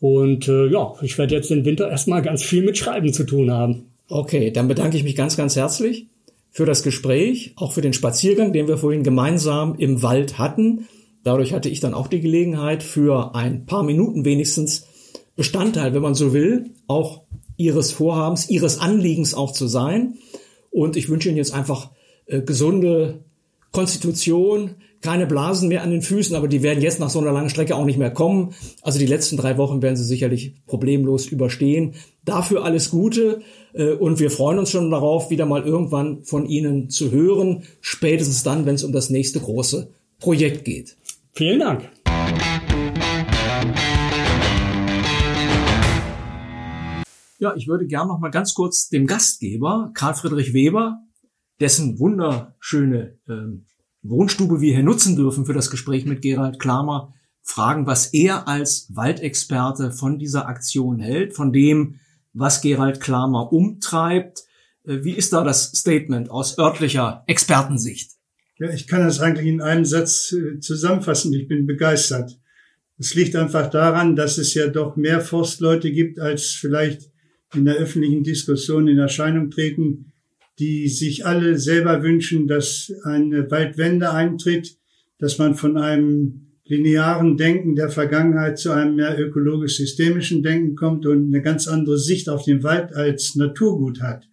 Und 0.00 0.48
äh, 0.48 0.66
ja, 0.66 0.94
ich 1.02 1.18
werde 1.18 1.34
jetzt 1.34 1.50
den 1.50 1.64
Winter 1.64 1.90
erstmal 1.90 2.22
ganz 2.22 2.42
viel 2.42 2.64
mit 2.64 2.78
Schreiben 2.78 3.12
zu 3.12 3.24
tun 3.24 3.50
haben. 3.50 3.86
Okay, 4.08 4.50
dann 4.50 4.68
bedanke 4.68 4.96
ich 4.96 5.04
mich 5.04 5.16
ganz, 5.16 5.36
ganz 5.36 5.56
herzlich 5.56 6.06
für 6.50 6.66
das 6.66 6.82
Gespräch, 6.82 7.52
auch 7.56 7.72
für 7.72 7.82
den 7.82 7.92
Spaziergang, 7.92 8.52
den 8.52 8.68
wir 8.68 8.78
vorhin 8.78 9.02
gemeinsam 9.02 9.74
im 9.76 10.02
Wald 10.02 10.38
hatten. 10.38 10.88
Dadurch 11.24 11.52
hatte 11.52 11.68
ich 11.68 11.80
dann 11.80 11.94
auch 11.94 12.06
die 12.06 12.20
Gelegenheit, 12.20 12.82
für 12.82 13.34
ein 13.34 13.66
paar 13.66 13.82
Minuten 13.82 14.24
wenigstens 14.24 14.86
Bestandteil, 15.36 15.94
wenn 15.94 16.02
man 16.02 16.14
so 16.14 16.32
will, 16.32 16.70
auch 16.86 17.22
Ihres 17.56 17.92
Vorhabens, 17.92 18.48
Ihres 18.48 18.78
Anliegens 18.78 19.34
auch 19.34 19.52
zu 19.52 19.66
sein. 19.66 20.14
Und 20.70 20.96
ich 20.96 21.08
wünsche 21.08 21.28
Ihnen 21.28 21.38
jetzt 21.38 21.52
einfach 21.52 21.90
äh, 22.26 22.40
gesunde 22.40 23.20
Konstitution, 23.72 24.76
keine 25.00 25.26
Blasen 25.26 25.68
mehr 25.68 25.82
an 25.82 25.90
den 25.90 26.02
Füßen, 26.02 26.34
aber 26.34 26.48
die 26.48 26.62
werden 26.62 26.82
jetzt 26.82 26.98
nach 27.00 27.10
so 27.10 27.20
einer 27.20 27.32
langen 27.32 27.50
Strecke 27.50 27.76
auch 27.76 27.84
nicht 27.84 27.98
mehr 27.98 28.10
kommen. 28.10 28.54
Also 28.82 28.98
die 28.98 29.06
letzten 29.06 29.36
drei 29.36 29.56
Wochen 29.56 29.82
werden 29.82 29.96
sie 29.96 30.04
sicherlich 30.04 30.54
problemlos 30.66 31.26
überstehen. 31.26 31.94
Dafür 32.24 32.64
alles 32.64 32.90
Gute 32.90 33.40
äh, 33.74 33.92
und 33.92 34.18
wir 34.18 34.30
freuen 34.30 34.58
uns 34.58 34.70
schon 34.70 34.90
darauf, 34.90 35.30
wieder 35.30 35.46
mal 35.46 35.62
irgendwann 35.62 36.24
von 36.24 36.46
Ihnen 36.46 36.90
zu 36.90 37.10
hören, 37.10 37.62
spätestens 37.80 38.42
dann, 38.42 38.66
wenn 38.66 38.74
es 38.74 38.84
um 38.84 38.92
das 38.92 39.10
nächste 39.10 39.40
große 39.40 39.90
Projekt 40.18 40.64
geht. 40.64 40.96
Vielen 41.32 41.60
Dank. 41.60 41.88
Ja, 47.40 47.54
ich 47.54 47.68
würde 47.68 47.86
gern 47.86 48.08
noch 48.08 48.18
mal 48.18 48.30
ganz 48.30 48.52
kurz 48.52 48.88
dem 48.88 49.06
Gastgeber, 49.06 49.92
Karl 49.94 50.14
Friedrich 50.14 50.52
Weber, 50.54 50.98
dessen 51.60 52.00
wunderschöne 52.00 53.16
ähm, 53.28 53.66
Wohnstube 54.02 54.60
wir 54.60 54.74
hier 54.74 54.82
nutzen 54.82 55.16
dürfen 55.16 55.46
für 55.46 55.52
das 55.52 55.70
Gespräch 55.70 56.04
mit 56.04 56.22
Gerald 56.22 56.58
Klamer, 56.58 57.14
fragen, 57.42 57.86
was 57.86 58.12
er 58.12 58.46
als 58.46 58.88
Waldexperte 58.94 59.90
von 59.90 60.18
dieser 60.18 60.46
Aktion 60.46 60.98
hält, 61.00 61.34
von 61.34 61.52
dem, 61.52 61.98
was 62.32 62.60
Gerald 62.60 63.00
Klamer 63.00 63.52
umtreibt. 63.52 64.44
Äh, 64.84 65.02
wie 65.02 65.14
ist 65.14 65.32
da 65.32 65.42
das 65.42 65.72
Statement 65.72 66.30
aus 66.30 66.58
örtlicher 66.58 67.24
Expertensicht? 67.26 68.12
Ja, 68.58 68.70
ich 68.70 68.86
kann 68.86 69.04
das 69.04 69.20
eigentlich 69.20 69.46
in 69.46 69.60
einem 69.62 69.84
Satz 69.84 70.32
äh, 70.32 70.60
zusammenfassen. 70.60 71.32
Ich 71.32 71.48
bin 71.48 71.66
begeistert. 71.66 72.38
Es 72.98 73.14
liegt 73.14 73.36
einfach 73.36 73.70
daran, 73.70 74.16
dass 74.16 74.38
es 74.38 74.54
ja 74.54 74.66
doch 74.66 74.96
mehr 74.96 75.20
Forstleute 75.20 75.92
gibt, 75.92 76.18
als 76.18 76.46
vielleicht 76.46 77.10
in 77.54 77.64
der 77.64 77.76
öffentlichen 77.76 78.24
Diskussion 78.24 78.88
in 78.88 78.98
Erscheinung 78.98 79.50
treten 79.50 80.12
die 80.58 80.88
sich 80.88 81.24
alle 81.26 81.58
selber 81.58 82.02
wünschen, 82.02 82.46
dass 82.46 82.92
eine 83.04 83.50
Waldwende 83.50 84.12
eintritt, 84.12 84.76
dass 85.18 85.38
man 85.38 85.54
von 85.54 85.76
einem 85.76 86.48
linearen 86.64 87.36
Denken 87.36 87.76
der 87.76 87.88
Vergangenheit 87.88 88.58
zu 88.58 88.70
einem 88.72 88.96
mehr 88.96 89.18
ökologisch-systemischen 89.18 90.42
Denken 90.42 90.74
kommt 90.74 91.06
und 91.06 91.28
eine 91.28 91.42
ganz 91.42 91.66
andere 91.66 91.98
Sicht 91.98 92.28
auf 92.28 92.44
den 92.44 92.62
Wald 92.62 92.94
als 92.94 93.34
Naturgut 93.36 94.00
hat 94.00 94.28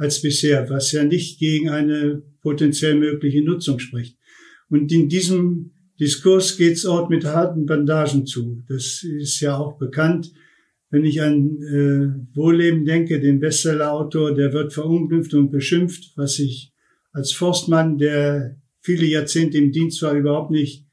als 0.00 0.22
bisher, 0.22 0.70
was 0.70 0.92
ja 0.92 1.04
nicht 1.04 1.38
gegen 1.38 1.68
eine 1.68 2.22
potenziell 2.40 2.94
mögliche 2.94 3.42
Nutzung 3.42 3.78
spricht. 3.78 4.16
Und 4.70 4.90
in 4.90 5.10
diesem 5.10 5.72
Diskurs 6.00 6.56
geht's 6.56 6.86
Ort 6.86 7.10
mit 7.10 7.26
harten 7.26 7.66
Bandagen 7.66 8.24
zu. 8.24 8.64
Das 8.66 9.02
ist 9.02 9.40
ja 9.40 9.58
auch 9.58 9.76
bekannt. 9.76 10.32
Wenn 10.90 11.04
ich 11.04 11.22
an 11.22 11.62
äh, 11.62 12.36
Wohlleben 12.36 12.84
denke, 12.84 13.20
den 13.20 13.38
Bestsellerautor, 13.38 14.34
der 14.34 14.52
wird 14.52 14.72
verunglimpft 14.72 15.34
und 15.34 15.50
beschimpft, 15.50 16.12
was 16.16 16.38
ich 16.38 16.72
als 17.12 17.32
Forstmann, 17.32 17.98
der 17.98 18.56
viele 18.80 19.06
Jahrzehnte 19.06 19.58
im 19.58 19.72
Dienst 19.72 20.02
war, 20.02 20.14
überhaupt 20.14 20.50
nicht 20.50 20.84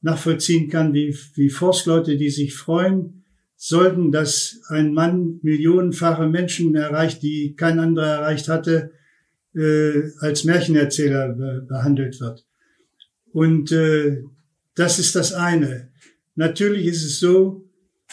nachvollziehen 0.00 0.68
kann, 0.68 0.94
wie, 0.94 1.16
wie 1.34 1.50
Forstleute, 1.50 2.16
die 2.16 2.30
sich 2.30 2.54
freuen, 2.54 3.24
sollten, 3.56 4.10
dass 4.10 4.60
ein 4.68 4.92
Mann 4.92 5.38
millionenfache 5.42 6.26
Menschen 6.26 6.74
erreicht, 6.74 7.22
die 7.22 7.54
kein 7.54 7.78
anderer 7.78 8.08
erreicht 8.08 8.48
hatte, 8.48 8.90
äh, 9.54 10.02
als 10.18 10.44
Märchenerzähler 10.44 11.28
be 11.28 11.66
behandelt 11.68 12.20
wird. 12.20 12.44
Und 13.32 13.70
äh, 13.70 14.24
das 14.74 14.98
ist 14.98 15.14
das 15.14 15.32
eine. 15.32 15.90
Natürlich 16.34 16.86
ist 16.86 17.04
es 17.04 17.20
so, 17.20 17.68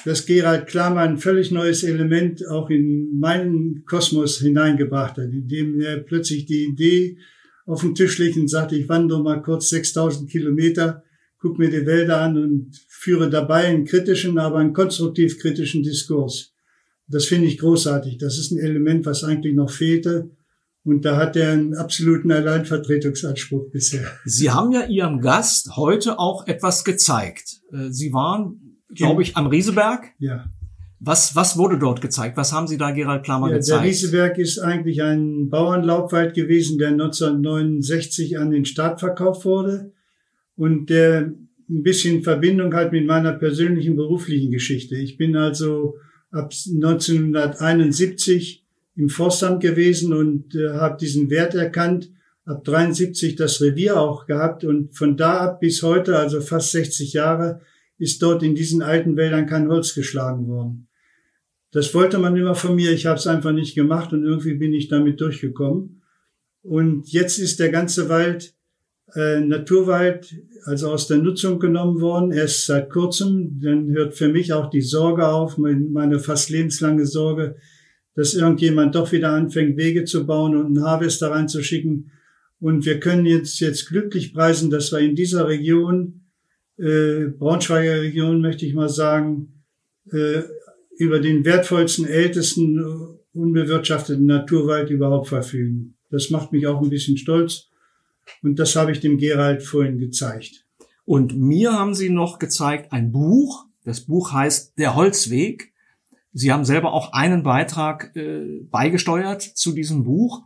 dass 0.06 0.26
Gerald 0.26 0.68
Klammer 0.68 1.02
ein 1.02 1.18
völlig 1.18 1.52
neues 1.52 1.84
Element 1.84 2.48
auch 2.48 2.70
in 2.70 3.20
meinen 3.20 3.86
Kosmos 3.86 4.40
hineingebracht 4.40 5.18
hat, 5.18 5.32
indem 5.32 5.80
er 5.82 5.98
plötzlich 5.98 6.46
die 6.46 6.66
Idee 6.66 7.18
auf 7.66 7.82
den 7.82 7.96
Tisch 7.96 8.18
legt 8.18 8.38
und 8.38 8.50
sagt, 8.50 8.72
ich 8.72 8.90
wandere 8.90 9.22
mal 9.22 9.42
kurz 9.42 9.70
6000 9.70 10.30
Kilometer, 10.30 11.04
guck 11.40 11.60
mir 11.60 11.70
die 11.70 11.86
Wälder 11.86 12.22
an 12.22 12.38
und 12.38 12.72
führe 12.88 13.30
dabei 13.30 13.66
einen 13.66 13.86
kritischen, 13.86 14.38
aber 14.40 14.58
einen 14.58 14.74
konstruktiv 14.74 15.40
kritischen 15.40 15.84
Diskurs. 15.84 16.54
Das 17.08 17.26
finde 17.26 17.48
ich 17.48 17.58
großartig. 17.58 18.18
Das 18.18 18.38
ist 18.38 18.52
ein 18.52 18.60
Element, 18.60 19.06
was 19.06 19.24
eigentlich 19.24 19.56
noch 19.56 19.72
fehlte. 19.72 20.32
Und 20.84 21.06
da 21.06 21.18
hat 21.18 21.36
er 21.36 21.52
einen 21.52 21.76
absoluten 21.76 22.32
Alleinvertretungsanspruch 22.32 23.70
bisher. 23.72 24.08
Sie 24.26 24.50
haben 24.50 24.72
ja 24.72 24.86
Ihrem 24.86 25.20
Gast 25.20 25.76
heute 25.76 26.20
auch 26.20 26.48
etwas 26.48 26.84
gezeigt. 26.84 27.62
Äh, 27.72 27.92
Sie 27.92 28.14
waren 28.14 28.69
glaube 28.94 29.22
ich, 29.22 29.38
am 29.38 29.48
Rieseberg. 29.48 30.12
Ja. 30.20 30.46
Was, 31.00 31.36
was 31.36 31.58
wurde 31.58 31.80
dort 31.80 32.02
gezeigt? 32.02 32.36
Was 32.36 32.52
haben 32.52 32.68
Sie 32.68 32.78
da, 32.78 32.92
Gerald 32.92 33.24
Klammer, 33.24 33.50
ja, 33.50 33.56
gezeigt? 33.56 33.84
Der 33.84 33.90
Rieseberg 33.90 34.38
ist 34.38 34.60
eigentlich 34.60 35.02
ein 35.02 35.50
Bauernlaubwald 35.50 36.34
gewesen, 36.34 36.78
der 36.78 36.90
1969 36.90 38.38
an 38.38 38.52
den 38.52 38.66
Staat 38.66 39.00
verkauft 39.00 39.46
wurde 39.46 39.94
und 40.56 40.90
der 40.90 41.34
ein 41.70 41.84
bisschen 41.84 42.24
Verbindung 42.24 42.74
hat 42.74 42.92
mit 42.92 43.06
meiner 43.06 43.32
persönlichen 43.34 43.96
beruflichen 43.96 44.52
Geschichte. 44.52 44.98
Ich 44.98 45.18
bin 45.18 45.38
also 45.38 45.96
ab 46.32 46.52
1971 46.52 48.66
im 48.96 49.10
Forstamt 49.10 49.62
gewesen 49.62 50.14
und 50.14 50.56
äh, 50.56 50.72
habe 50.74 50.98
diesen 50.98 51.30
Wert 51.30 51.54
erkannt, 51.56 52.12
ab 52.46 52.66
73 52.66 53.36
das 53.36 53.62
Revier 53.62 53.98
auch 53.98 54.26
gehabt 54.26 54.66
und 54.66 54.98
von 54.98 55.16
da 55.16 55.38
ab 55.38 55.62
bis 55.62 55.84
heute, 55.84 56.18
also 56.18 56.42
fast 56.42 56.72
60 56.72 57.14
Jahre, 57.14 57.62
ist 58.00 58.22
dort 58.22 58.42
in 58.42 58.56
diesen 58.56 58.82
alten 58.82 59.16
Wäldern 59.16 59.46
kein 59.46 59.68
Holz 59.68 59.94
geschlagen 59.94 60.48
worden. 60.48 60.88
Das 61.72 61.94
wollte 61.94 62.18
man 62.18 62.36
immer 62.36 62.56
von 62.56 62.76
mir, 62.76 62.92
ich 62.92 63.06
habe 63.06 63.20
es 63.20 63.28
einfach 63.28 63.52
nicht 63.52 63.76
gemacht 63.76 64.12
und 64.12 64.24
irgendwie 64.24 64.56
bin 64.56 64.74
ich 64.74 64.88
damit 64.88 65.22
durchgekommen. 65.22 66.02
Und 66.64 67.12
jetzt 67.12 67.38
ist 67.38 67.60
der 67.60 67.70
ganze 67.70 68.10
Wald 68.10 68.56
äh, 69.16 69.40
Naturwald, 69.40 70.36
also 70.66 70.92
aus 70.92 71.08
der 71.08 71.18
Nutzung 71.18 71.60
genommen 71.60 72.02
worden, 72.02 72.32
erst 72.32 72.66
seit 72.66 72.90
kurzem. 72.90 73.60
Dann 73.62 73.92
hört 73.92 74.16
für 74.16 74.30
mich 74.30 74.54
auch 74.54 74.70
die 74.70 74.82
Sorge 74.82 75.28
auf, 75.28 75.58
meine 75.58 76.20
fast 76.20 76.50
lebenslange 76.50 77.06
Sorge, 77.06 77.56
dass 78.16 78.34
irgendjemand 78.34 78.96
doch 78.96 79.12
wieder 79.12 79.32
anfängt, 79.32 79.78
Wege 79.78 80.06
zu 80.06 80.26
bauen 80.26 80.56
und 80.56 80.66
einen 80.66 80.84
Harvester 80.84 81.32
reinzuschicken. 81.32 82.12
Und 82.60 82.86
wir 82.86 83.00
können 83.00 83.26
jetzt, 83.26 83.60
jetzt 83.60 83.88
glücklich 83.88 84.34
preisen, 84.34 84.70
dass 84.70 84.92
wir 84.92 85.00
in 85.00 85.16
dieser 85.16 85.48
Region 85.48 86.19
äh, 86.80 87.28
Braunschweiger 87.28 88.02
Region, 88.02 88.42
möchte 88.42 88.66
ich 88.66 88.74
mal 88.74 88.90
sagen, 88.90 89.64
äh, 90.12 90.42
über 90.98 91.20
den 91.20 91.46
wertvollsten, 91.46 92.06
ältesten, 92.06 92.80
äh, 92.80 93.38
unbewirtschafteten 93.38 94.26
Naturwald 94.26 94.90
überhaupt 94.90 95.28
verfügen. 95.28 95.96
Das 96.10 96.30
macht 96.30 96.52
mich 96.52 96.68
auch 96.68 96.82
ein 96.82 96.90
bisschen 96.90 97.18
stolz. 97.18 97.70
Und 98.44 98.60
das 98.60 98.76
habe 98.76 98.92
ich 98.92 99.00
dem 99.00 99.18
Gerald 99.18 99.64
vorhin 99.64 99.98
gezeigt. 99.98 100.66
Und 101.06 101.38
mir 101.38 101.74
haben 101.74 101.96
Sie 101.96 102.10
noch 102.10 102.40
gezeigt 102.40 102.92
ein 102.92 103.12
Buch. 103.12 103.66
Das 103.84 104.02
Buch 104.02 104.32
heißt 104.32 104.78
Der 104.78 104.96
Holzweg. 104.96 105.74
Sie 106.32 106.52
haben 106.52 106.66
selber 106.66 106.94
auch 106.94 107.14
einen 107.14 107.44
Beitrag 107.44 108.16
äh, 108.16 108.62
beigesteuert 108.70 109.42
zu 109.42 109.72
diesem 109.72 110.04
Buch. 110.04 110.44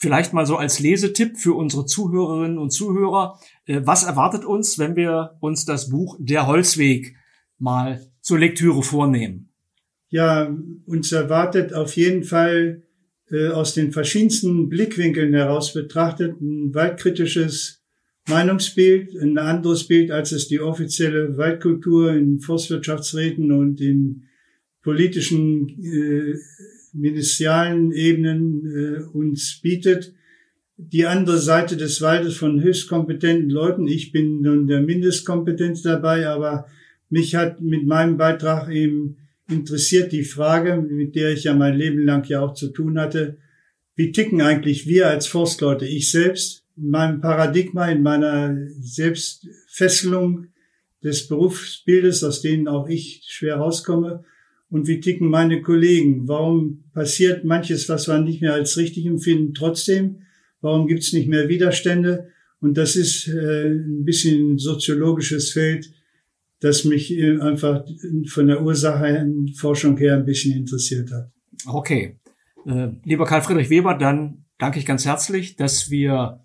Vielleicht 0.00 0.32
mal 0.32 0.46
so 0.46 0.56
als 0.56 0.78
Lesetipp 0.78 1.38
für 1.38 1.54
unsere 1.54 1.84
Zuhörerinnen 1.84 2.58
und 2.58 2.70
Zuhörer. 2.70 3.40
Äh, 3.66 3.80
was 3.84 4.04
erwartet 4.04 4.44
uns, 4.44 4.78
wenn 4.78 4.94
wir 4.94 5.36
uns 5.40 5.64
das 5.64 5.90
Buch 5.90 6.16
Der 6.20 6.46
Holzweg 6.46 7.16
mal 7.58 8.00
zur 8.20 8.38
Lektüre 8.38 8.84
vornehmen? 8.84 9.48
Ja, 10.08 10.54
uns 10.86 11.10
erwartet 11.10 11.74
auf 11.74 11.96
jeden 11.96 12.22
Fall 12.22 12.84
äh, 13.30 13.48
aus 13.48 13.74
den 13.74 13.90
verschiedensten 13.90 14.68
Blickwinkeln 14.68 15.34
heraus 15.34 15.74
betrachtet 15.74 16.40
ein 16.40 16.72
waldkritisches 16.72 17.82
Meinungsbild, 18.28 19.16
ein 19.20 19.36
anderes 19.36 19.88
Bild, 19.88 20.12
als 20.12 20.30
es 20.30 20.46
die 20.46 20.60
offizielle 20.60 21.36
Waldkultur 21.36 22.12
in 22.12 22.38
Forstwirtschaftsräten 22.38 23.50
und 23.50 23.80
in 23.80 24.28
politischen 24.82 25.68
äh, 25.82 26.34
ministerialen 26.98 27.92
Ebenen 27.92 28.66
äh, 28.66 29.16
uns 29.16 29.60
bietet. 29.62 30.14
Die 30.76 31.06
andere 31.06 31.38
Seite 31.38 31.76
des 31.76 32.00
Waldes 32.02 32.36
von 32.36 32.62
höchstkompetenten 32.62 33.50
Leuten. 33.50 33.88
Ich 33.88 34.12
bin 34.12 34.42
nun 34.42 34.66
der 34.66 34.80
Mindestkompetenz 34.80 35.82
dabei, 35.82 36.28
aber 36.28 36.66
mich 37.10 37.34
hat 37.34 37.60
mit 37.60 37.86
meinem 37.86 38.16
Beitrag 38.16 38.70
eben 38.70 39.16
interessiert 39.48 40.12
die 40.12 40.24
Frage, 40.24 40.76
mit 40.76 41.14
der 41.14 41.32
ich 41.32 41.44
ja 41.44 41.54
mein 41.54 41.76
Leben 41.76 42.04
lang 42.04 42.28
ja 42.28 42.40
auch 42.40 42.54
zu 42.54 42.68
tun 42.68 42.98
hatte. 42.98 43.38
Wie 43.96 44.12
ticken 44.12 44.42
eigentlich 44.42 44.86
wir 44.86 45.08
als 45.08 45.26
Forstleute? 45.26 45.86
Ich 45.86 46.10
selbst, 46.10 46.64
in 46.76 46.90
meinem 46.90 47.20
Paradigma, 47.20 47.88
in 47.88 48.02
meiner 48.02 48.56
Selbstfesselung 48.80 50.48
des 51.02 51.26
Berufsbildes, 51.26 52.22
aus 52.22 52.42
denen 52.42 52.68
auch 52.68 52.88
ich 52.88 53.24
schwer 53.26 53.56
rauskomme, 53.56 54.24
und 54.70 54.86
wie 54.86 55.00
ticken 55.00 55.28
meine 55.28 55.62
Kollegen? 55.62 56.28
Warum 56.28 56.84
passiert 56.92 57.44
manches, 57.44 57.88
was 57.88 58.08
wir 58.08 58.18
nicht 58.18 58.42
mehr 58.42 58.54
als 58.54 58.76
richtig 58.76 59.06
empfinden, 59.06 59.54
trotzdem? 59.54 60.22
Warum 60.60 60.86
gibt 60.86 61.02
es 61.02 61.12
nicht 61.12 61.28
mehr 61.28 61.48
Widerstände? 61.48 62.28
Und 62.60 62.76
das 62.76 62.96
ist 62.96 63.28
äh, 63.28 63.68
ein 63.68 64.04
bisschen 64.04 64.54
ein 64.54 64.58
soziologisches 64.58 65.52
Feld, 65.52 65.92
das 66.60 66.84
mich 66.84 67.16
äh, 67.16 67.38
einfach 67.38 67.84
von 68.26 68.48
der 68.48 68.62
Ursachenforschung 68.62 69.96
her 69.96 70.16
ein 70.16 70.24
bisschen 70.24 70.56
interessiert 70.56 71.10
hat. 71.12 71.30
Okay. 71.66 72.18
Äh, 72.66 72.88
lieber 73.04 73.24
Karl 73.24 73.42
Friedrich 73.42 73.70
Weber, 73.70 73.94
dann 73.94 74.44
danke 74.58 74.80
ich 74.80 74.86
ganz 74.86 75.06
herzlich, 75.06 75.56
dass 75.56 75.90
wir 75.90 76.44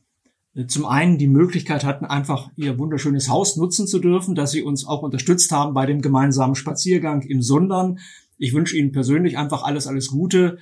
zum 0.67 0.85
einen 0.85 1.17
die 1.17 1.27
Möglichkeit 1.27 1.83
hatten, 1.83 2.05
einfach 2.05 2.51
Ihr 2.55 2.77
wunderschönes 2.77 3.27
Haus 3.27 3.57
nutzen 3.57 3.87
zu 3.87 3.99
dürfen, 3.99 4.35
dass 4.35 4.51
Sie 4.51 4.61
uns 4.61 4.85
auch 4.85 5.01
unterstützt 5.01 5.51
haben 5.51 5.73
bei 5.73 5.85
dem 5.85 6.01
gemeinsamen 6.01 6.55
Spaziergang 6.55 7.23
im 7.23 7.41
Sundern. 7.41 7.99
Ich 8.37 8.53
wünsche 8.53 8.77
Ihnen 8.77 8.91
persönlich 8.91 9.37
einfach 9.37 9.63
alles, 9.63 9.87
alles 9.87 10.09
Gute 10.09 10.59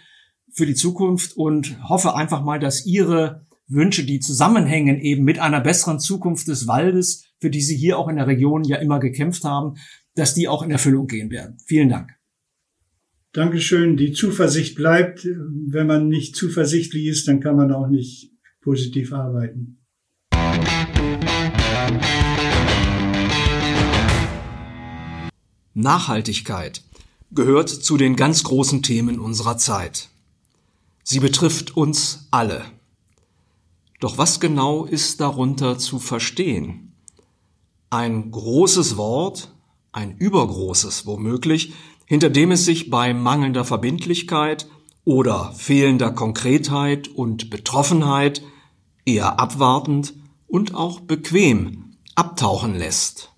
für 0.53 0.65
die 0.65 0.75
Zukunft 0.75 1.35
und 1.35 1.77
hoffe 1.87 2.15
einfach 2.15 2.43
mal, 2.43 2.59
dass 2.59 2.85
Ihre 2.85 3.45
Wünsche, 3.67 4.05
die 4.05 4.19
zusammenhängen 4.19 4.99
eben 4.99 5.23
mit 5.23 5.39
einer 5.39 5.61
besseren 5.61 5.99
Zukunft 5.99 6.47
des 6.47 6.67
Waldes, 6.67 7.25
für 7.39 7.49
die 7.49 7.61
Sie 7.61 7.75
hier 7.75 7.97
auch 7.97 8.07
in 8.07 8.17
der 8.17 8.27
Region 8.27 8.63
ja 8.63 8.77
immer 8.77 8.99
gekämpft 8.99 9.43
haben, 9.43 9.75
dass 10.15 10.33
die 10.33 10.47
auch 10.47 10.63
in 10.63 10.71
Erfüllung 10.71 11.07
gehen 11.07 11.31
werden. 11.31 11.57
Vielen 11.65 11.89
Dank. 11.89 12.11
Dankeschön. 13.33 13.95
Die 13.95 14.11
Zuversicht 14.11 14.75
bleibt. 14.75 15.25
Wenn 15.25 15.87
man 15.87 16.09
nicht 16.09 16.35
zuversichtlich 16.35 17.07
ist, 17.07 17.27
dann 17.27 17.39
kann 17.39 17.55
man 17.55 17.71
auch 17.71 17.87
nicht 17.87 18.31
positiv 18.61 19.13
arbeiten. 19.13 19.80
Nachhaltigkeit 25.73 26.83
gehört 27.31 27.69
zu 27.69 27.97
den 27.97 28.15
ganz 28.15 28.43
großen 28.43 28.83
Themen 28.83 29.19
unserer 29.19 29.57
Zeit. 29.57 30.09
Sie 31.03 31.19
betrifft 31.19 31.75
uns 31.75 32.27
alle. 32.31 32.65
Doch 33.99 34.17
was 34.17 34.39
genau 34.39 34.85
ist 34.85 35.21
darunter 35.21 35.77
zu 35.77 35.99
verstehen? 35.99 36.93
Ein 37.89 38.31
großes 38.31 38.97
Wort, 38.97 39.53
ein 39.91 40.17
übergroßes 40.17 41.05
womöglich, 41.05 41.73
hinter 42.05 42.29
dem 42.29 42.51
es 42.51 42.65
sich 42.65 42.89
bei 42.89 43.13
mangelnder 43.13 43.65
Verbindlichkeit 43.65 44.67
oder 45.05 45.53
fehlender 45.53 46.11
Konkretheit 46.11 47.07
und 47.07 47.49
Betroffenheit 47.49 48.41
eher 49.05 49.39
abwartend 49.39 50.13
und 50.51 50.75
auch 50.75 50.99
bequem 50.99 51.95
abtauchen 52.13 52.75
lässt. 52.75 53.31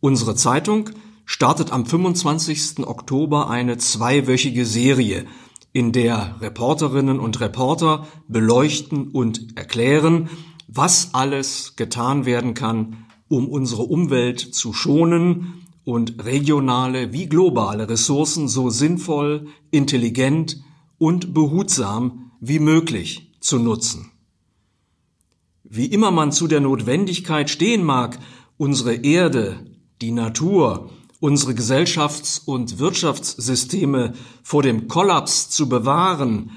Unsere 0.00 0.34
Zeitung 0.34 0.90
startet 1.26 1.70
am 1.70 1.84
25. 1.84 2.86
Oktober 2.86 3.50
eine 3.50 3.76
zweiwöchige 3.76 4.64
Serie, 4.64 5.26
in 5.72 5.92
der 5.92 6.36
Reporterinnen 6.40 7.20
und 7.20 7.40
Reporter 7.40 8.08
beleuchten 8.26 9.08
und 9.08 9.56
erklären, 9.56 10.28
was 10.66 11.10
alles 11.12 11.76
getan 11.76 12.24
werden 12.24 12.54
kann, 12.54 13.06
um 13.28 13.46
unsere 13.46 13.82
Umwelt 13.82 14.40
zu 14.40 14.72
schonen 14.72 15.66
und 15.84 16.24
regionale 16.24 17.12
wie 17.12 17.28
globale 17.28 17.88
Ressourcen 17.88 18.48
so 18.48 18.70
sinnvoll, 18.70 19.46
intelligent 19.70 20.60
und 20.98 21.34
behutsam 21.34 22.32
wie 22.40 22.58
möglich 22.58 23.30
zu 23.40 23.58
nutzen. 23.58 24.09
Wie 25.72 25.86
immer 25.86 26.10
man 26.10 26.32
zu 26.32 26.48
der 26.48 26.60
Notwendigkeit 26.60 27.48
stehen 27.48 27.84
mag, 27.84 28.18
unsere 28.56 28.92
Erde, 28.92 29.64
die 30.02 30.10
Natur, 30.10 30.90
unsere 31.20 31.52
Gesellschafts- 31.52 32.42
und 32.44 32.80
Wirtschaftssysteme 32.80 34.14
vor 34.42 34.64
dem 34.64 34.88
Kollaps 34.88 35.48
zu 35.48 35.68
bewahren, 35.68 36.50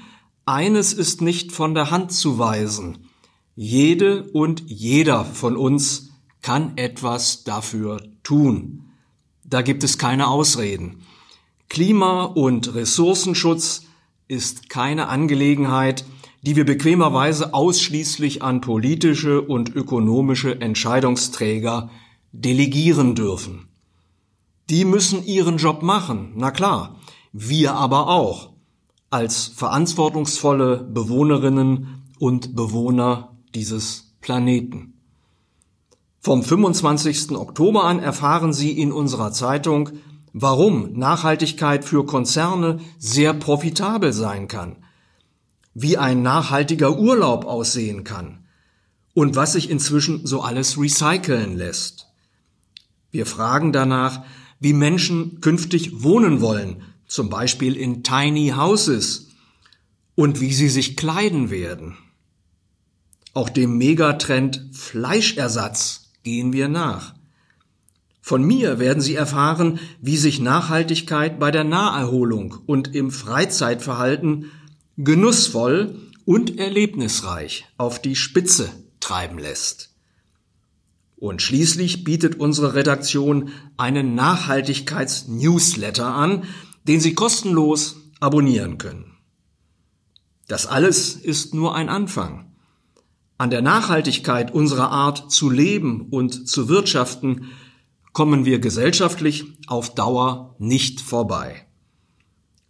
eines 0.46 0.92
ist 0.92 1.22
nicht 1.22 1.52
von 1.52 1.76
der 1.76 1.92
Hand 1.92 2.10
zu 2.10 2.40
weisen. 2.40 3.06
Jede 3.54 4.24
und 4.32 4.64
jeder 4.66 5.24
von 5.24 5.56
uns 5.56 6.10
kann 6.42 6.76
etwas 6.76 7.44
dafür 7.44 8.02
tun. 8.24 8.90
Da 9.44 9.62
gibt 9.62 9.84
es 9.84 9.96
keine 9.96 10.26
Ausreden. 10.26 11.02
Klima- 11.68 12.24
und 12.24 12.74
Ressourcenschutz 12.74 13.84
ist 14.26 14.68
keine 14.68 15.06
Angelegenheit, 15.06 16.04
die 16.44 16.56
wir 16.56 16.66
bequemerweise 16.66 17.54
ausschließlich 17.54 18.42
an 18.42 18.60
politische 18.60 19.40
und 19.40 19.74
ökonomische 19.74 20.60
Entscheidungsträger 20.60 21.88
delegieren 22.32 23.14
dürfen. 23.14 23.68
Die 24.68 24.84
müssen 24.84 25.24
ihren 25.24 25.56
Job 25.56 25.82
machen, 25.82 26.32
na 26.36 26.50
klar, 26.50 26.96
wir 27.32 27.74
aber 27.74 28.08
auch, 28.08 28.50
als 29.08 29.46
verantwortungsvolle 29.46 30.86
Bewohnerinnen 30.92 32.02
und 32.18 32.54
Bewohner 32.54 33.36
dieses 33.54 34.14
Planeten. 34.20 35.00
Vom 36.20 36.42
25. 36.42 37.32
Oktober 37.32 37.84
an 37.84 38.00
erfahren 38.00 38.52
Sie 38.52 38.72
in 38.72 38.92
unserer 38.92 39.32
Zeitung, 39.32 39.90
warum 40.32 40.92
Nachhaltigkeit 40.92 41.84
für 41.84 42.04
Konzerne 42.04 42.80
sehr 42.98 43.32
profitabel 43.32 44.12
sein 44.12 44.48
kann, 44.48 44.83
wie 45.74 45.98
ein 45.98 46.22
nachhaltiger 46.22 46.98
Urlaub 46.98 47.44
aussehen 47.44 48.04
kann 48.04 48.44
und 49.12 49.36
was 49.36 49.52
sich 49.52 49.68
inzwischen 49.70 50.26
so 50.26 50.40
alles 50.42 50.78
recyceln 50.78 51.56
lässt. 51.56 52.06
Wir 53.10 53.26
fragen 53.26 53.72
danach, 53.72 54.24
wie 54.60 54.72
Menschen 54.72 55.40
künftig 55.40 56.02
wohnen 56.02 56.40
wollen, 56.40 56.82
zum 57.06 57.28
Beispiel 57.28 57.76
in 57.76 58.02
Tiny 58.02 58.54
Houses, 58.56 59.28
und 60.16 60.40
wie 60.40 60.52
sie 60.52 60.68
sich 60.68 60.96
kleiden 60.96 61.50
werden. 61.50 61.96
Auch 63.32 63.48
dem 63.48 63.78
Megatrend 63.78 64.68
Fleischersatz 64.72 66.12
gehen 66.22 66.52
wir 66.52 66.68
nach. 66.68 67.14
Von 68.20 68.42
mir 68.42 68.78
werden 68.78 69.02
Sie 69.02 69.16
erfahren, 69.16 69.80
wie 70.00 70.16
sich 70.16 70.40
Nachhaltigkeit 70.40 71.38
bei 71.38 71.50
der 71.50 71.64
Naherholung 71.64 72.56
und 72.64 72.94
im 72.94 73.10
Freizeitverhalten 73.10 74.50
genussvoll 74.96 76.00
und 76.24 76.58
erlebnisreich 76.58 77.66
auf 77.76 78.00
die 78.00 78.16
Spitze 78.16 78.70
treiben 79.00 79.38
lässt. 79.38 79.90
Und 81.16 81.42
schließlich 81.42 82.04
bietet 82.04 82.36
unsere 82.36 82.74
Redaktion 82.74 83.50
einen 83.76 84.14
Nachhaltigkeits-Newsletter 84.14 86.06
an, 86.06 86.44
den 86.84 87.00
Sie 87.00 87.14
kostenlos 87.14 87.96
abonnieren 88.20 88.78
können. 88.78 89.16
Das 90.48 90.66
alles 90.66 91.14
ist 91.14 91.54
nur 91.54 91.74
ein 91.74 91.88
Anfang. 91.88 92.52
An 93.38 93.50
der 93.50 93.62
Nachhaltigkeit 93.62 94.52
unserer 94.52 94.90
Art 94.90 95.32
zu 95.32 95.50
leben 95.50 96.08
und 96.10 96.48
zu 96.48 96.68
wirtschaften 96.68 97.50
kommen 98.12 98.44
wir 98.44 98.58
gesellschaftlich 98.60 99.44
auf 99.66 99.94
Dauer 99.94 100.54
nicht 100.58 101.00
vorbei. 101.00 101.66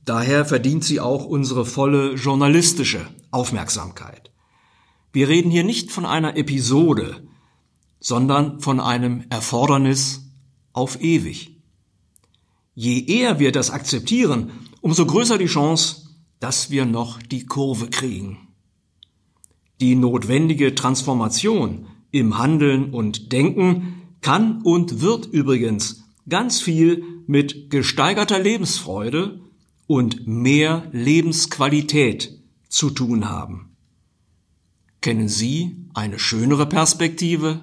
Daher 0.05 0.44
verdient 0.44 0.84
sie 0.84 1.00
auch 1.00 1.24
unsere 1.24 1.64
volle 1.64 2.14
journalistische 2.14 3.07
Aufmerksamkeit. 3.30 4.30
Wir 5.12 5.28
reden 5.28 5.50
hier 5.50 5.64
nicht 5.64 5.90
von 5.90 6.05
einer 6.05 6.36
Episode, 6.36 7.26
sondern 8.00 8.61
von 8.61 8.80
einem 8.80 9.24
Erfordernis 9.30 10.30
auf 10.72 11.00
ewig. 11.00 11.62
Je 12.74 13.05
eher 13.07 13.38
wir 13.38 13.52
das 13.52 13.70
akzeptieren, 13.70 14.50
umso 14.80 15.07
größer 15.07 15.38
die 15.38 15.46
Chance, 15.46 16.09
dass 16.40 16.70
wir 16.70 16.84
noch 16.84 17.22
die 17.22 17.46
Kurve 17.46 17.88
kriegen. 17.88 18.48
Die 19.80 19.94
notwendige 19.94 20.74
Transformation 20.74 21.86
im 22.11 22.36
Handeln 22.36 22.92
und 22.92 23.32
Denken 23.32 24.02
kann 24.20 24.61
und 24.62 25.00
wird 25.00 25.26
übrigens 25.26 26.05
ganz 26.28 26.61
viel 26.61 27.05
mit 27.26 27.70
gesteigerter 27.70 28.38
Lebensfreude 28.38 29.40
und 29.87 30.26
mehr 30.26 30.89
Lebensqualität 30.93 32.39
zu 32.68 32.91
tun 32.91 33.28
haben. 33.28 33.76
Kennen 35.01 35.28
Sie 35.28 35.76
eine 35.93 36.18
schönere 36.18 36.66
Perspektive? 36.66 37.61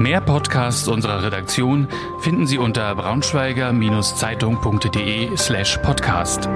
Mehr 0.00 0.20
Podcasts 0.20 0.88
unserer 0.88 1.22
Redaktion 1.22 1.88
finden 2.20 2.46
Sie 2.46 2.58
unter 2.58 2.94
braunschweiger-zeitung.de 2.94 5.34
slash 5.36 5.78
podcast. 5.78 6.48